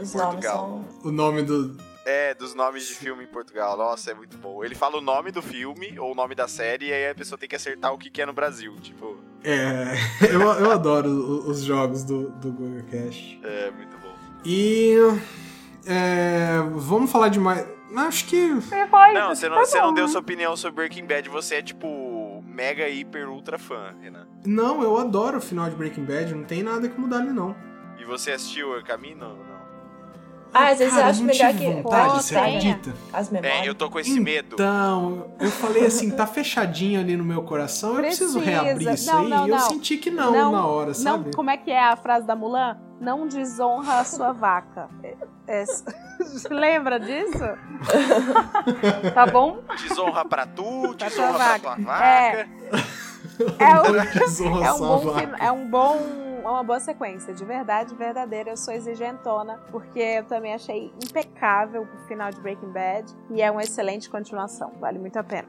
[0.00, 0.84] os em nomes Portugal.
[1.02, 1.08] são.
[1.10, 1.76] O nome do.
[2.04, 3.76] É, dos nomes de filme em Portugal.
[3.76, 4.64] Nossa, é muito bom.
[4.64, 7.38] Ele fala o nome do filme ou o nome da série e aí a pessoa
[7.38, 8.74] tem que acertar o que, que é no Brasil.
[8.80, 9.94] Tipo, É.
[10.32, 13.38] Eu, eu adoro os jogos do, do Google Cash.
[13.42, 14.14] é muito bom.
[14.44, 14.94] E.
[15.86, 17.66] é, vamos falar de mais.
[17.96, 18.60] Acho que.
[18.62, 20.10] Falar Não, você não, tá você não bom, deu né?
[20.10, 21.28] sua opinião sobre Breaking Bad.
[21.28, 24.26] Você é, tipo, mega, hiper, ultra fã, Renan.
[24.46, 26.34] Não, eu adoro o final de Breaking Bad.
[26.34, 27.54] Não tem nada que mudar ali, não.
[27.98, 29.36] E você assistiu El Camino?
[30.52, 31.82] Ah, às vezes eu Cara, acho não melhor tive que.
[31.82, 32.46] vontade, Pô, você tenha.
[32.46, 32.94] acredita?
[33.12, 33.60] As memórias.
[33.62, 34.54] É, eu tô com esse medo.
[34.54, 38.62] Então, eu falei assim, tá fechadinho ali no meu coração, eu preciso Precisa.
[38.62, 39.28] reabrir isso Não, aí.
[39.28, 41.26] não, e eu senti que não, Não, na hora, sabe?
[41.26, 42.76] Não, como é que é a frase da Mulan?
[43.00, 44.88] Não desonra a sua vaca.
[45.02, 45.64] É- é-
[46.50, 47.38] lembra disso?
[49.14, 49.58] Tá bom?
[49.88, 52.04] Desonra pra tu, Pra desonra pra tua vaca.
[52.04, 52.48] É.
[53.58, 57.44] É, o- Desonra é um sua bom, é um bom, é uma boa sequência, de
[57.44, 58.50] verdade, verdadeira.
[58.50, 63.50] Eu sou exigentona, porque eu também achei impecável o final de Breaking Bad e é
[63.50, 64.72] uma excelente continuação.
[64.80, 65.48] Vale muito a pena.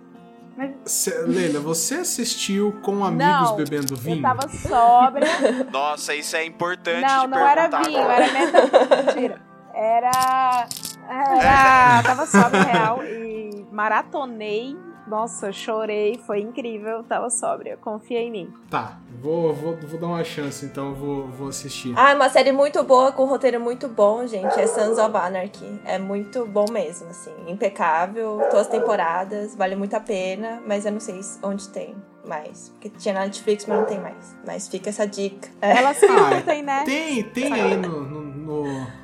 [0.86, 4.18] Cê- Leila, você assistiu com amigos Não, bebendo vinho?
[4.18, 5.28] Eu tava sóbria.
[5.72, 8.24] Nossa, isso é importante não, de não era vinho, agora.
[8.26, 9.04] era meta...
[9.06, 9.42] Mentira.
[9.74, 10.68] Era.
[11.10, 12.04] Era.
[12.04, 14.78] Tava sóbria real e maratonei.
[15.12, 17.04] Nossa, chorei, foi incrível.
[17.04, 18.54] Tava sóbria, confia em mim.
[18.70, 21.94] Tá, vou, vou, vou dar uma chance, então vou, vou assistir.
[21.98, 24.58] Ah, uma série muito boa, com um roteiro muito bom, gente.
[24.58, 25.82] É Sons of Anarchy.
[25.84, 27.34] É muito bom mesmo, assim.
[27.46, 31.94] Impecável, todas as temporadas, vale muito a pena, mas eu não sei onde tem
[32.26, 32.70] mais.
[32.70, 34.34] Porque tinha na Netflix, mas não tem mais.
[34.48, 35.50] Mas fica essa dica.
[35.62, 35.78] É.
[35.78, 36.84] Elas Ah, curtem, né?
[36.86, 39.01] Tem, tem aí no, no- no-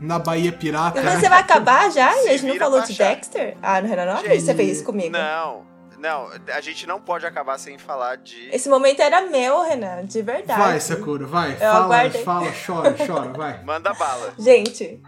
[0.00, 1.00] na Bahia Pirata.
[1.00, 1.16] E né?
[1.16, 2.12] você vai acabar já?
[2.18, 3.14] Se E a gente não falou de achar.
[3.14, 3.56] Dexter?
[3.62, 5.10] Ah, no Renan não Gente, você fez isso comigo.
[5.10, 5.66] Não,
[5.98, 8.48] não, a gente não pode acabar sem falar de.
[8.52, 10.60] Esse momento era meu, Renan, de verdade.
[10.60, 11.56] Vai, Sakura, vai.
[11.56, 12.22] fala, aguardei.
[12.22, 13.62] fala, chora, chora, vai.
[13.64, 14.32] Manda bala.
[14.38, 15.02] Gente,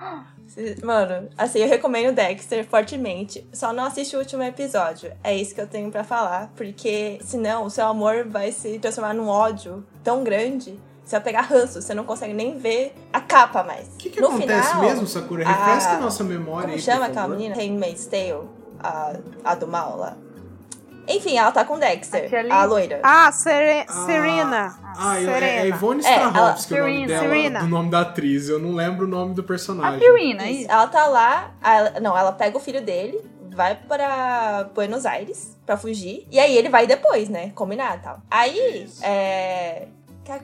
[0.83, 3.47] mano, assim, eu recomendo Dexter fortemente.
[3.53, 5.13] Só não assiste o último episódio.
[5.23, 6.51] É isso que eu tenho pra falar.
[6.57, 10.79] Porque senão o seu amor vai se transformar num ódio tão grande.
[11.11, 13.89] Você vai pegar ranço, você não consegue nem ver a capa mais.
[13.89, 15.45] O que, que no acontece final, mesmo, Sakura?
[15.45, 17.57] Refresca a- a nossa memória Como aí, chama aquela menina?
[17.57, 19.15] Handmaid's Tale, a,
[19.45, 20.17] a do mal lá.
[21.09, 22.53] Enfim, ela tá com o Dexter, A Liz?
[22.53, 23.01] a loira.
[23.03, 24.79] Ah, Sere- Ah, Serena.
[24.97, 25.47] Ah, é, Serena.
[25.63, 27.59] é Ivone É, ela- Strahovski o nome dela, Serena.
[27.61, 28.49] do nome da atriz.
[28.49, 29.99] Eu não lembro o nome do A personagem.
[29.99, 30.71] Serena, é Isso, isso?
[30.71, 33.21] Ela tá lá, a- ela- não, ela pega o filho dele,
[33.53, 37.51] vai pra Buenos Aires pra fugir, e aí ele vai depois, né?
[37.57, 38.19] Combinar e tal.
[38.31, 39.01] Aí, Isso.
[39.05, 39.89] é.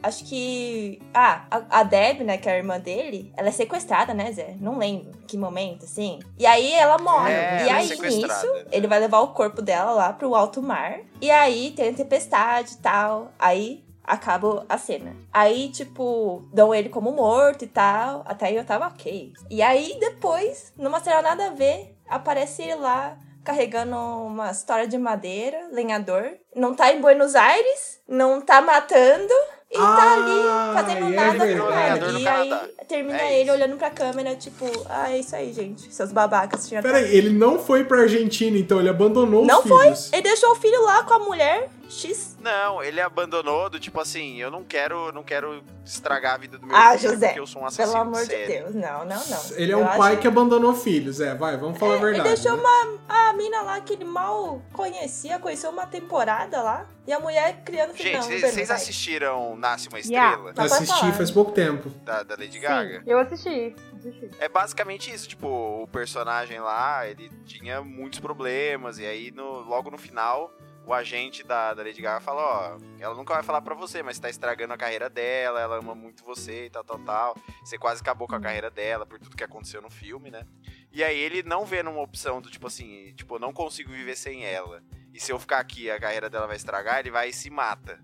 [0.03, 1.01] Acho que.
[1.15, 4.57] Ah, a, Deb, né, que é a irmã dele, ela é sequestrada, né, Zé?
[4.61, 6.21] Não lembro que momento, assim.
[6.39, 7.33] E aí ela morre.
[7.33, 11.01] É, e é aí, nisso, ele vai levar o corpo dela lá pro alto mar.
[11.21, 13.33] E aí tem a tempestade e tal.
[13.39, 15.15] Aí acaba a cena.
[15.33, 18.23] Aí, tipo, dão ele como morto e tal.
[18.25, 19.33] Até aí eu tava ok.
[19.51, 24.99] E aí, depois, numa cena nada a ver, aparece ele lá carregando uma história de
[24.99, 26.37] madeira, lenhador.
[26.55, 29.33] Não tá em Buenos Aires, não tá matando.
[29.77, 32.19] E tá Ah, ali fazendo é nada com Lenhador nada.
[32.19, 35.93] E aí termina É ele olhando pra câmera, tipo, ah, é isso aí, gente.
[35.93, 36.67] Seus babacas.
[36.69, 40.13] tinha Peraí, ele não foi pra Argentina, então ele abandonou Não os filhos.
[40.13, 42.37] Ele deixou o filho lá com a mulher X.
[42.41, 46.67] Não, ele abandonou do tipo assim, eu não quero, não quero estragar a vida do
[46.67, 48.47] meu Ah, filho José, porque eu sou um assassino Pelo amor de de.
[48.47, 48.75] Deus.
[48.75, 49.43] Não, não, não.
[49.57, 52.05] Ele é Eu um acho- pai que abandonou filhos, é, vai, vamos falar a Ele
[52.07, 52.29] verdade.
[52.29, 52.63] deixou né?
[52.63, 52.99] uma,
[53.29, 56.87] a mina lá que ele mal conhecia, conheceu uma temporada lá.
[57.07, 58.21] E a mulher criando filho.
[58.21, 60.31] Gente, não, vocês- assistiram Nasce uma Yeah.
[60.33, 60.55] Estrela?
[60.55, 61.89] Pode Assisti faz pouco tempo.
[62.05, 63.03] Da, da Lady Sim, Gaga?
[63.07, 63.77] eu assisti.
[63.97, 64.29] assisti.
[64.41, 69.89] É basicamente isso, tipo, o personagem lá, ele tinha muitos problemas, e aí no, logo
[69.89, 70.51] no final,
[70.87, 74.21] o agente da, da Lady Gaga fala, ó, ela nunca vai falar pra você, mas
[74.21, 77.37] tá estragando a carreira dela, ela ama muito você e tal, tal, tal.
[77.65, 80.47] Você quase acabou com a carreira dela por tudo que aconteceu no filme, né?
[80.93, 84.17] E aí ele não vê numa opção do tipo assim, tipo, eu não consigo viver
[84.17, 84.81] sem ela.
[85.13, 87.99] E se eu ficar aqui, a carreira dela vai estragar, ele vai e se mata.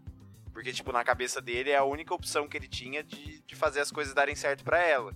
[0.53, 3.81] Porque, tipo, na cabeça dele é a única opção que ele tinha de, de fazer
[3.81, 5.15] as coisas darem certo pra ela.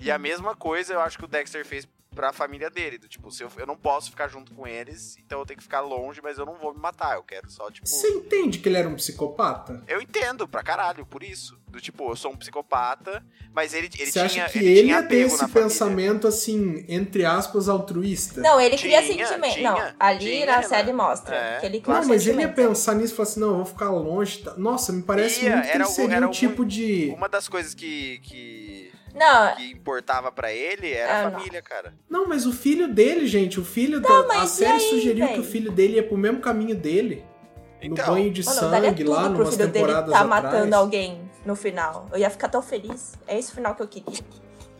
[0.00, 2.98] E a mesma coisa eu acho que o Dexter fez pra família dele.
[2.98, 5.62] Do tipo, se eu, eu não posso ficar junto com eles, então eu tenho que
[5.64, 7.16] ficar longe, mas eu não vou me matar.
[7.16, 7.86] Eu quero só, tipo.
[7.88, 9.82] Você entende que ele era um psicopata?
[9.88, 11.58] Eu entendo pra caralho, por isso.
[11.68, 14.44] Do tipo, eu sou um psicopata, mas ele, ele Você tinha.
[14.44, 18.40] acha que ele, ele, tinha ia ter apego esse pensamento, assim, entre aspas, altruísta?
[18.40, 19.54] Não, ele cria Tinha, sentimento.
[19.54, 20.62] tinha, não, ali tinha, na né?
[20.62, 23.40] série mostra É, que ele cria Não, mas ele ia pensar nisso e falar assim,
[23.40, 24.38] não, eu vou ficar longe.
[24.38, 24.54] tá?
[24.56, 27.12] Nossa, me parece Ia, muito que era ele seria era um tipo de...
[27.16, 28.63] Uma das coisas que, que,
[29.14, 31.38] Não, que importava pra ele era Ah, a não.
[31.38, 31.94] família, cara.
[32.10, 34.08] Não, mas o filho dele, gente, o filho da...
[34.42, 35.34] A série aí, sugeriu véi?
[35.34, 37.24] que o filho dele ia pro mesmo caminho dele.
[37.80, 40.26] Então, no banho de mano, sangue tudo lá, numas filho dele tá atrás.
[40.26, 42.08] matando alguém no final.
[42.12, 43.14] Eu ia ficar tão feliz.
[43.26, 44.18] É esse o final que eu queria.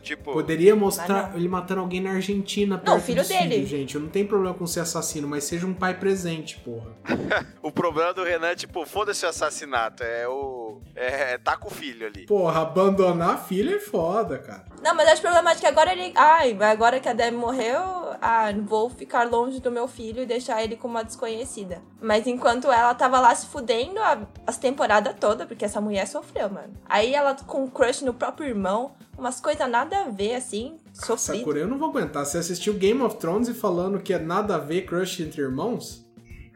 [0.04, 0.32] Tipo.
[0.32, 3.54] Poderia mostrar ele matando alguém na Argentina perto Não, filho dos dele.
[3.54, 3.94] filhos, gente.
[3.94, 6.92] Eu não tenho problema com ser assassino, mas seja um pai presente, porra.
[7.62, 10.02] O problema do Renan é, tipo, foda-se o assassinato.
[10.04, 10.80] É o.
[10.94, 12.26] É, tá com o filho ali.
[12.26, 14.64] Porra, abandonar a filha é foda, cara.
[14.84, 16.12] Não, mas acho problemático que agora ele.
[16.14, 17.80] Ai, agora que a Deb morreu,
[18.20, 21.80] ah, vou ficar longe do meu filho e deixar ele com uma desconhecida.
[22.02, 26.50] Mas enquanto ela tava lá se fudendo a- as temporadas todas, porque essa mulher sofreu,
[26.50, 26.74] mano.
[26.84, 31.38] Aí ela com um crush no próprio irmão, umas coisas nada a ver, assim, sofrido.
[31.38, 32.26] Sakura, eu não vou aguentar.
[32.26, 36.03] Você assistiu Game of Thrones e falando que é nada a ver crush entre irmãos?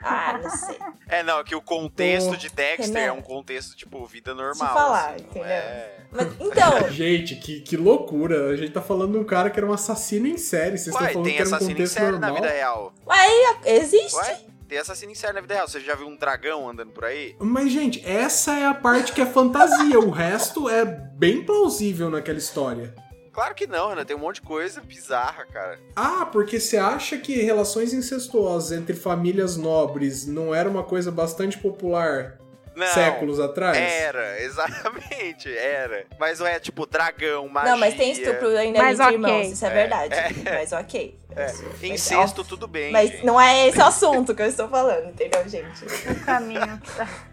[0.00, 0.78] Ah, não sei.
[1.10, 4.68] É, não, que o contexto Pô, de Dexter é um contexto, tipo, vida normal.
[4.68, 5.44] Se falar, assim, entendeu?
[5.46, 6.88] é- Mas então.
[6.92, 8.50] Gente, que, que loucura.
[8.50, 10.76] A gente tá falando de um cara que era um assassino em série.
[10.76, 12.30] Vocês estão Uai, falando tem que era um assassino em contexto série normal.
[12.30, 12.92] na vida real.
[13.06, 13.26] Ué,
[13.64, 14.16] existe?
[14.16, 14.40] Ué?
[14.68, 15.66] Tem assassino em série na vida real.
[15.66, 17.34] Você já viu um dragão andando por aí?
[17.38, 19.98] Mas, gente, essa é a parte que é fantasia.
[19.98, 22.94] o resto é bem plausível naquela história.
[23.38, 24.04] Claro que não, Renan.
[24.04, 25.78] Tem um monte de coisa bizarra, cara.
[25.94, 31.56] Ah, porque você acha que relações incestuosas entre famílias nobres não era uma coisa bastante
[31.56, 32.36] popular
[32.74, 32.88] Não.
[32.88, 33.78] séculos atrás?
[33.78, 36.04] Era, exatamente, era.
[36.18, 37.70] Mas não é tipo dragão, magia.
[37.70, 39.14] Não, mas tem estupro ainda Mas entre ok.
[39.14, 40.14] irmãos, isso é, É, verdade.
[40.14, 40.30] é.
[40.58, 41.20] Mas ok.
[41.36, 42.90] Mas, Incesto, tudo bem.
[42.90, 43.24] Mas gente.
[43.24, 45.84] não é esse o assunto que eu estou falando, entendeu, gente?
[46.10, 46.82] O caminho.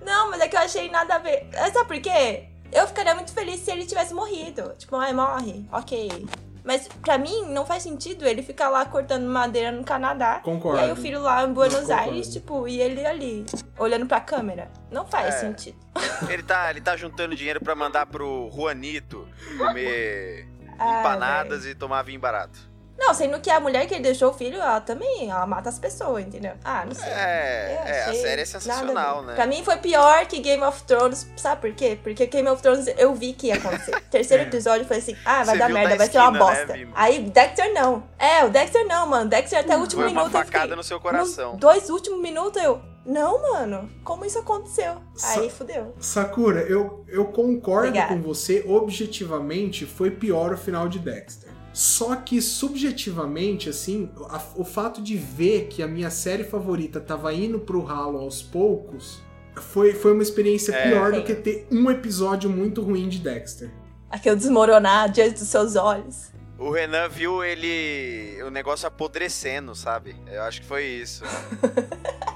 [0.06, 1.48] Não, mas é que eu achei nada a ver.
[1.52, 2.44] É, Sabe por quê?
[2.76, 4.74] Eu ficaria muito feliz se ele tivesse morrido.
[4.78, 6.28] Tipo, ai, morre, ok.
[6.64, 10.40] Mas pra mim não faz sentido ele ficar lá cortando madeira no Canadá.
[10.44, 10.80] Concordo.
[10.80, 12.02] E aí o filho lá em Buenos Concordo.
[12.02, 13.46] Aires, tipo, e ele ali,
[13.78, 14.70] olhando pra câmera.
[14.92, 15.40] Não faz É.
[15.40, 15.78] sentido.
[16.30, 19.28] Ele tá, ele tá juntando dinheiro pra mandar pro Juanito
[19.58, 20.48] comer
[20.78, 22.60] Ah, empanadas e tomar vinho barato.
[22.98, 25.78] Não, sendo que a mulher que ele deixou o filho, ela também, ela mata as
[25.78, 26.54] pessoas, entendeu?
[26.64, 27.10] Ah, não sei.
[27.12, 29.36] É, é, a série é sensacional, né?
[29.36, 32.00] Pra mim foi pior que Game of Thrones, sabe por quê?
[32.02, 34.00] Porque Game of Thrones eu vi que ia acontecer.
[34.10, 36.56] Terceiro episódio falei assim, ah, vai Você dar merda, da vai ser uma esquina, né,
[36.56, 36.74] bosta.
[36.74, 36.92] Vini?
[36.96, 38.04] Aí Dexter não.
[38.18, 39.30] É, o Dexter não, mano.
[39.30, 41.52] Dexter até o último Foi uma minuto eu facada fiquei, no seu coração.
[41.52, 44.96] Nos dois últimos minutos eu, não, mano, como isso aconteceu?
[45.14, 45.94] Sa- Aí fudeu.
[46.00, 48.16] Sakura, eu, eu concordo Obrigada.
[48.16, 51.45] com você, objetivamente foi pior o final de Dexter.
[51.78, 57.34] Só que subjetivamente, assim, a- o fato de ver que a minha série favorita tava
[57.34, 59.22] indo pro ralo aos poucos
[59.58, 60.90] foi, foi uma experiência É.
[60.90, 61.24] pior do Sim.
[61.26, 63.70] que ter um episódio muito ruim de Dexter.
[64.10, 66.32] Aquele desmoronar diante dos seus olhos.
[66.58, 68.42] O Renan viu ele.
[68.44, 70.16] o negócio apodrecendo, sabe?
[70.32, 71.26] Eu acho que foi isso.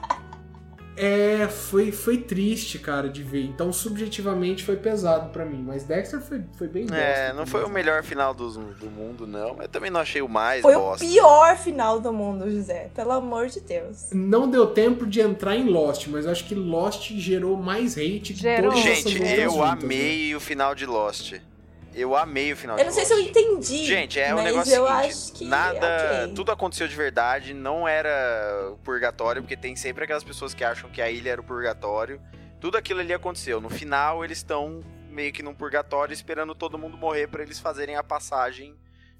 [1.01, 3.45] É, foi, foi triste, cara, de ver.
[3.45, 5.63] Então, subjetivamente, foi pesado pra mim.
[5.65, 9.51] Mas Dexter foi, foi bem É, não foi o melhor final do, do mundo, não.
[9.55, 11.05] Mas eu também não achei o mais Foi bosta.
[11.05, 12.89] o pior final do mundo, José.
[12.93, 14.09] Pelo amor de Deus.
[14.11, 18.33] Não deu tempo de entrar em Lost, mas eu acho que Lost gerou mais hate
[18.33, 18.75] que Gerou.
[18.75, 19.85] Gente, eu juntas, né?
[19.85, 21.35] amei o final de Lost.
[21.93, 23.85] Eu amei o final Eu não sei se eu entendi.
[23.85, 26.33] Gente, é mas negócio eu seguinte, acho que nada, ok.
[26.35, 30.89] tudo aconteceu de verdade, não era o purgatório, porque tem sempre aquelas pessoas que acham
[30.89, 32.21] que a ilha era o purgatório.
[32.59, 33.59] Tudo aquilo ali aconteceu.
[33.59, 37.95] No final, eles estão meio que num purgatório esperando todo mundo morrer pra eles fazerem
[37.95, 38.75] a passagem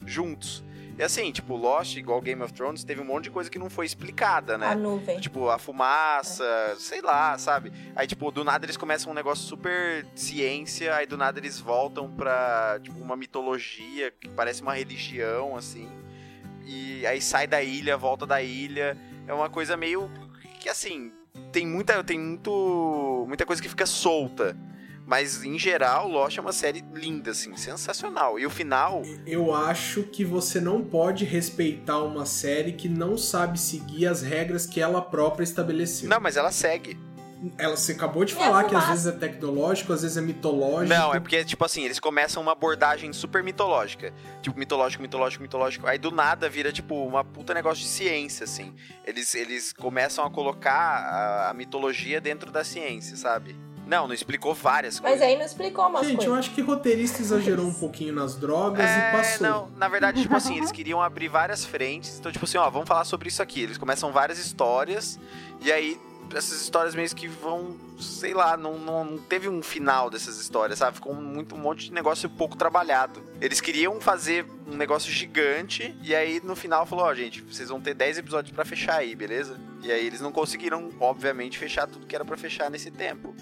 [0.06, 0.64] juntos.
[1.00, 3.70] E assim, tipo, Lost, igual Game of Thrones, teve um monte de coisa que não
[3.70, 4.68] foi explicada, né?
[4.68, 5.18] A nuvem.
[5.22, 6.44] Tipo, a fumaça,
[6.78, 7.72] sei lá, sabe?
[7.96, 12.12] Aí, tipo, do nada eles começam um negócio super ciência, aí do nada eles voltam
[12.12, 15.88] pra, tipo, uma mitologia que parece uma religião, assim.
[16.66, 18.98] E aí sai da ilha, volta da ilha.
[19.26, 20.12] É uma coisa meio
[20.60, 21.14] que, assim,
[21.54, 24.54] tem muita, tem muito, muita coisa que fica solta.
[25.10, 28.38] Mas, em geral, Lost é uma série linda, assim, sensacional.
[28.38, 33.60] E o final, Eu acho que você não pode respeitar uma série que não sabe
[33.60, 36.08] seguir as regras que ela própria estabeleceu.
[36.08, 36.96] não, mas ela segue.
[37.58, 40.94] Ela, você acabou de É falar que às vezes é tecnológico, às vezes é mitológico.
[40.94, 44.14] Não, é porque, tipo assim, eles começam uma abordagem super mitológica.
[44.44, 45.88] Tipo, mitológico, mitológico, mitológico.
[45.88, 48.76] Aí do nada vira, tipo, uma puta negócio de ciência, assim.
[49.06, 53.56] Eles, eles começam a colocar a, a mitologia dentro da ciência, sabe?
[53.90, 55.28] Não, não explicou várias Mas coisas.
[55.28, 56.38] aí não explicou umas Gente, eu coisas.
[56.46, 59.48] acho que roteirista exagerou um pouquinho nas drogas e É, passou.
[59.48, 62.20] não, na verdade, tipo assim, eles queriam abrir várias frentes.
[62.20, 63.62] Então, tipo assim, ó, vamos falar sobre isso aqui.
[63.64, 65.20] Eles começam várias histórias,
[65.60, 66.00] e aí
[66.36, 70.80] essas histórias meio que vão, sei lá, não, não, não teve um final dessas histórias,
[70.80, 70.96] sabe?
[70.96, 73.22] Ficou muito, um monte de negócio pouco trabalhado.
[73.42, 77.82] Eles queriam fazer um negócio gigante, e aí no final falou, ó, gente, vocês vão
[77.82, 79.58] ter 10 episódios pra fechar aí, beleza?
[79.82, 83.34] E aí eles não conseguiram, obviamente, fechar tudo que era pra fechar nesse tempo.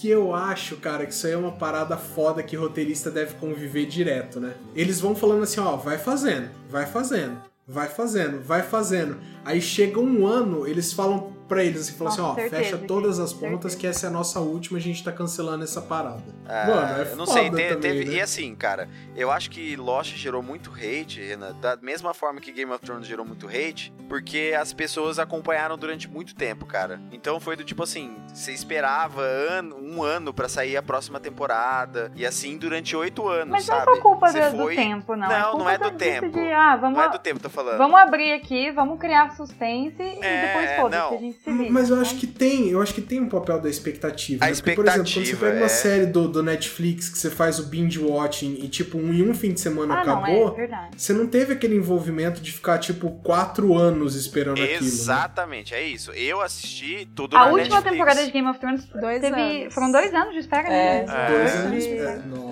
[0.00, 3.86] Que eu acho, cara, que isso aí é uma parada foda que roteirista deve conviver
[3.86, 4.54] direto, né?
[4.74, 9.18] Eles vão falando assim, ó, vai fazendo, vai fazendo, vai fazendo, vai fazendo.
[9.44, 13.18] Aí chega um ano, eles falam pra eles assim, falam assim, ó, certeza, fecha todas
[13.18, 13.52] as certeza.
[13.52, 16.22] pontas que essa é a nossa última, a gente tá cancelando essa parada.
[16.46, 18.04] Ah, Mano, é eu não foda sei, te- também, teve.
[18.06, 18.12] né?
[18.16, 22.50] E assim, cara, eu acho que Lost gerou muito hate, Renan, da mesma forma que
[22.52, 27.00] Game of Thrones gerou muito hate, porque as pessoas acompanharam durante muito tempo, cara.
[27.12, 32.10] Então foi do tipo assim, você esperava ano- um ano pra sair a próxima temporada,
[32.16, 33.90] e assim durante oito anos, Mas não é sabe?
[33.92, 35.28] por culpa Você do, do foi- tempo, não.
[35.28, 36.28] Não, é não é do tempo.
[36.30, 37.78] De, ah, vamos, Não é do tempo, tô falando.
[37.78, 41.14] vamos abrir aqui, vamos criar suspense e É, depois foda-se, não.
[41.16, 41.70] a gente vira.
[41.70, 44.44] Mas eu acho que tem, eu acho que tem um papel da expectativa.
[44.44, 44.54] A né?
[44.54, 45.68] Porque, por exemplo, quando você expectativa, pega uma é.
[45.68, 49.34] série do, do Netflix que você faz o binge watching e, tipo, um, em um
[49.34, 50.90] fim de semana Ah, não, acabou, é verdade.
[50.96, 54.80] você não teve aquele envolvimento de ficar, tipo, quatro anos esperando aquilo.
[54.80, 54.86] Né?
[54.86, 56.10] Exatamente, é isso.
[56.12, 57.90] Eu assisti tudo A na última Netflix.
[57.92, 59.40] temporada de Game of Thrones Dois teve.
[59.40, 59.74] anos.
[59.74, 61.04] Foram dois anos de espera, É.
[61.06, 61.28] né?
[61.28, 61.56] Dois É.
[61.58, 61.84] anos.
[61.84, 61.94] De-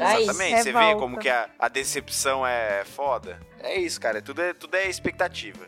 [0.03, 3.39] É, Exatamente, você vê como que a, a decepção é foda.
[3.61, 5.61] É isso, cara, tudo é, tudo é expectativa.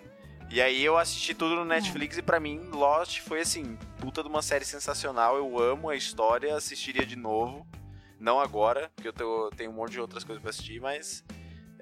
[0.55, 4.29] E aí eu assisti tudo no Netflix e pra mim Lost foi assim, puta de
[4.29, 5.37] uma série sensacional.
[5.37, 7.67] Eu amo a história, assistiria de novo.
[8.21, 11.25] Não agora, porque eu tô- tenho um monte de outras coisas pra assistir, mas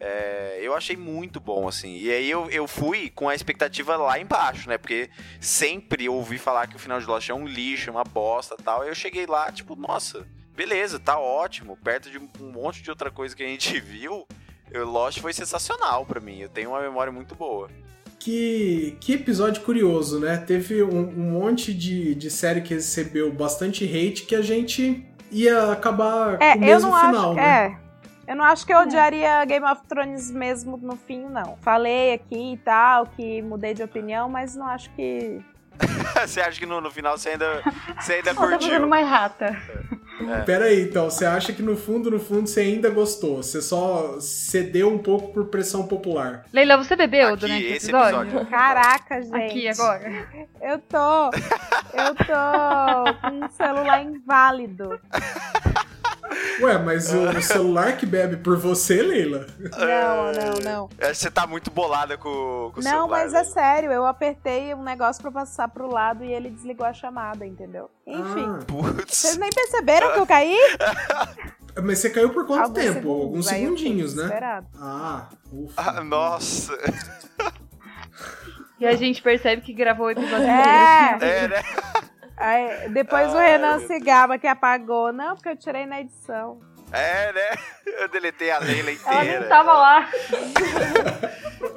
[0.01, 1.99] é, eu achei muito bom, assim.
[1.99, 4.79] E aí eu, eu fui com a expectativa lá embaixo, né?
[4.79, 8.57] Porque sempre ouvi falar que o final de Lost é um lixo, é uma bosta
[8.57, 8.81] tal.
[8.81, 10.27] Aí eu cheguei lá, tipo, nossa,
[10.57, 11.77] beleza, tá ótimo.
[11.77, 14.27] Perto de um monte de outra coisa que a gente viu,
[14.73, 16.39] Lost foi sensacional pra mim.
[16.39, 17.69] Eu tenho uma memória muito boa.
[18.23, 20.37] Que, que episódio curioso, né?
[20.37, 25.73] Teve um, um monte de, de série que recebeu bastante hate que a gente ia
[25.73, 27.35] acabar É, com o eu mesmo não final, acho.
[27.35, 27.77] né?
[28.29, 28.31] É.
[28.33, 31.57] Eu não acho que eu odiaria Game of Thrones mesmo no fim, não.
[31.63, 35.41] Falei aqui e tal, que mudei de opinião, mas não acho que.
[36.25, 37.61] você acha que no, no final você ainda,
[38.01, 38.61] você ainda tá curtiu?
[38.61, 39.61] fazendo uma errata.
[40.47, 43.43] Pera aí, então, você acha que no fundo, no fundo, você ainda gostou?
[43.43, 46.45] Você só cedeu um pouco por pressão popular.
[46.53, 48.23] Leila, você bebeu Aqui, durante o esse episódio?
[48.23, 48.51] episódio.
[48.51, 49.35] Caraca, gente.
[49.35, 50.29] Aqui, agora.
[50.61, 51.31] Eu tô.
[51.95, 55.01] Eu tô com um celular inválido.
[56.61, 59.47] Ué, mas o, celular que bebe por você, Leila?
[59.59, 60.89] Não, não, não.
[61.01, 63.09] Acho que você tá muito bolada com, com o Não, celular.
[63.09, 63.45] mas é né?
[63.45, 67.91] sério, eu apertei um negócio pra passar pro lado e ele desligou a chamada, entendeu?
[68.07, 68.47] Enfim.
[68.61, 69.17] Ah, Putz.
[69.17, 70.57] Vocês nem perceberam que eu caí?
[71.83, 72.95] mas você caiu por quanto Alguns tempo?
[72.95, 74.23] segundos, Alguns segundinhos, né?
[74.23, 74.67] desesperada.
[74.81, 75.75] Ah, ufa.
[75.83, 76.73] Ah, nossa.
[78.81, 81.13] E a gente percebe que gravou o episódio É.
[81.15, 81.55] inteiro.
[81.55, 81.63] É, né?
[82.45, 85.13] Aí, depois o Ai, Renan meu se gaba que apagou.
[85.13, 86.59] Não, porque eu tirei na edição.
[86.93, 87.59] É, né?
[88.03, 88.93] Eu deletei a Leila Ela
[89.23, 89.41] inteira.
[89.41, 90.09] nem tava lá.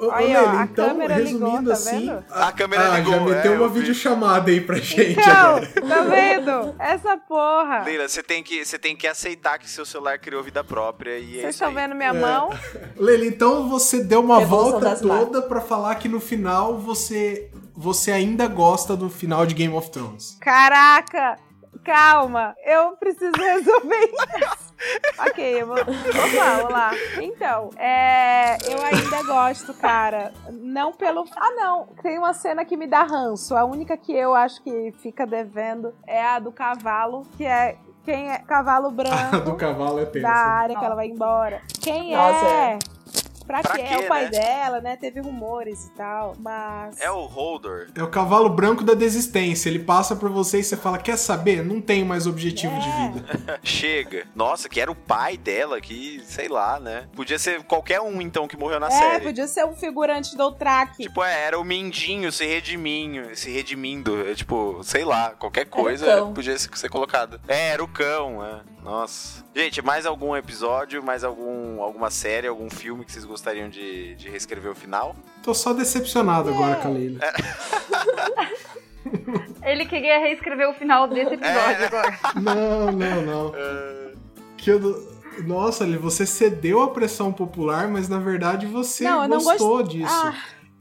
[0.00, 2.06] Ô, Aí, ó, Leila, a então, câmera resumindo ligou, tá assim.
[2.06, 2.24] vendo?
[2.30, 3.14] A câmera ah, ligou.
[3.14, 5.66] já meteu é, uma videochamada aí pra gente Então, agora.
[5.66, 6.74] tá vendo?
[6.78, 7.82] Essa porra.
[7.84, 11.38] Leila, você tem, que, você tem que aceitar que seu celular criou vida própria e
[11.38, 12.12] é Vocês isso estão vendo minha É.
[12.12, 12.50] mão?
[12.96, 18.10] Leila, então você deu uma Revolução volta toda pra falar que no final você, você
[18.10, 20.36] ainda gosta do final de Game of Thrones.
[20.40, 21.36] Caraca!
[21.84, 24.65] Calma, eu preciso resolver isso.
[25.18, 25.76] Ok, eu vou.
[25.76, 26.90] Vamos lá, vamos lá.
[27.20, 30.32] Então, é, eu ainda gosto, cara.
[30.50, 31.24] Não pelo.
[31.36, 31.86] Ah, não.
[32.02, 33.56] Tem uma cena que me dá ranço.
[33.56, 37.76] A única que eu acho que fica devendo é a do cavalo, que é.
[38.04, 40.28] Quem é cavalo A branco do cavalo é da tensa.
[40.28, 41.60] área que ela vai embora.
[41.80, 42.72] Quem Nossa, é?
[42.74, 42.78] é.
[43.46, 43.82] Pra, Pra quê?
[43.84, 44.30] quê, É o pai né?
[44.30, 44.96] dela, né?
[44.96, 46.34] Teve rumores e tal.
[46.38, 47.00] Mas.
[47.00, 47.86] É o Holdor.
[47.94, 49.68] É o cavalo branco da desistência.
[49.68, 51.64] Ele passa por você e você fala: Quer saber?
[51.64, 53.08] Não tenho mais objetivo de É.
[53.10, 53.60] vida.
[53.62, 54.26] Chega.
[54.34, 57.08] Nossa, que era o pai dela, que, sei lá, né?
[57.14, 59.24] Podia ser qualquer um, então, que morreu na É, série.
[59.24, 60.96] podia ser um figurante do Track.
[61.02, 64.28] Tipo, é, era o Mindinho se redimindo, se redimindo.
[64.28, 66.32] É, tipo, sei lá, qualquer coisa cão.
[66.34, 67.40] podia ser, colocado.
[67.48, 68.60] É, era o cão, é.
[68.82, 69.44] Nossa.
[69.54, 74.30] Gente, mais algum episódio, mais algum, alguma série, algum filme que vocês gostariam de, de
[74.30, 75.14] reescrever o final?
[75.42, 77.20] Tô só decepcionado agora com a Leila.
[79.62, 81.84] Ele queria reescrever o final desse episódio É.
[81.86, 82.18] agora.
[82.40, 83.52] Não, não, não.
[84.56, 89.28] Que eu- Nossa, Leila, você cedeu à pressão popular, mas na verdade você Não, eu
[89.28, 90.08] não gostou gost- disso.
[90.10, 90.34] Ah.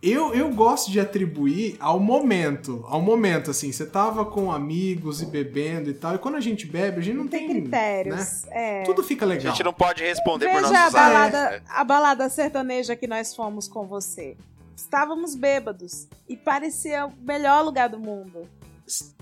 [0.07, 2.85] Eu, eu gosto de atribuir ao momento.
[2.87, 3.71] Ao momento, assim.
[3.71, 6.13] Você tava com amigos e bebendo e tal.
[6.13, 7.53] E quando a gente bebe, a gente não, Não tem né?
[7.55, 8.45] critérios.
[8.51, 8.83] É.
[8.83, 9.51] Tudo fica A legal.
[9.51, 11.65] gente não pode responder por Veja a nossos balada, atos, né?
[11.69, 14.37] a balada sertaneja que nós fomos com você.
[14.77, 18.47] Estávamos bêbados e parecia o melhor lugar do mundo.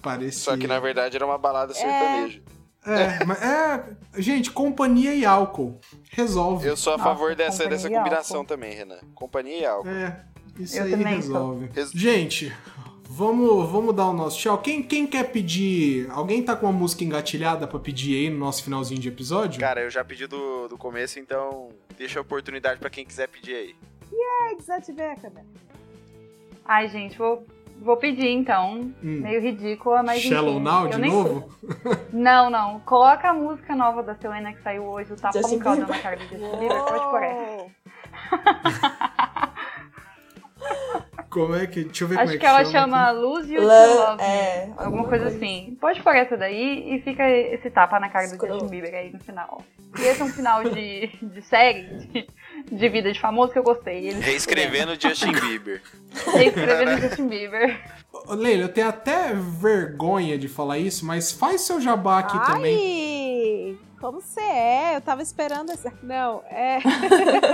[0.01, 0.41] Parecia.
[0.51, 2.41] Só que na verdade era uma balada sertaneja.
[2.85, 3.84] É, mas é.
[4.18, 5.80] Gente, companhia e álcool.
[6.11, 6.68] Resolve.
[6.68, 8.99] Eu sou a favor dessa, dessa combinação também, Renan.
[9.15, 9.88] Companhia e álcool.
[9.88, 10.26] É,
[10.60, 11.70] isso Eu aí também resolve.
[11.74, 12.53] Res- Gente,
[13.10, 14.57] vamos, vamos dar o nosso tchau.
[14.60, 16.10] Quem, quem quer pedir.
[16.11, 19.60] Alguém tá com uma música engatilhada pra pedir aí no nosso finalzinho de episódio?
[19.60, 23.56] Cara, eu já pedi do, do começo, então deixa a oportunidade pra quem quiser pedir
[23.56, 23.76] aí.
[24.52, 25.45] É, desativei a câmera.
[26.65, 27.45] Ai, gente, vou,
[27.82, 28.94] vou pedir então.
[29.03, 29.22] Hum.
[29.22, 30.64] Meio ridícula, mas Shallow enfim.
[30.64, 31.49] Now de novo?
[32.14, 32.80] Não, não.
[32.82, 35.41] Coloca a música nova da Selena que saiu hoje, o deu
[35.78, 35.88] Bieber.
[35.88, 36.84] na cara do Justin Bieber.
[36.84, 37.65] Pode por essa.
[41.30, 41.84] Como é que.
[41.84, 43.10] Deixa eu ver como Acho é que ela chama.
[43.10, 45.76] chama Lose You to Love, é, Alguma coisa assim.
[45.81, 48.48] Pode pôr essa daí e fica esse tapa na cara do.
[48.48, 49.64] Justin Bieber aí no final.
[49.98, 52.27] E esse é um final de, de série, de,
[52.72, 54.10] de vida de famoso que eu gostei.
[54.10, 55.81] Eles Reescrevendo Justin Bieber.
[56.34, 57.81] reescrevendo Justin Bieber.
[58.30, 63.80] Leila, eu tenho até vergonha de falar isso, mas faz seu jabá aqui também.
[64.04, 64.98] Como você é?
[64.98, 65.90] Eu tava esperando essa.
[66.04, 66.80] Não, é.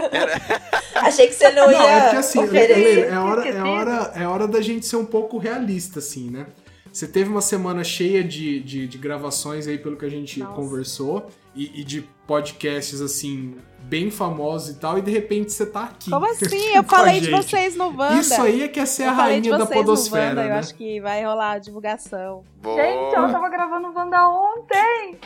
[0.98, 4.48] Achei que você não, Não, ia é porque assim, é hora, é, hora, é hora
[4.48, 6.48] da gente ser um pouco realista, assim, né?
[6.92, 10.56] Você teve uma semana cheia de, de, de gravações aí, pelo que a gente Nossa.
[10.56, 13.54] conversou, e, e de podcasts, assim,
[13.90, 16.11] bem famosos e tal, e de repente você tá aqui.
[16.11, 16.45] Como assim?
[16.76, 18.20] Eu falei de vocês no Wanda.
[18.20, 20.49] Isso aí é que é ser eu a falei de rainha da podosfera, Wanda, eu
[20.49, 20.60] né?
[20.60, 22.44] acho que vai rolar a divulgação.
[22.61, 22.76] Boa.
[22.76, 25.18] Gente, ela tava gravando o Wanda ontem.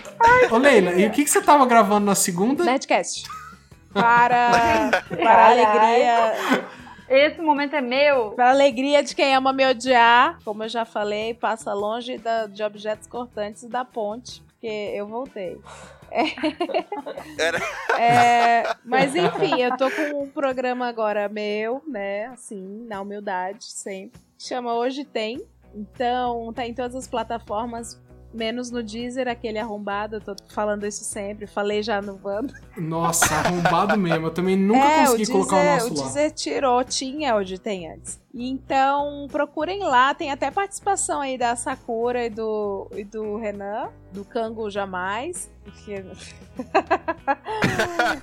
[0.49, 2.63] Ô, Leila, e o que, que você tava gravando na segunda?
[2.63, 3.23] Nerdcast.
[3.93, 6.33] Para, para a alegria,
[7.09, 8.31] Esse momento é meu.
[8.31, 12.47] para a alegria de quem ama me odiar, como eu já falei, passa longe da-
[12.47, 14.65] de objetos cortantes da ponte, porque
[14.95, 15.59] eu voltei.
[17.39, 17.59] Era-
[17.99, 22.27] É, mas enfim, eu tô com um programa agora meu, né?
[22.27, 24.19] Assim, na humildade, sempre.
[24.37, 25.41] Chama Hoje Tem.
[25.75, 27.99] Então, tá em todas as plataformas.
[28.33, 32.53] Menos no Deezer, aquele arrombado, eu tô falando isso sempre, falei já no Wanda.
[32.77, 34.27] Nossa, arrombado mesmo.
[34.27, 36.03] Eu também nunca é, consegui o colocar o Deezer, nosso o lá.
[36.03, 38.21] Deezer tirou, tinha onde tem antes.
[38.33, 44.25] Então, procurem lá, tem até participação aí da Sakura e do, e do Renan, do
[44.25, 45.51] Kango Jamais.
[45.63, 46.03] Porque...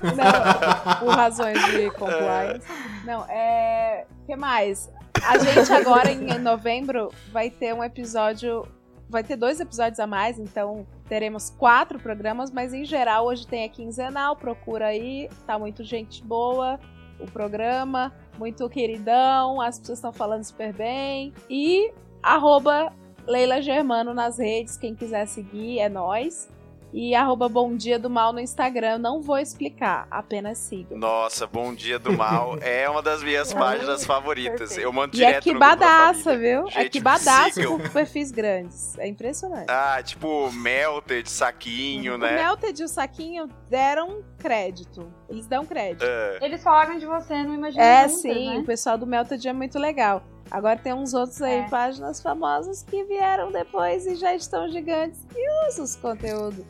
[0.03, 2.67] Não, por razões de compliance.
[3.05, 4.07] Não, é.
[4.23, 4.91] O que mais?
[5.25, 8.67] A gente agora em novembro vai ter um episódio.
[9.11, 13.65] Vai ter dois episódios a mais, então teremos quatro programas, mas em geral hoje tem
[13.65, 16.79] a quinzenal, procura aí, tá muito gente boa
[17.19, 21.35] o programa, muito queridão, as pessoas estão falando super bem.
[21.51, 21.93] E
[22.23, 22.93] arroba
[23.27, 26.49] Leila Germano nas redes, quem quiser seguir, é nós.
[26.93, 28.99] E arroba Bom Dia do Mal no Instagram.
[28.99, 30.99] Não vou explicar, apenas sigam.
[30.99, 34.59] Nossa, Bom Dia do Mal é uma das minhas páginas favoritas.
[34.71, 34.81] perfeito.
[34.81, 36.67] Eu mando E é direto que no grupo da badaça, viu?
[36.67, 38.99] é Gente, que badaça por perfis grandes.
[38.99, 39.67] É impressionante.
[39.69, 42.35] Ah, tipo, melted, saquinho, O né?
[42.43, 45.13] Melted e o Saquinho deram crédito.
[45.29, 46.05] Eles dão crédito.
[46.05, 46.39] É.
[46.43, 48.59] Eles falaram de você no Imagina É, sim, né?
[48.59, 50.23] o pessoal do Melted é muito legal.
[50.51, 51.69] Agora tem uns outros aí, É.
[51.69, 56.65] páginas famosas que vieram depois e já estão gigantes que usam os conteúdos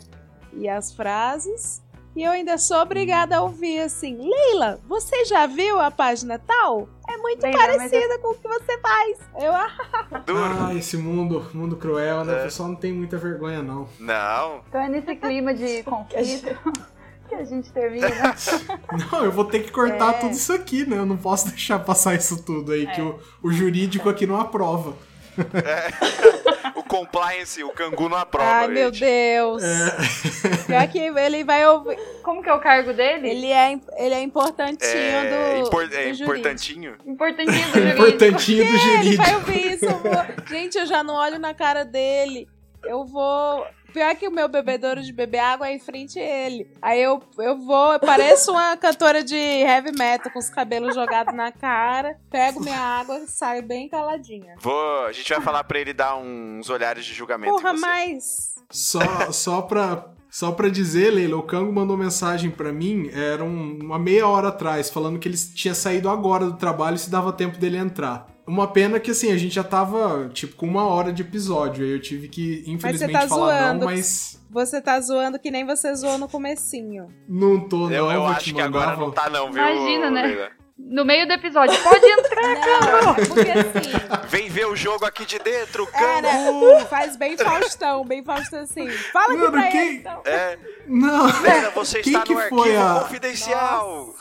[0.52, 1.82] e as frases.
[2.14, 6.88] E eu ainda sou obrigada a ouvir assim, Leila, você já viu a página tal?
[7.08, 9.18] É muito Leila, parecida com o que você faz.
[9.40, 9.70] Eu, ah.
[10.12, 12.34] Ah, esse mundo, mundo cruel, né?
[12.34, 12.40] É.
[12.40, 13.88] O pessoal não tem muita vergonha, não.
[14.00, 14.60] Não.
[14.68, 16.58] Então é nesse clima de conflito
[17.30, 18.08] que a gente termina.
[19.10, 20.18] Não, eu vou ter que cortar É.
[20.18, 20.98] tudo isso aqui, né?
[20.98, 24.94] Eu não posso deixar passar isso tudo aí, que o, o jurídico aqui não aprova.
[26.74, 28.48] O compliance, o cangu não aprova.
[28.50, 29.00] ai meu gente.
[29.04, 29.62] Deus.
[29.62, 29.96] É.
[30.66, 31.96] Pior que ele vai ouvir.
[32.22, 33.28] Como que é o cargo dele?
[33.30, 36.22] Ele é, ele é importantinho É, do, impor- do é jurídico.
[36.30, 36.94] importantinho.
[37.06, 38.06] Importantinho do jurídico.
[38.08, 39.22] Importantinho do Ele jurídico.
[39.24, 39.84] vai ouvir isso.
[39.84, 42.48] eu vou- Gente, eu já não olho na cara dele.
[42.84, 43.66] Eu vou.
[43.92, 46.70] Pior que o meu bebedouro de beber água é em frente a ele.
[46.80, 51.34] Aí eu, eu vou, eu pareço uma cantora de heavy metal com os cabelos jogados
[51.34, 54.54] na cara, pego minha água e saio bem caladinha.
[54.60, 57.52] Vou, a gente vai falar pra ele dar uns olhares de julgamento.
[57.52, 58.54] Porra, mas.
[58.70, 63.78] Só, só, pra, só pra dizer, Leila, o Cango mandou mensagem pra mim, era um-
[63.82, 67.32] uma meia hora atrás, falando que ele tinha saído agora do trabalho e se dava
[67.32, 68.26] tempo dele entrar.
[68.50, 71.92] Uma pena que, assim, a gente já tava, tipo, com uma hora de episódio, aí
[71.92, 73.78] eu tive que, infelizmente, tá falar zoando.
[73.80, 77.06] não, mas Você tá zoando que nem você zoou no comecinho.
[77.28, 79.62] não tô, não, Eu, eu acho que agora não tá não, viu?
[79.62, 80.50] Imagina, né?
[80.82, 81.76] No meio do episódio.
[81.82, 83.02] Pode entrar.
[83.04, 84.26] Não, porque assim.
[84.30, 86.70] Vem ver o jogo aqui de dentro, É, cangu!
[86.74, 86.84] né?
[86.86, 88.88] Faz bem Faustão, bem Faustão assim.
[89.12, 90.22] Fala aqui Mano, pra quem- ele, então.
[90.24, 94.14] É, Não, Leila, você Quem está que no foi arquivo a- confidencial.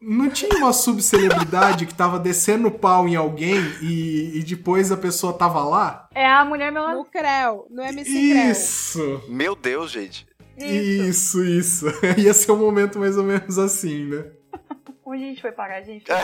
[0.00, 4.96] Não tinha uma subcelebridade que tava descendo o pau em alguém e, e depois a
[4.96, 6.08] pessoa tava lá?
[6.14, 6.96] É a mulher melancia.
[6.96, 8.50] No Creu, no MC Creu.
[8.50, 9.22] Isso!
[9.28, 10.26] Meu Deus, gente.
[10.56, 11.86] Isso, isso.
[12.18, 14.24] Ia ser um momento mais ou menos assim, né?
[15.12, 16.04] Onde a gente foi parar, gente?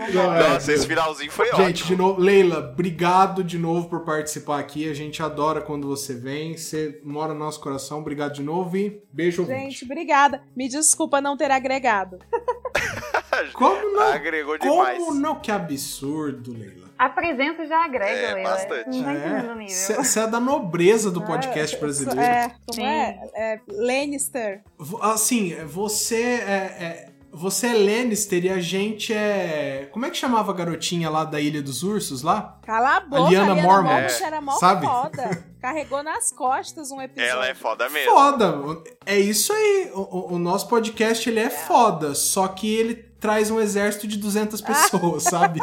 [0.00, 1.88] É, Nossa, esse finalzinho foi Gente, ótimo.
[1.88, 4.88] de novo, Leila, obrigado de novo por participar aqui.
[4.88, 6.56] A gente adora quando você vem.
[6.56, 7.98] Você mora no nosso coração.
[7.98, 9.84] Obrigado de novo e beijo Gente, ouvinte.
[9.84, 10.42] obrigada.
[10.56, 12.18] Me desculpa não ter agregado.
[13.52, 14.02] Como não?
[14.12, 14.98] Agregou demais.
[14.98, 15.34] Como não?
[15.38, 16.88] Que absurdo, Leila.
[16.98, 18.50] A presença já agrega, É, Leila.
[18.50, 18.96] bastante.
[18.98, 19.74] Não tá entendendo nível.
[20.04, 22.20] Você é da nobreza do podcast brasileiro.
[22.20, 23.18] É, como é?
[23.34, 23.60] é?
[23.68, 24.62] Lannister.
[25.02, 29.88] Assim, você é, é- Você é Lannister e a gente é.
[29.92, 32.58] Como é que chamava a garotinha lá da Ilha dos Ursos lá?
[32.62, 33.92] Cala a boca, Liana Liana Mormont.
[34.02, 34.86] Mormont era mó Sabe?
[34.86, 35.44] foda.
[35.60, 37.30] Carregou nas costas um episódio.
[37.30, 38.10] Ela é foda mesmo.
[38.12, 38.58] Foda!
[39.06, 39.90] É isso aí.
[39.94, 44.60] O, o- nosso podcast ele é foda, só que ele traz um exército de 200
[44.62, 45.60] pessoas, sabe?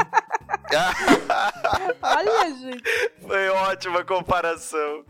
[2.02, 2.84] Olha, gente.
[3.26, 5.04] Foi ótima comparação.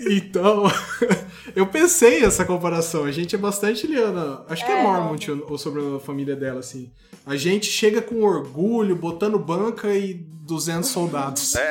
[0.00, 0.64] Então,
[1.54, 3.04] eu pensei essa comparação.
[3.04, 4.44] A gente é bastante Liana.
[4.48, 6.90] Acho que é, É, Mormont ou sobre a família dela, assim.
[7.26, 11.54] A gente chega com orgulho, botando banca e 200 soldados.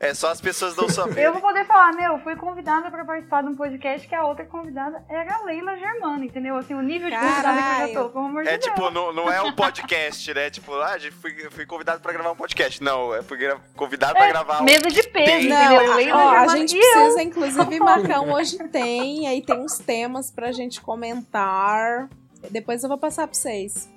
[0.00, 1.32] É, é só as pessoas não Eu saberem.
[1.32, 5.02] vou poder falar, meu, fui convidada pra participar de um podcast que a outra convidada
[5.08, 6.56] era a Leila Germana, entendeu?
[6.56, 7.94] Assim, o nível de convidada que eu já Caralho.
[7.94, 8.64] tô, pelo amor de É Deus.
[8.64, 10.50] tipo, não, não é um podcast, né?
[10.50, 12.82] Tipo, ah, fui, fui convidado pra gravar um podcast.
[12.82, 14.64] Não, é fui gra- convidado pra gravar um.
[14.64, 15.48] Mesa de peso?
[15.48, 16.80] Não, Leila ó, a gente eu.
[16.80, 19.26] precisa, inclusive, marcar um hoje tem.
[19.28, 22.08] Aí tem uns temas pra gente comentar.
[22.50, 23.88] Depois eu vou passar pra vocês.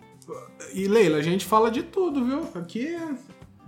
[0.74, 2.50] E Leila, a gente fala de tudo, viu?
[2.56, 2.98] Aqui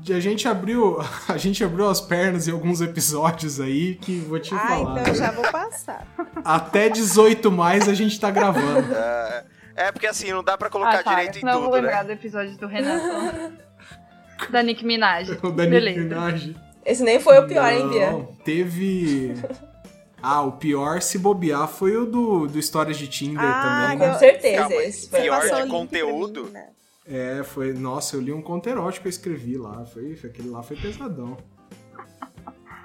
[0.09, 4.53] a gente abriu, a gente abriu as pernas em alguns episódios aí que vou te
[4.55, 4.91] Ah, falar.
[5.01, 6.07] então eu já vou passar.
[6.43, 8.93] Até 18 mais a gente tá gravando.
[8.93, 9.45] É,
[9.75, 11.81] é porque assim, não dá pra colocar Ah, para, direito em senão eu vou tudo,
[11.81, 12.03] lembrar né?
[12.05, 13.53] do episódio do Renato.
[14.51, 15.29] da Nick Minaj.
[15.43, 15.99] O da Nick Beleza.
[16.01, 16.55] Minaj.
[16.85, 18.11] Esse nem foi o pior, hein, Bia?
[18.11, 19.33] Não, Teve.
[20.21, 24.05] Ah, o pior se bobear foi o do, do Histórias de Tinder Ah, também.
[24.05, 26.43] eu- Com certeza, Calma, esse foi pior de conteúdo?
[26.51, 26.67] né?
[27.07, 27.71] É, foi.
[27.71, 29.85] Nossa, eu li um conto erótico que eu escrevi lá.
[29.85, 31.37] Foi, foi- aquele lá foi pesadão.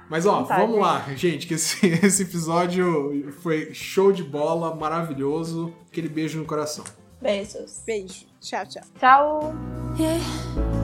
[0.09, 5.75] Mas ó, vamos lá, gente, que esse, esse episódio foi show de bola, maravilhoso.
[5.91, 6.85] Aquele beijo no coração.
[7.21, 7.83] Beijos.
[7.85, 8.27] Beijo.
[8.41, 8.83] Tchau, tchau.
[9.01, 9.55] Tchau!
[9.99, 10.84] Yeah,